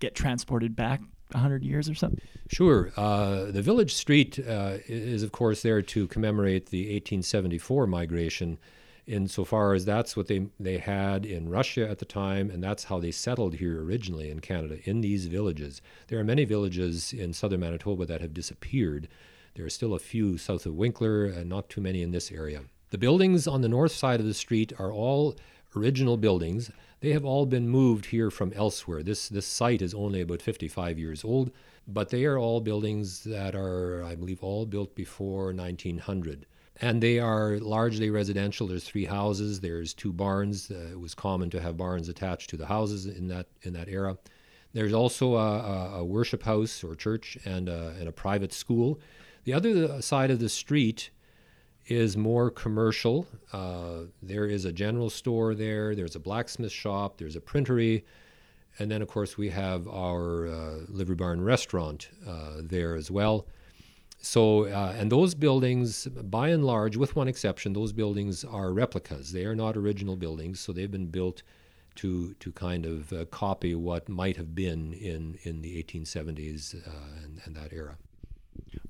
get 0.00 0.16
transported 0.16 0.74
back 0.74 1.00
100 1.30 1.62
years 1.62 1.88
or 1.88 1.94
something? 1.94 2.20
Sure. 2.48 2.92
Uh, 2.96 3.44
the 3.44 3.62
village 3.62 3.94
street 3.94 4.38
uh, 4.38 4.78
is, 4.86 5.22
of 5.22 5.30
course, 5.32 5.62
there 5.62 5.82
to 5.82 6.08
commemorate 6.08 6.66
the 6.66 6.82
1874 6.82 7.86
migration, 7.86 8.58
insofar 9.06 9.74
as 9.74 9.84
that's 9.84 10.16
what 10.16 10.26
they, 10.26 10.46
they 10.58 10.78
had 10.78 11.24
in 11.24 11.48
Russia 11.48 11.88
at 11.88 11.98
the 11.98 12.04
time, 12.04 12.50
and 12.50 12.62
that's 12.62 12.84
how 12.84 12.98
they 12.98 13.10
settled 13.10 13.54
here 13.54 13.82
originally 13.82 14.30
in 14.30 14.40
Canada, 14.40 14.78
in 14.84 15.00
these 15.00 15.26
villages. 15.26 15.80
There 16.08 16.18
are 16.18 16.24
many 16.24 16.44
villages 16.44 17.12
in 17.12 17.32
southern 17.32 17.60
Manitoba 17.60 18.06
that 18.06 18.20
have 18.20 18.34
disappeared. 18.34 19.08
There 19.54 19.64
are 19.64 19.70
still 19.70 19.94
a 19.94 19.98
few 19.98 20.38
south 20.38 20.66
of 20.66 20.74
Winkler, 20.74 21.24
and 21.24 21.48
not 21.48 21.68
too 21.68 21.80
many 21.80 22.02
in 22.02 22.10
this 22.10 22.32
area. 22.32 22.62
The 22.90 22.98
buildings 22.98 23.46
on 23.46 23.62
the 23.62 23.68
north 23.68 23.92
side 23.92 24.20
of 24.20 24.26
the 24.26 24.34
street 24.34 24.72
are 24.78 24.92
all 24.92 25.36
original 25.76 26.16
buildings. 26.16 26.70
They 27.00 27.12
have 27.12 27.24
all 27.24 27.46
been 27.46 27.68
moved 27.68 28.06
here 28.06 28.30
from 28.30 28.52
elsewhere. 28.54 29.02
This, 29.02 29.28
this 29.28 29.46
site 29.46 29.82
is 29.82 29.94
only 29.94 30.20
about 30.20 30.42
55 30.42 30.98
years 30.98 31.24
old, 31.24 31.52
but 31.86 32.10
they 32.10 32.24
are 32.24 32.38
all 32.38 32.60
buildings 32.60 33.22
that 33.24 33.54
are, 33.54 34.02
I 34.02 34.14
believe, 34.14 34.42
all 34.42 34.66
built 34.66 34.94
before 34.94 35.52
1900. 35.52 36.46
And 36.80 37.02
they 37.02 37.18
are 37.18 37.58
largely 37.58 38.10
residential. 38.10 38.66
There's 38.66 38.84
three 38.84 39.06
houses. 39.06 39.60
There's 39.60 39.94
two 39.94 40.12
barns. 40.12 40.70
Uh, 40.70 40.88
it 40.92 41.00
was 41.00 41.14
common 41.14 41.48
to 41.50 41.60
have 41.60 41.76
barns 41.76 42.08
attached 42.08 42.50
to 42.50 42.56
the 42.56 42.66
houses 42.66 43.06
in 43.06 43.28
that 43.28 43.46
in 43.62 43.72
that 43.72 43.88
era. 43.88 44.18
There's 44.74 44.92
also 44.92 45.36
a, 45.36 46.00
a, 46.00 46.04
worship 46.04 46.42
house 46.42 46.84
or 46.84 46.94
church 46.94 47.38
and 47.46 47.70
a, 47.70 47.94
and 47.98 48.08
a 48.08 48.12
private 48.12 48.52
school. 48.52 49.00
The 49.44 49.54
other 49.54 50.02
side 50.02 50.30
of 50.30 50.38
the 50.38 50.50
street 50.50 51.08
is 51.86 52.14
more 52.14 52.50
commercial. 52.50 53.26
Uh, 53.54 54.08
there 54.22 54.44
is 54.44 54.66
a 54.66 54.72
general 54.72 55.08
store 55.08 55.54
there, 55.54 55.94
there's 55.94 56.14
a 56.14 56.20
blacksmith 56.20 56.72
shop, 56.72 57.16
there's 57.16 57.36
a 57.36 57.40
printery, 57.40 58.04
and 58.78 58.90
then, 58.90 59.00
of 59.00 59.08
course, 59.08 59.38
we 59.38 59.48
have 59.48 59.88
our 59.88 60.46
uh, 60.46 60.74
Livery 60.88 61.14
Barn 61.14 61.40
restaurant 61.40 62.10
uh, 62.26 62.60
there 62.60 62.94
as 62.94 63.10
well. 63.10 63.46
So, 64.18 64.64
uh, 64.64 64.94
and 64.96 65.12
those 65.12 65.34
buildings, 65.34 66.06
by 66.06 66.48
and 66.48 66.64
large, 66.64 66.96
with 66.96 67.14
one 67.14 67.28
exception, 67.28 67.74
those 67.74 67.92
buildings 67.92 68.44
are 68.44 68.72
replicas. 68.72 69.32
They 69.32 69.44
are 69.44 69.54
not 69.54 69.76
original 69.76 70.16
buildings, 70.16 70.58
so 70.58 70.72
they've 70.72 70.90
been 70.90 71.06
built 71.06 71.42
to 71.96 72.34
to 72.34 72.52
kind 72.52 72.84
of 72.84 73.12
uh, 73.12 73.24
copy 73.26 73.74
what 73.74 74.08
might 74.08 74.36
have 74.36 74.54
been 74.54 74.92
in 74.92 75.38
in 75.44 75.62
the 75.62 75.82
1870s 75.82 76.74
uh, 76.86 76.90
and, 77.24 77.40
and 77.44 77.56
that 77.56 77.72
era. 77.72 77.96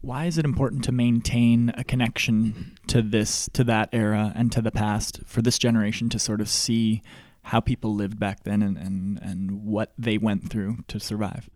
Why 0.01 0.27
is 0.27 0.39
it 0.39 0.45
important 0.45 0.85
to 0.85 0.93
maintain 0.93 1.73
a 1.77 1.85
connection 1.85 2.77
to 2.89 3.03
this, 3.03 3.49
to 3.53 3.65
that 3.65 3.89
era, 3.93 4.33
and 4.37 4.53
to 4.53 4.63
the 4.63 4.71
past 4.71 5.21
for 5.27 5.43
this 5.43 5.59
generation 5.59 6.09
to 6.11 6.19
sort 6.19 6.41
of 6.41 6.49
see 6.49 7.03
how 7.43 7.61
people 7.61 7.95
lived 7.95 8.19
back 8.19 8.45
then 8.45 8.63
and, 8.63 8.77
and, 8.77 9.19
and 9.23 9.65
what 9.65 9.93
they 9.99 10.19
went 10.19 10.51
through 10.51 10.79
to 10.89 11.01
survive? 11.01 11.49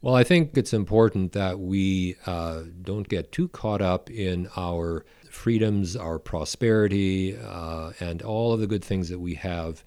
Well, 0.00 0.14
I 0.14 0.22
think 0.22 0.56
it's 0.56 0.72
important 0.72 1.32
that 1.32 1.58
we 1.58 2.16
uh, 2.24 2.62
don't 2.82 3.08
get 3.08 3.32
too 3.32 3.48
caught 3.48 3.82
up 3.82 4.10
in 4.10 4.48
our 4.56 5.04
freedoms, 5.28 5.96
our 5.96 6.20
prosperity, 6.20 7.36
uh, 7.36 7.92
and 7.98 8.22
all 8.22 8.52
of 8.52 8.60
the 8.60 8.68
good 8.68 8.84
things 8.84 9.08
that 9.08 9.18
we 9.18 9.34
have. 9.34 9.82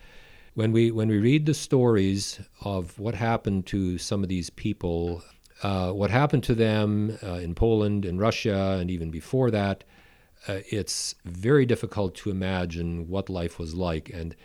When 0.53 0.74
we 0.74 0.91
when 0.91 1.07
we 1.07 1.18
read 1.18 1.45
the 1.45 1.53
stories 1.53 2.41
of 2.59 2.99
what 2.99 3.16
happened 3.16 3.68
to 3.68 3.97
some 3.97 4.22
of 4.22 4.28
these 4.28 4.49
people 4.49 5.24
uh, 5.64 5.91
what 5.91 6.09
happened 6.09 6.43
to 6.43 6.55
them 6.55 7.18
uh, 7.24 7.34
in 7.34 7.53
Poland, 7.53 8.03
in 8.05 8.18
Russia, 8.18 8.78
and 8.80 8.89
even 8.89 9.12
before 9.12 9.51
that, 9.51 9.84
uh, 10.47 10.59
it's 10.72 11.16
very 11.24 11.66
difficult 11.66 12.16
to 12.16 12.32
imagine 12.32 13.07
what 13.07 13.30
life 13.30 13.59
was 13.59 13.76
like 13.76 14.09
and 14.09 14.36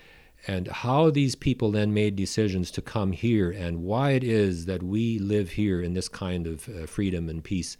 and 0.47 0.69
how 0.69 1.11
these 1.11 1.35
people 1.35 1.71
then 1.71 1.93
made 1.93 2.17
decisions 2.17 2.71
to 2.73 2.83
come 2.83 3.13
here 3.13 3.51
and 3.51 3.83
why 3.83 4.13
it 4.13 4.25
is 4.25 4.67
that 4.67 4.83
we 4.83 5.19
live 5.19 5.51
here 5.51 5.81
in 5.81 5.95
this 5.95 6.09
kind 6.09 6.47
of 6.47 6.69
uh, 6.69 6.87
freedom 6.87 7.29
and 7.29 7.43
peace 7.43 7.77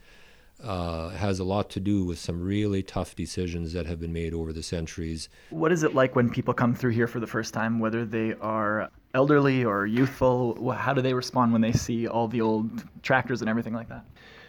uh, 0.63 1.11
has 1.11 1.39
a 1.39 1.45
lot 1.45 1.69
to 1.71 1.81
do 1.81 2.05
with 2.05 2.19
some 2.19 2.43
really 2.43 2.83
tough 2.83 3.15
decisions 3.15 3.73
that 3.75 3.87
have 3.87 4.01
been 4.01 4.13
made 4.13 4.33
over 4.33 4.53
the 4.53 4.63
centuries. 4.63 5.29
What 5.51 5.71
is 5.71 5.83
it 5.83 5.95
like 5.95 6.17
when 6.17 6.31
people 6.31 6.55
come 6.55 6.75
through 6.75 6.93
here 6.93 7.07
for 7.07 7.21
the 7.21 7.27
first 7.27 7.53
time, 7.53 7.79
whether 7.79 8.05
they 8.05 8.35
are 8.41 8.91
elderly 9.15 9.65
or 9.65 9.87
youthful? 9.87 10.73
How 10.73 10.95
do 10.95 11.03
they 11.03 11.13
respond 11.13 11.53
when 11.53 11.61
they 11.61 11.73
see 11.73 12.07
all 12.07 12.27
the 12.27 12.41
old 12.41 12.85
tractors 13.03 13.43
and 13.43 13.51
everything 13.51 13.75
like 13.75 13.89
that? 13.89 14.05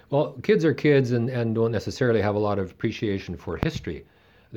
Well, 0.10 0.38
kids 0.44 0.64
are 0.64 0.74
kids 0.74 1.12
and, 1.12 1.30
and 1.30 1.54
don't 1.54 1.72
necessarily 1.72 2.22
have 2.22 2.36
a 2.36 2.40
lot 2.40 2.60
of 2.60 2.72
appreciation 2.72 3.36
for 3.36 3.58
history. 3.58 4.06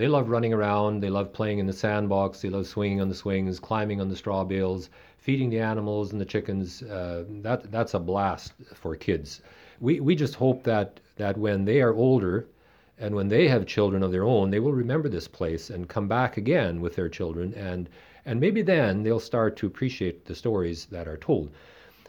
They 0.01 0.09
love 0.09 0.31
running 0.31 0.55
around, 0.55 1.03
they 1.03 1.11
love 1.11 1.31
playing 1.31 1.59
in 1.59 1.67
the 1.67 1.75
sandbox, 1.75 2.41
they 2.41 2.49
love 2.49 2.67
swinging 2.67 3.03
on 3.03 3.11
the 3.11 3.15
swings, 3.15 3.61
climbing 3.61 4.01
on 4.01 4.09
the 4.09 4.17
straw 4.17 4.45
bales, 4.45 4.89
feeding 5.19 5.51
the 5.51 5.59
animals 5.59 6.13
and 6.13 6.19
the 6.19 6.25
chickens. 6.25 6.83
Uh, 6.83 7.25
that, 7.43 7.71
that's 7.71 7.93
a 7.93 7.99
blast 7.99 8.55
for 8.73 8.97
kids. 8.97 9.43
We, 9.79 10.01
we 10.01 10.17
just 10.17 10.37
hope 10.37 10.63
that 10.63 11.01
that 11.19 11.37
when 11.37 11.67
they 11.67 11.83
are 11.83 11.93
older 11.93 12.47
and 12.99 13.15
when 13.15 13.29
they 13.29 13.47
have 13.49 13.67
children 13.67 14.03
of 14.03 14.11
their 14.11 14.25
own, 14.25 14.51
they 14.51 14.59
will 14.59 14.73
remember 14.73 15.11
this 15.11 15.29
place 15.29 15.69
and 15.69 15.87
come 15.87 16.09
back 16.09 16.39
again 16.39 16.81
with 16.81 16.97
their 16.97 17.11
children. 17.11 17.53
And, 17.53 17.91
and 18.25 18.41
maybe 18.41 18.63
then 18.63 19.03
they'll 19.03 19.21
start 19.21 19.55
to 19.59 19.67
appreciate 19.67 20.25
the 20.25 20.35
stories 20.35 20.87
that 20.87 21.09
are 21.09 21.19
told. 21.19 21.51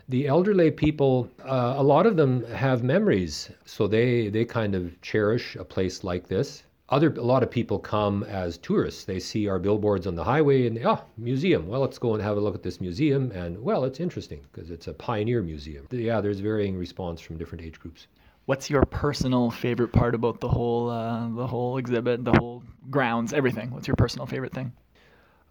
The 0.07 0.27
elderly 0.27 0.71
people, 0.71 1.29
uh, 1.43 1.73
a 1.75 1.83
lot 1.83 2.05
of 2.05 2.15
them 2.15 2.45
have 2.53 2.83
memories, 2.83 3.51
so 3.65 3.85
they, 3.85 4.29
they 4.29 4.45
kind 4.45 4.75
of 4.75 5.01
cherish 5.01 5.57
a 5.57 5.65
place 5.65 6.05
like 6.05 6.29
this. 6.29 6.63
Other, 6.91 7.13
a 7.13 7.21
lot 7.21 7.41
of 7.41 7.49
people 7.49 7.79
come 7.79 8.23
as 8.23 8.57
tourists. 8.57 9.05
They 9.05 9.19
see 9.19 9.47
our 9.47 9.57
billboards 9.57 10.05
on 10.05 10.15
the 10.15 10.23
highway 10.23 10.67
and, 10.67 10.77
oh, 10.85 11.01
museum. 11.17 11.67
Well, 11.67 11.81
let's 11.81 11.97
go 11.97 12.13
and 12.13 12.21
have 12.21 12.37
a 12.37 12.41
look 12.41 12.53
at 12.53 12.63
this 12.63 12.81
museum. 12.81 13.31
And, 13.31 13.57
well, 13.63 13.85
it's 13.85 13.99
interesting 13.99 14.41
because 14.51 14.69
it's 14.69 14.87
a 14.87 14.93
pioneer 14.93 15.41
museum. 15.41 15.87
Yeah, 15.89 16.21
there's 16.21 16.41
varying 16.41 16.77
response 16.77 17.21
from 17.21 17.37
different 17.37 17.63
age 17.63 17.79
groups 17.79 18.07
what's 18.45 18.69
your 18.69 18.85
personal 18.85 19.51
favorite 19.51 19.93
part 19.93 20.15
about 20.15 20.39
the 20.39 20.47
whole 20.47 20.89
uh, 20.89 21.29
the 21.29 21.47
whole 21.47 21.77
exhibit, 21.77 22.23
the 22.23 22.33
whole 22.33 22.63
grounds, 22.89 23.33
everything? 23.33 23.71
What's 23.71 23.87
your 23.87 23.95
personal 23.95 24.25
favorite 24.25 24.53
thing? 24.53 24.73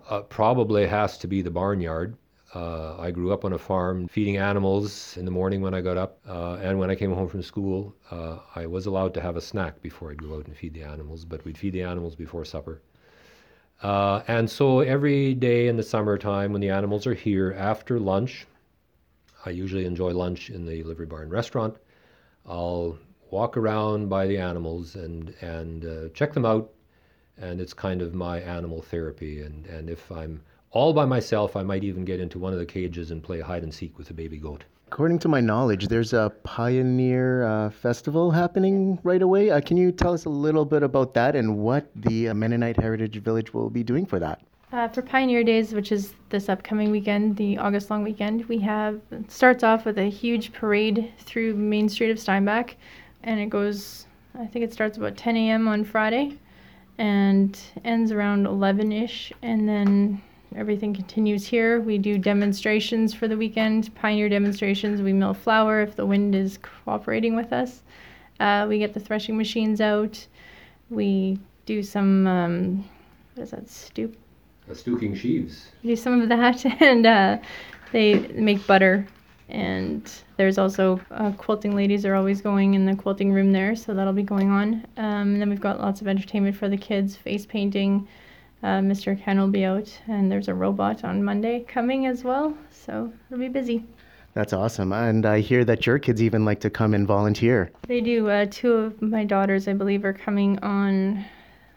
Uh, 0.08 0.20
probably 0.22 0.86
has 0.86 1.18
to 1.18 1.26
be 1.26 1.42
the 1.42 1.50
barnyard. 1.50 2.16
Uh, 2.54 2.96
I 2.98 3.12
grew 3.12 3.32
up 3.32 3.44
on 3.44 3.52
a 3.52 3.58
farm 3.58 4.08
feeding 4.08 4.36
animals 4.36 5.16
in 5.16 5.24
the 5.24 5.30
morning 5.30 5.60
when 5.60 5.72
I 5.72 5.80
got 5.80 5.96
up, 5.96 6.18
uh, 6.28 6.58
and 6.60 6.78
when 6.80 6.90
I 6.90 6.96
came 6.96 7.12
home 7.12 7.28
from 7.28 7.42
school, 7.42 7.94
uh, 8.10 8.38
I 8.56 8.66
was 8.66 8.86
allowed 8.86 9.14
to 9.14 9.20
have 9.20 9.36
a 9.36 9.40
snack 9.40 9.80
before 9.80 10.10
I'd 10.10 10.22
go 10.22 10.34
out 10.34 10.46
and 10.46 10.56
feed 10.56 10.74
the 10.74 10.82
animals, 10.82 11.24
but 11.24 11.44
we'd 11.44 11.56
feed 11.56 11.74
the 11.74 11.82
animals 11.82 12.16
before 12.16 12.44
supper. 12.44 12.82
Uh, 13.82 14.22
and 14.26 14.50
so 14.50 14.80
every 14.80 15.32
day 15.34 15.68
in 15.68 15.76
the 15.76 15.82
summertime, 15.82 16.52
when 16.52 16.60
the 16.60 16.70
animals 16.70 17.06
are 17.06 17.14
here 17.14 17.54
after 17.56 18.00
lunch, 18.00 18.46
I 19.46 19.50
usually 19.50 19.86
enjoy 19.86 20.12
lunch 20.12 20.50
in 20.50 20.66
the 20.66 20.82
livery 20.82 21.06
barn 21.06 21.30
restaurant. 21.30 21.76
I'll 22.44 22.98
walk 23.30 23.56
around 23.56 24.08
by 24.08 24.26
the 24.26 24.38
animals 24.38 24.96
and 24.96 25.34
and 25.40 25.84
uh, 25.84 26.08
check 26.14 26.32
them 26.32 26.44
out, 26.44 26.70
and 27.38 27.60
it's 27.60 27.72
kind 27.72 28.02
of 28.02 28.12
my 28.12 28.40
animal 28.40 28.82
therapy. 28.82 29.40
And 29.42 29.66
and 29.66 29.88
if 29.88 30.10
I'm 30.10 30.42
all 30.72 30.92
by 30.92 31.04
myself, 31.04 31.56
I 31.56 31.62
might 31.62 31.84
even 31.84 32.04
get 32.04 32.20
into 32.20 32.38
one 32.38 32.52
of 32.52 32.58
the 32.58 32.66
cages 32.66 33.10
and 33.10 33.22
play 33.22 33.40
hide 33.40 33.62
and 33.62 33.74
seek 33.74 33.98
with 33.98 34.10
a 34.10 34.14
baby 34.14 34.38
goat. 34.38 34.64
According 34.86 35.20
to 35.20 35.28
my 35.28 35.40
knowledge, 35.40 35.88
there's 35.88 36.12
a 36.12 36.32
Pioneer 36.42 37.44
uh, 37.44 37.70
Festival 37.70 38.30
happening 38.30 38.98
right 39.02 39.22
away. 39.22 39.50
Uh, 39.50 39.60
can 39.60 39.76
you 39.76 39.92
tell 39.92 40.12
us 40.12 40.24
a 40.24 40.30
little 40.30 40.64
bit 40.64 40.82
about 40.82 41.14
that 41.14 41.36
and 41.36 41.58
what 41.58 41.86
the 41.94 42.28
uh, 42.28 42.34
Mennonite 42.34 42.76
Heritage 42.76 43.16
Village 43.22 43.54
will 43.54 43.70
be 43.70 43.84
doing 43.84 44.04
for 44.04 44.18
that? 44.18 44.42
Uh, 44.72 44.88
for 44.88 45.02
Pioneer 45.02 45.42
Days, 45.42 45.74
which 45.74 45.90
is 45.90 46.14
this 46.28 46.48
upcoming 46.48 46.90
weekend, 46.90 47.36
the 47.36 47.58
August 47.58 47.90
long 47.90 48.04
weekend, 48.04 48.44
we 48.46 48.58
have 48.58 49.00
it 49.10 49.30
starts 49.30 49.64
off 49.64 49.84
with 49.84 49.98
a 49.98 50.08
huge 50.08 50.52
parade 50.52 51.12
through 51.18 51.54
Main 51.54 51.88
Street 51.88 52.10
of 52.10 52.20
Steinbach, 52.20 52.76
and 53.24 53.40
it 53.40 53.50
goes. 53.50 54.06
I 54.38 54.46
think 54.46 54.64
it 54.64 54.72
starts 54.72 54.96
about 54.96 55.16
10 55.16 55.36
a.m. 55.36 55.66
on 55.66 55.84
Friday, 55.84 56.38
and 56.98 57.58
ends 57.84 58.12
around 58.12 58.46
11ish, 58.46 59.32
and 59.42 59.68
then 59.68 60.22
everything 60.56 60.94
continues 60.94 61.46
here. 61.46 61.80
We 61.80 61.98
do 61.98 62.18
demonstrations 62.18 63.14
for 63.14 63.28
the 63.28 63.36
weekend, 63.36 63.94
Pioneer 63.94 64.28
demonstrations. 64.28 65.02
We 65.02 65.12
mill 65.12 65.34
flour 65.34 65.80
if 65.80 65.96
the 65.96 66.06
wind 66.06 66.34
is 66.34 66.58
cooperating 66.58 67.36
with 67.36 67.52
us. 67.52 67.82
Uh, 68.38 68.66
we 68.68 68.78
get 68.78 68.94
the 68.94 69.00
threshing 69.00 69.36
machines 69.36 69.80
out. 69.80 70.26
We 70.88 71.38
do 71.66 71.82
some 71.82 72.26
um, 72.26 72.84
what 73.34 73.44
is 73.44 73.50
that 73.50 73.68
stoop 73.68 74.16
a 74.70 74.74
Stooking 74.74 75.16
sheaves. 75.16 75.72
Do 75.82 75.96
some 75.96 76.20
of 76.20 76.28
that, 76.28 76.64
and 76.80 77.06
uh, 77.06 77.38
they 77.92 78.14
make 78.28 78.66
butter. 78.66 79.06
And 79.48 80.08
there's 80.36 80.58
also 80.58 81.00
uh, 81.10 81.32
quilting 81.32 81.74
ladies 81.74 82.06
are 82.06 82.14
always 82.14 82.40
going 82.40 82.74
in 82.74 82.86
the 82.86 82.94
quilting 82.94 83.32
room 83.32 83.50
there, 83.50 83.74
so 83.74 83.94
that'll 83.94 84.12
be 84.12 84.22
going 84.22 84.48
on. 84.48 84.86
Um, 84.96 85.32
and 85.32 85.40
then 85.40 85.50
we've 85.50 85.60
got 85.60 85.80
lots 85.80 86.00
of 86.00 86.06
entertainment 86.06 86.54
for 86.54 86.68
the 86.68 86.76
kids, 86.76 87.16
face 87.16 87.46
painting. 87.46 88.06
Uh, 88.62 88.80
Mr. 88.80 89.18
Ken 89.18 89.38
will 89.38 89.48
be 89.48 89.64
out, 89.64 89.90
and 90.06 90.30
there's 90.30 90.48
a 90.48 90.54
robot 90.54 91.02
on 91.02 91.24
Monday 91.24 91.64
coming 91.66 92.06
as 92.06 92.24
well, 92.24 92.56
so 92.70 93.10
it'll 93.28 93.40
be 93.40 93.48
busy. 93.48 93.84
That's 94.34 94.52
awesome. 94.52 94.92
And 94.92 95.26
I 95.26 95.40
hear 95.40 95.64
that 95.64 95.86
your 95.86 95.98
kids 95.98 96.22
even 96.22 96.44
like 96.44 96.60
to 96.60 96.70
come 96.70 96.94
and 96.94 97.06
volunteer. 97.06 97.72
They 97.88 98.00
do. 98.00 98.28
Uh, 98.28 98.46
two 98.50 98.72
of 98.72 99.02
my 99.02 99.24
daughters, 99.24 99.66
I 99.66 99.72
believe, 99.72 100.04
are 100.04 100.12
coming 100.12 100.58
on 100.60 101.24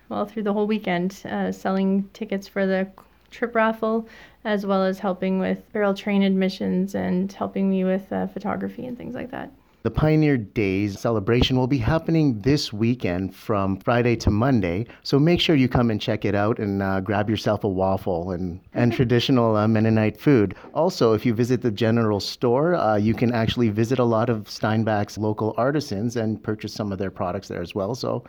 well 0.10 0.26
through 0.26 0.44
the 0.44 0.54
whole 0.54 0.68
weekend, 0.68 1.22
uh, 1.26 1.52
selling 1.52 2.10
tickets 2.14 2.48
for 2.48 2.66
the 2.66 2.88
trip 3.32 3.56
raffle, 3.56 4.08
as 4.44 4.66
well 4.66 4.84
as 4.84 5.00
helping 5.00 5.40
with 5.40 5.72
barrel 5.72 5.94
train 5.94 6.22
admissions 6.22 6.94
and 6.94 7.32
helping 7.32 7.70
me 7.70 7.84
with 7.84 8.12
uh, 8.12 8.28
photography 8.28 8.86
and 8.86 8.98
things 8.98 9.16
like 9.16 9.32
that. 9.32 9.52
The 9.84 9.92
Pioneer 9.92 10.38
Days 10.38 10.98
celebration 10.98 11.58
will 11.58 11.68
be 11.68 11.78
happening 11.78 12.40
this 12.40 12.72
weekend 12.72 13.36
from 13.36 13.82
Friday 13.82 14.16
to 14.16 14.32
Monday. 14.32 14.86
So 15.02 15.20
make 15.20 15.42
sure 15.42 15.58
you 15.58 15.68
come 15.68 15.92
and 15.92 16.00
check 16.00 16.24
it 16.24 16.34
out 16.34 16.58
and 16.58 16.82
uh, 16.82 17.02
grab 17.02 17.30
yourself 17.30 17.66
a 17.66 17.68
waffle 17.68 18.32
and, 18.32 18.62
and 18.74 18.94
traditional 18.96 19.58
uh, 19.58 19.68
Mennonite 19.68 20.18
food. 20.18 20.56
Also, 20.74 21.12
if 21.12 21.26
you 21.26 21.34
visit 21.34 21.62
the 21.62 21.70
general 21.70 22.22
store, 22.22 22.76
uh, 22.76 22.96
you 22.96 23.14
can 23.14 23.34
actually 23.34 23.68
visit 23.68 24.00
a 24.00 24.06
lot 24.06 24.30
of 24.30 24.46
Steinbach's 24.46 25.18
local 25.18 25.54
artisans 25.58 26.16
and 26.16 26.42
purchase 26.42 26.74
some 26.74 26.94
of 26.94 26.98
their 26.98 27.12
products 27.12 27.50
there 27.50 27.62
as 27.62 27.76
well. 27.76 27.94
So 27.94 28.24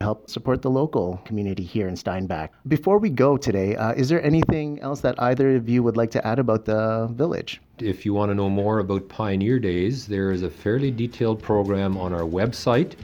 help 0.00 0.30
support 0.30 0.62
the 0.62 0.70
local 0.70 1.20
community 1.26 1.62
here 1.62 1.86
in 1.86 1.94
Steinbach. 1.94 2.48
Before 2.68 2.98
we 2.98 3.10
go 3.10 3.36
today, 3.36 3.76
uh, 3.76 3.92
is 3.92 4.08
there 4.08 4.22
anything 4.24 4.80
else 4.80 5.02
that 5.02 5.20
either 5.20 5.56
of 5.56 5.68
you 5.68 5.82
would 5.82 5.98
like 5.98 6.10
to 6.12 6.26
add 6.26 6.38
about 6.38 6.64
the 6.64 7.08
village? 7.12 7.60
If 7.78 8.06
you 8.06 8.14
want 8.14 8.30
to 8.30 8.34
know 8.34 8.48
more 8.48 8.78
about 8.78 9.10
Pioneer 9.10 9.58
Days, 9.58 10.06
there 10.06 10.30
is 10.30 10.42
a 10.42 10.48
fairly 10.48 10.90
detailed 10.90 11.42
program 11.42 11.98
on 11.98 12.14
our 12.14 12.22
website 12.22 12.94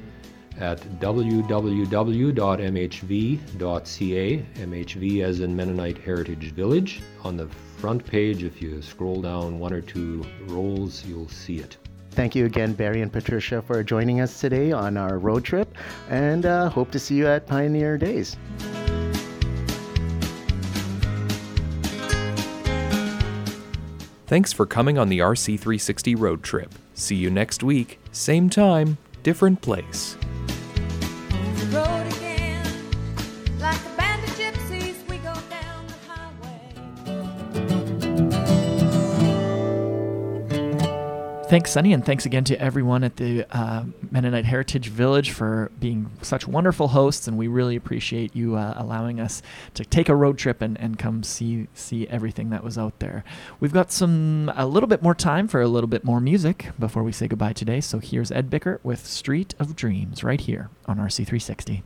at 0.58 0.80
www.mhv.ca, 0.98 1.86
MHV 4.54 5.22
as 5.22 5.40
in 5.40 5.54
Mennonite 5.54 5.98
Heritage 5.98 6.52
Village. 6.52 7.02
On 7.24 7.36
the 7.36 7.46
front 7.76 8.06
page, 8.06 8.42
if 8.42 8.62
you 8.62 8.80
scroll 8.80 9.20
down 9.20 9.58
one 9.58 9.74
or 9.74 9.82
two 9.82 10.24
rolls, 10.46 11.04
you'll 11.04 11.28
see 11.28 11.58
it. 11.58 11.76
Thank 12.16 12.34
you 12.34 12.46
again, 12.46 12.72
Barry 12.72 13.02
and 13.02 13.12
Patricia, 13.12 13.60
for 13.60 13.82
joining 13.82 14.22
us 14.22 14.40
today 14.40 14.72
on 14.72 14.96
our 14.96 15.18
road 15.18 15.44
trip, 15.44 15.76
and 16.08 16.46
uh, 16.46 16.70
hope 16.70 16.90
to 16.92 16.98
see 16.98 17.14
you 17.14 17.26
at 17.26 17.46
Pioneer 17.46 17.98
Days. 17.98 18.38
Thanks 24.26 24.50
for 24.54 24.64
coming 24.64 24.96
on 24.96 25.10
the 25.10 25.18
RC360 25.18 26.18
road 26.18 26.42
trip. 26.42 26.74
See 26.94 27.16
you 27.16 27.30
next 27.30 27.62
week, 27.62 28.00
same 28.12 28.48
time, 28.48 28.96
different 29.22 29.60
place. 29.60 30.16
Thanks, 41.48 41.70
Sunny, 41.70 41.92
and 41.92 42.04
thanks 42.04 42.26
again 42.26 42.42
to 42.44 42.60
everyone 42.60 43.04
at 43.04 43.18
the 43.18 43.46
uh, 43.56 43.84
Mennonite 44.10 44.46
Heritage 44.46 44.88
Village 44.88 45.30
for 45.30 45.70
being 45.78 46.10
such 46.20 46.48
wonderful 46.48 46.88
hosts. 46.88 47.28
And 47.28 47.38
we 47.38 47.46
really 47.46 47.76
appreciate 47.76 48.34
you 48.34 48.56
uh, 48.56 48.74
allowing 48.76 49.20
us 49.20 49.42
to 49.74 49.84
take 49.84 50.08
a 50.08 50.16
road 50.16 50.38
trip 50.38 50.60
and, 50.60 50.76
and 50.80 50.98
come 50.98 51.22
see 51.22 51.68
see 51.72 52.08
everything 52.08 52.50
that 52.50 52.64
was 52.64 52.76
out 52.76 52.98
there. 52.98 53.22
We've 53.60 53.72
got 53.72 53.92
some 53.92 54.52
a 54.56 54.66
little 54.66 54.88
bit 54.88 55.02
more 55.02 55.14
time 55.14 55.46
for 55.46 55.62
a 55.62 55.68
little 55.68 55.86
bit 55.86 56.02
more 56.02 56.20
music 56.20 56.70
before 56.80 57.04
we 57.04 57.12
say 57.12 57.28
goodbye 57.28 57.52
today. 57.52 57.80
So 57.80 58.00
here's 58.00 58.32
Ed 58.32 58.50
Bickert 58.50 58.80
with 58.82 59.06
"Street 59.06 59.54
of 59.60 59.76
Dreams" 59.76 60.24
right 60.24 60.40
here 60.40 60.70
on 60.86 60.98
RC360. 60.98 61.82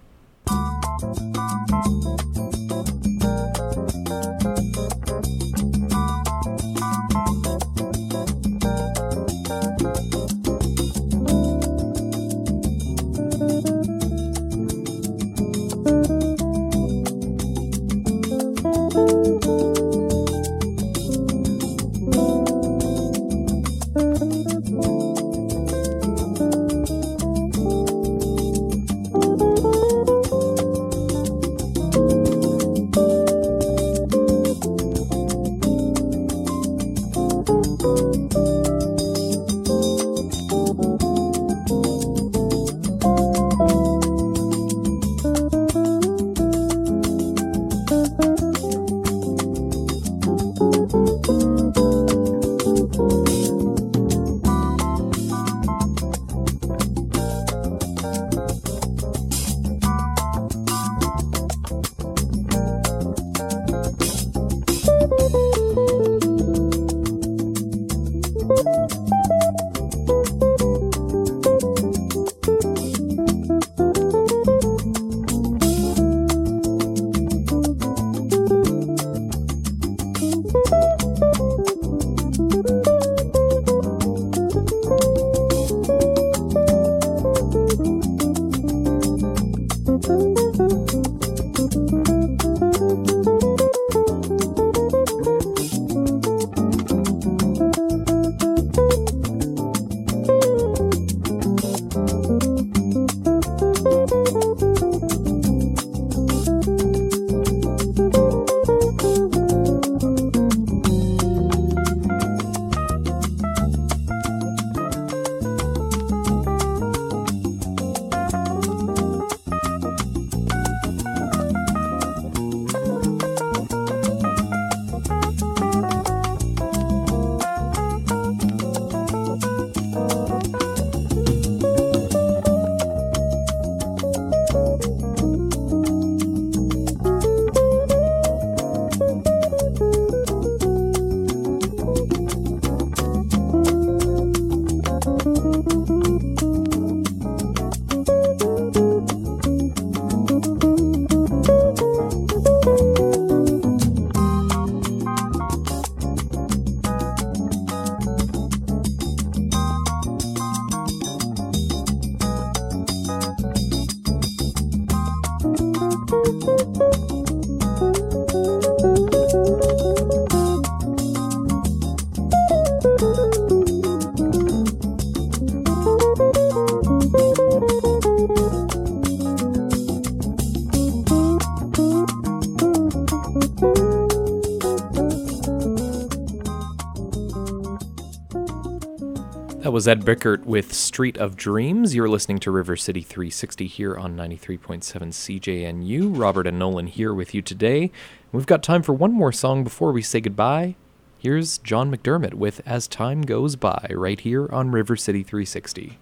Was 189.80 189.88
Ed 189.88 190.04
Bickert 190.04 190.44
with 190.44 190.74
Street 190.74 191.16
of 191.16 191.36
Dreams. 191.36 191.94
You're 191.94 192.06
listening 192.06 192.38
to 192.40 192.50
River 192.50 192.76
City 192.76 193.00
360 193.00 193.66
here 193.66 193.96
on 193.96 194.14
93.7 194.14 194.82
CJNU. 194.82 196.20
Robert 196.20 196.46
and 196.46 196.58
Nolan 196.58 196.86
here 196.86 197.14
with 197.14 197.34
you 197.34 197.40
today. 197.40 197.90
We've 198.30 198.44
got 198.44 198.62
time 198.62 198.82
for 198.82 198.92
one 198.92 199.14
more 199.14 199.32
song 199.32 199.64
before 199.64 199.92
we 199.92 200.02
say 200.02 200.20
goodbye. 200.20 200.76
Here's 201.16 201.56
John 201.56 201.90
McDermott 201.90 202.34
with 202.34 202.60
As 202.66 202.86
Time 202.86 203.22
Goes 203.22 203.56
By 203.56 203.90
right 203.94 204.20
here 204.20 204.50
on 204.52 204.70
River 204.70 204.96
City 204.96 205.22
360. 205.22 205.98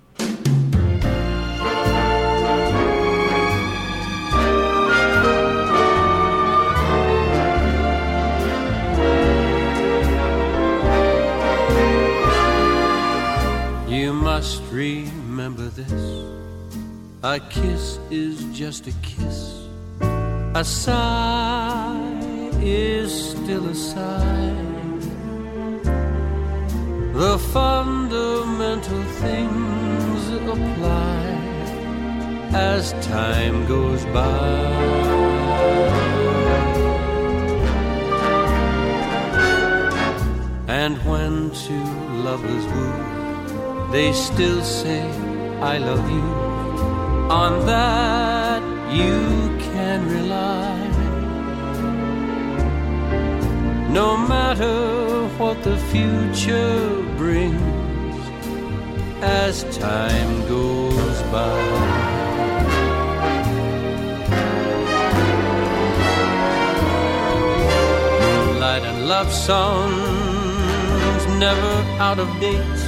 Must 14.38 14.62
remember 14.70 15.66
this. 15.80 16.04
A 17.24 17.40
kiss 17.40 17.98
is 18.08 18.44
just 18.56 18.86
a 18.86 18.92
kiss. 19.02 19.66
A 20.54 20.64
sigh 20.64 21.98
is 22.60 23.10
still 23.30 23.68
a 23.68 23.74
sigh. 23.74 24.54
The 27.14 27.36
fundamental 27.52 29.02
things 29.24 30.22
apply 30.54 31.24
as 32.54 32.92
time 33.08 33.66
goes 33.66 34.04
by. 34.18 34.50
And 40.68 40.96
when 41.08 41.50
two 41.50 41.88
lovers 42.26 42.66
woo, 42.66 43.17
they 43.90 44.12
still 44.12 44.62
say, 44.62 45.02
I 45.60 45.78
love 45.78 46.10
you. 46.10 46.28
On 47.42 47.66
that 47.66 48.62
you 48.92 49.56
can 49.58 50.08
rely. 50.08 50.76
No 53.90 54.16
matter 54.16 55.28
what 55.38 55.62
the 55.62 55.76
future 55.92 57.02
brings 57.16 58.22
as 59.22 59.64
time 59.76 60.46
goes 60.48 61.22
by. 61.32 62.08
Love 69.08 69.32
songs 69.32 69.96
never 71.38 71.74
out 71.98 72.18
of 72.18 72.28
date 72.40 72.87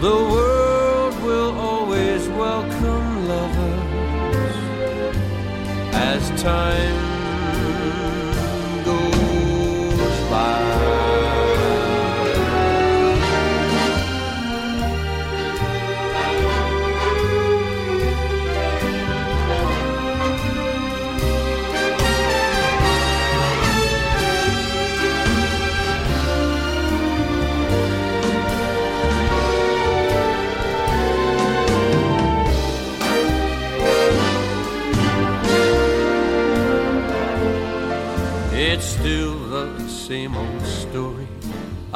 The 0.00 0.14
world 0.14 1.22
will 1.22 1.58
always 1.58 2.28
welcome 2.28 3.28
lovers. 3.28 4.56
As 5.94 6.42
time 6.42 7.05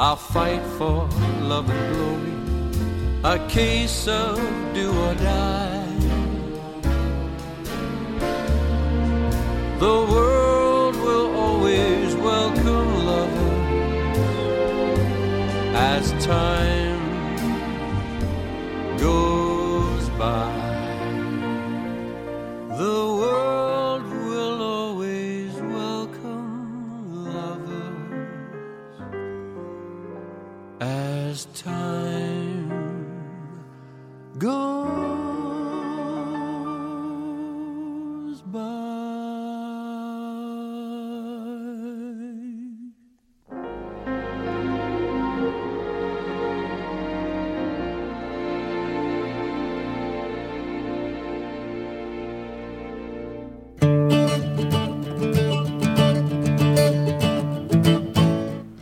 I'll 0.03 0.15
fight 0.15 0.63
for 0.79 1.07
love 1.41 1.69
and 1.69 1.93
glory. 1.93 3.35
A 3.35 3.47
case 3.47 4.07
of 4.07 4.35
do 4.73 4.89
or 4.89 5.13
die. 5.13 5.80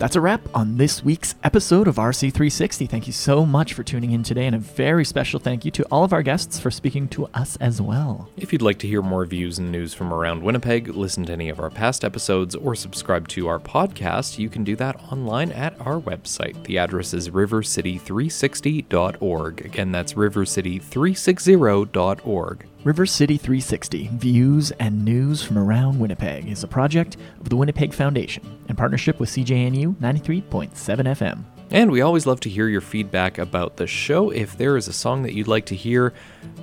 That's 0.10 0.16
a 0.16 0.22
wrap 0.22 0.42
on 0.56 0.78
this 0.78 1.04
week's 1.04 1.36
episode 1.44 1.88
of 1.88 1.98
RC360. 1.98 2.90
Thank 2.90 3.06
you 3.06 3.14
so 3.14 3.46
much 3.46 3.76
for 3.76 3.84
tuning 3.84 4.10
in 4.10 4.24
today, 4.24 4.48
and 4.48 4.56
a 4.56 4.58
very 4.58 5.06
special 5.06 5.40
thank 5.40 5.66
you 5.66 5.70
to 5.70 5.84
all 5.92 6.04
of 6.04 6.14
our 6.14 6.24
guests 6.24 6.58
for 6.58 6.72
speaking 6.72 7.08
to 7.10 7.28
us 7.36 7.58
as 7.58 7.80
well. 7.80 8.28
If 8.36 8.52
you'd 8.52 8.64
like 8.64 8.80
to 8.80 8.88
hear 8.88 9.04
more 9.04 9.24
views 9.28 9.60
and 9.60 9.72
news 9.72 9.94
from 9.94 10.12
around 10.12 10.42
Winnipeg, 10.42 10.88
listen 10.88 11.26
to 11.26 11.34
any 11.34 11.50
of 11.50 11.60
our 11.60 11.70
past 11.70 12.04
episodes, 12.04 12.56
or 12.56 12.74
subscribe 12.74 13.28
to 13.28 13.48
our 13.48 13.60
podcast, 13.60 14.40
you 14.40 14.50
can 14.50 14.64
do 14.64 14.76
that 14.78 14.96
online 15.12 15.52
at 15.52 15.80
our 15.80 16.00
website. 16.00 16.64
The 16.64 16.80
address 16.80 17.14
is 17.14 17.30
rivercity360.org. 17.30 19.62
Again, 19.64 19.92
that's 19.92 20.16
rivercity360.org. 20.16 22.66
River 22.86 23.06
City 23.06 23.36
360 23.36 24.08
Views 24.14 24.72
and 24.80 25.04
News 25.04 25.44
from 25.44 25.58
Around 25.58 26.00
Winnipeg 26.00 26.48
is 26.48 26.64
a 26.64 26.68
project 26.68 27.18
of 27.42 27.50
the 27.50 27.58
Winnipeg 27.58 27.94
Foundation 27.94 28.42
in 28.70 28.76
partnership 28.78 29.20
with 29.20 29.28
CJNU 29.28 29.96
93.7 29.96 30.70
FM. 30.72 31.44
And 31.72 31.92
we 31.92 32.00
always 32.00 32.26
love 32.26 32.40
to 32.40 32.50
hear 32.50 32.70
your 32.70 32.80
feedback 32.80 33.38
about 33.38 33.76
the 33.76 33.86
show. 33.86 34.30
If 34.30 34.58
there 34.58 34.78
is 34.78 34.88
a 34.88 34.94
song 34.94 35.24
that 35.24 35.34
you'd 35.34 35.50
like 35.50 35.66
to 35.66 35.76
hear 35.76 36.14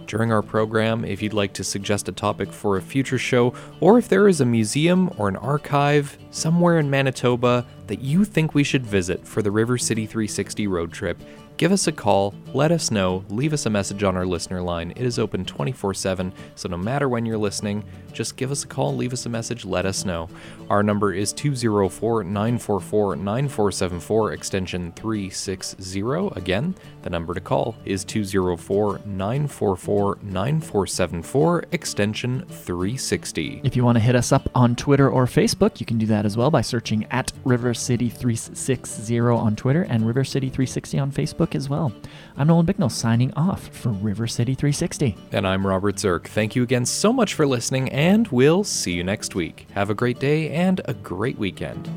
during 0.07 0.33
our 0.33 0.41
program, 0.41 1.05
if 1.05 1.21
you'd 1.21 1.35
like 1.35 1.53
to 1.53 1.65
suggest 1.65 2.09
a 2.09 2.13
topic 2.13 2.51
for 2.51 2.79
a 2.79 2.83
future 2.83 3.19
show, 3.19 3.53
or 3.81 3.99
if 3.99 4.09
there 4.09 4.27
is 4.27 4.41
a 4.41 4.47
museum 4.47 5.11
or 5.19 5.29
an 5.29 5.37
archive 5.37 6.17
somewhere 6.31 6.79
in 6.79 6.89
Manitoba 6.89 7.67
that 7.89 8.01
you 8.01 8.25
think 8.25 8.55
we 8.55 8.65
should 8.65 8.87
visit 8.87 9.29
for 9.29 9.43
the 9.43 9.51
River 9.51 9.77
City 9.77 10.07
360 10.07 10.67
road 10.67 10.93
trip, 10.93 11.21
give 11.57 11.73
us 11.73 11.87
a 11.87 11.93
call, 11.93 12.35
let 12.53 12.71
us 12.71 12.91
know, 12.91 13.25
leave 13.31 13.53
us 13.53 13.67
a 13.67 13.71
message 13.71 14.03
on 14.03 14.17
our 14.17 14.27
listener 14.27 14.61
line. 14.61 14.91
It 14.93 15.03
is 15.03 15.19
open 15.19 15.45
24 15.45 15.95
7, 15.95 16.33
so 16.55 16.69
no 16.69 16.77
matter 16.77 17.09
when 17.09 17.25
you're 17.25 17.39
listening, 17.39 17.85
just 18.13 18.37
give 18.37 18.51
us 18.51 18.65
a 18.65 18.67
call, 18.67 18.95
leave 18.97 19.13
us 19.13 19.27
a 19.27 19.29
message, 19.29 19.65
let 19.65 19.85
us 19.85 20.05
know. 20.05 20.29
Our 20.71 20.83
number 20.83 21.13
is 21.13 21.33
204 21.33 22.25
944 22.25 23.17
9474, 23.17 24.33
extension 24.33 24.93
360. 24.93 26.01
Again, 26.35 26.75
the 27.03 27.11
number 27.11 27.35
to 27.35 27.41
call 27.41 27.77
is 27.85 28.05
204 28.05 29.01
944 29.05 30.19
9474, 30.23 31.65
extension 31.73 32.45
360. 32.49 33.61
If 33.65 33.77
you 33.77 33.85
want 33.85 33.97
to 33.97 34.03
hit 34.03 34.17
us 34.17 34.33
up 34.33 34.49
on 34.55 34.77
Twitter 34.77 35.09
or 35.11 35.27
Facebook, 35.27 35.79
you 35.81 35.87
can 35.87 35.99
do 35.99 36.07
that 36.07 36.27
as 36.27 36.37
well 36.37 36.51
by 36.51 36.63
searching 36.63 37.07
at 37.11 37.33
River 37.45 37.75
City 37.75 38.09
360 38.09 39.21
on 39.21 39.57
Twitter 39.57 39.83
and 39.83 40.07
River 40.07 40.25
City 40.25 40.49
360 40.49 40.99
on 40.99 41.13
Facebook 41.13 41.46
as 41.55 41.69
well. 41.69 41.93
I'm 42.37 42.49
Nolan 42.49 42.67
Bicknell 42.67 42.89
signing 42.89 43.33
off 43.35 43.69
for 43.69 43.91
River 43.91 44.27
City 44.27 44.55
360. 44.55 45.17
And 45.33 45.47
I'm 45.47 45.67
Robert 45.67 45.97
Zirk. 45.97 46.29
Thank 46.29 46.57
you 46.57 46.63
again 46.63 46.85
so 46.85 47.13
much 47.13 47.35
for 47.35 47.47
listening, 47.47 47.89
and 47.91 48.27
we'll 48.29 48.65
see 48.65 48.93
you 48.93 49.05
next 49.05 49.35
week. 49.35 49.67
Have 49.75 49.91
a 49.91 49.95
great 49.95 50.19
day 50.19 50.51
and 50.51 50.81
a 50.87 50.95
great 50.95 51.39
weekend. 51.39 51.89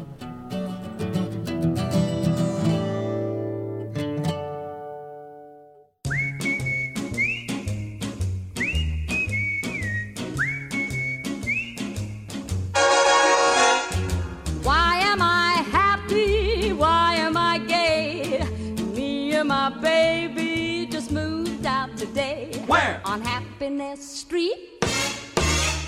Street, 24.30 24.80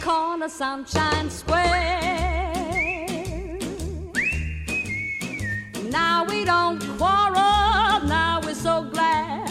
corner 0.01 0.49
Sunshine 0.49 1.29
Square. 1.29 1.99
Now 5.91 6.25
we 6.27 6.43
don't 6.43 6.81
quarrel, 6.97 8.01
now 8.07 8.41
we're 8.43 8.55
so 8.55 8.81
glad. 8.89 9.47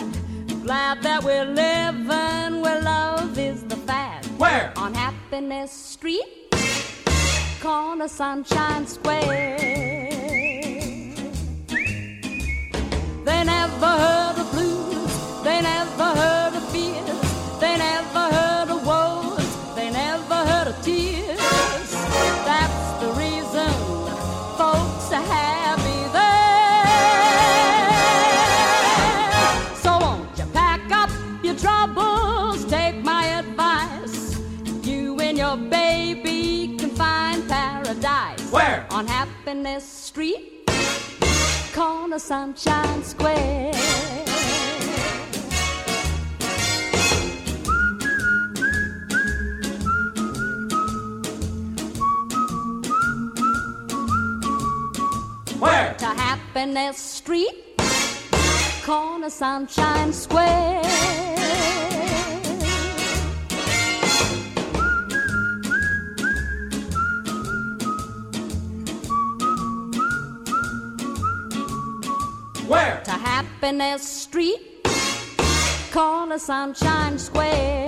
Glad 0.64 1.03
that 1.03 1.22
we're 1.22 1.45
living 1.45 2.62
where 2.62 2.82
love 2.82 3.38
is 3.38 3.62
the 3.62 3.76
fad. 3.76 4.26
Where? 4.38 4.72
On 4.74 4.93
Happiness 4.93 5.70
Street 5.70 6.51
corner 7.61 8.09
Sunshine 8.09 8.88
Square. 8.88 9.59
They 13.24 13.45
never 13.45 13.86
heard 13.86 14.36
of 14.36 14.51
blues, 14.51 14.89
Sunshine 42.20 43.02
Square. 43.02 43.72
Where? 55.58 55.94
To 55.94 56.06
Happiness 56.06 56.98
Street, 56.98 57.80
corner 58.84 59.30
Sunshine 59.30 60.12
Square. 60.12 61.30
happiness 73.70 74.02
street, 74.02 74.84
corner 75.92 76.38
Sunshine 76.38 77.16
Square. 77.16 77.86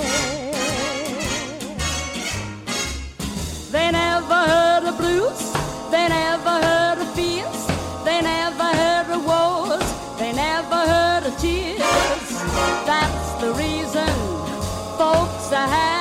They 3.73 3.91
never 3.91 4.41
heard 4.53 4.85
of 4.85 4.97
blues, 4.97 5.41
they 5.91 6.07
never 6.09 6.51
heard 6.51 6.99
of 6.99 7.13
fears, 7.15 7.67
they 8.05 8.21
never 8.23 8.63
heard 8.63 9.11
of 9.11 9.25
wars, 9.27 10.19
they 10.21 10.33
never 10.33 10.87
heard 10.87 11.27
of 11.27 11.37
tears. 11.41 11.81
That's 12.87 13.33
the 13.43 13.53
reason 13.55 14.07
folks 14.97 15.53
are 15.53 15.67
happy. 15.67 15.92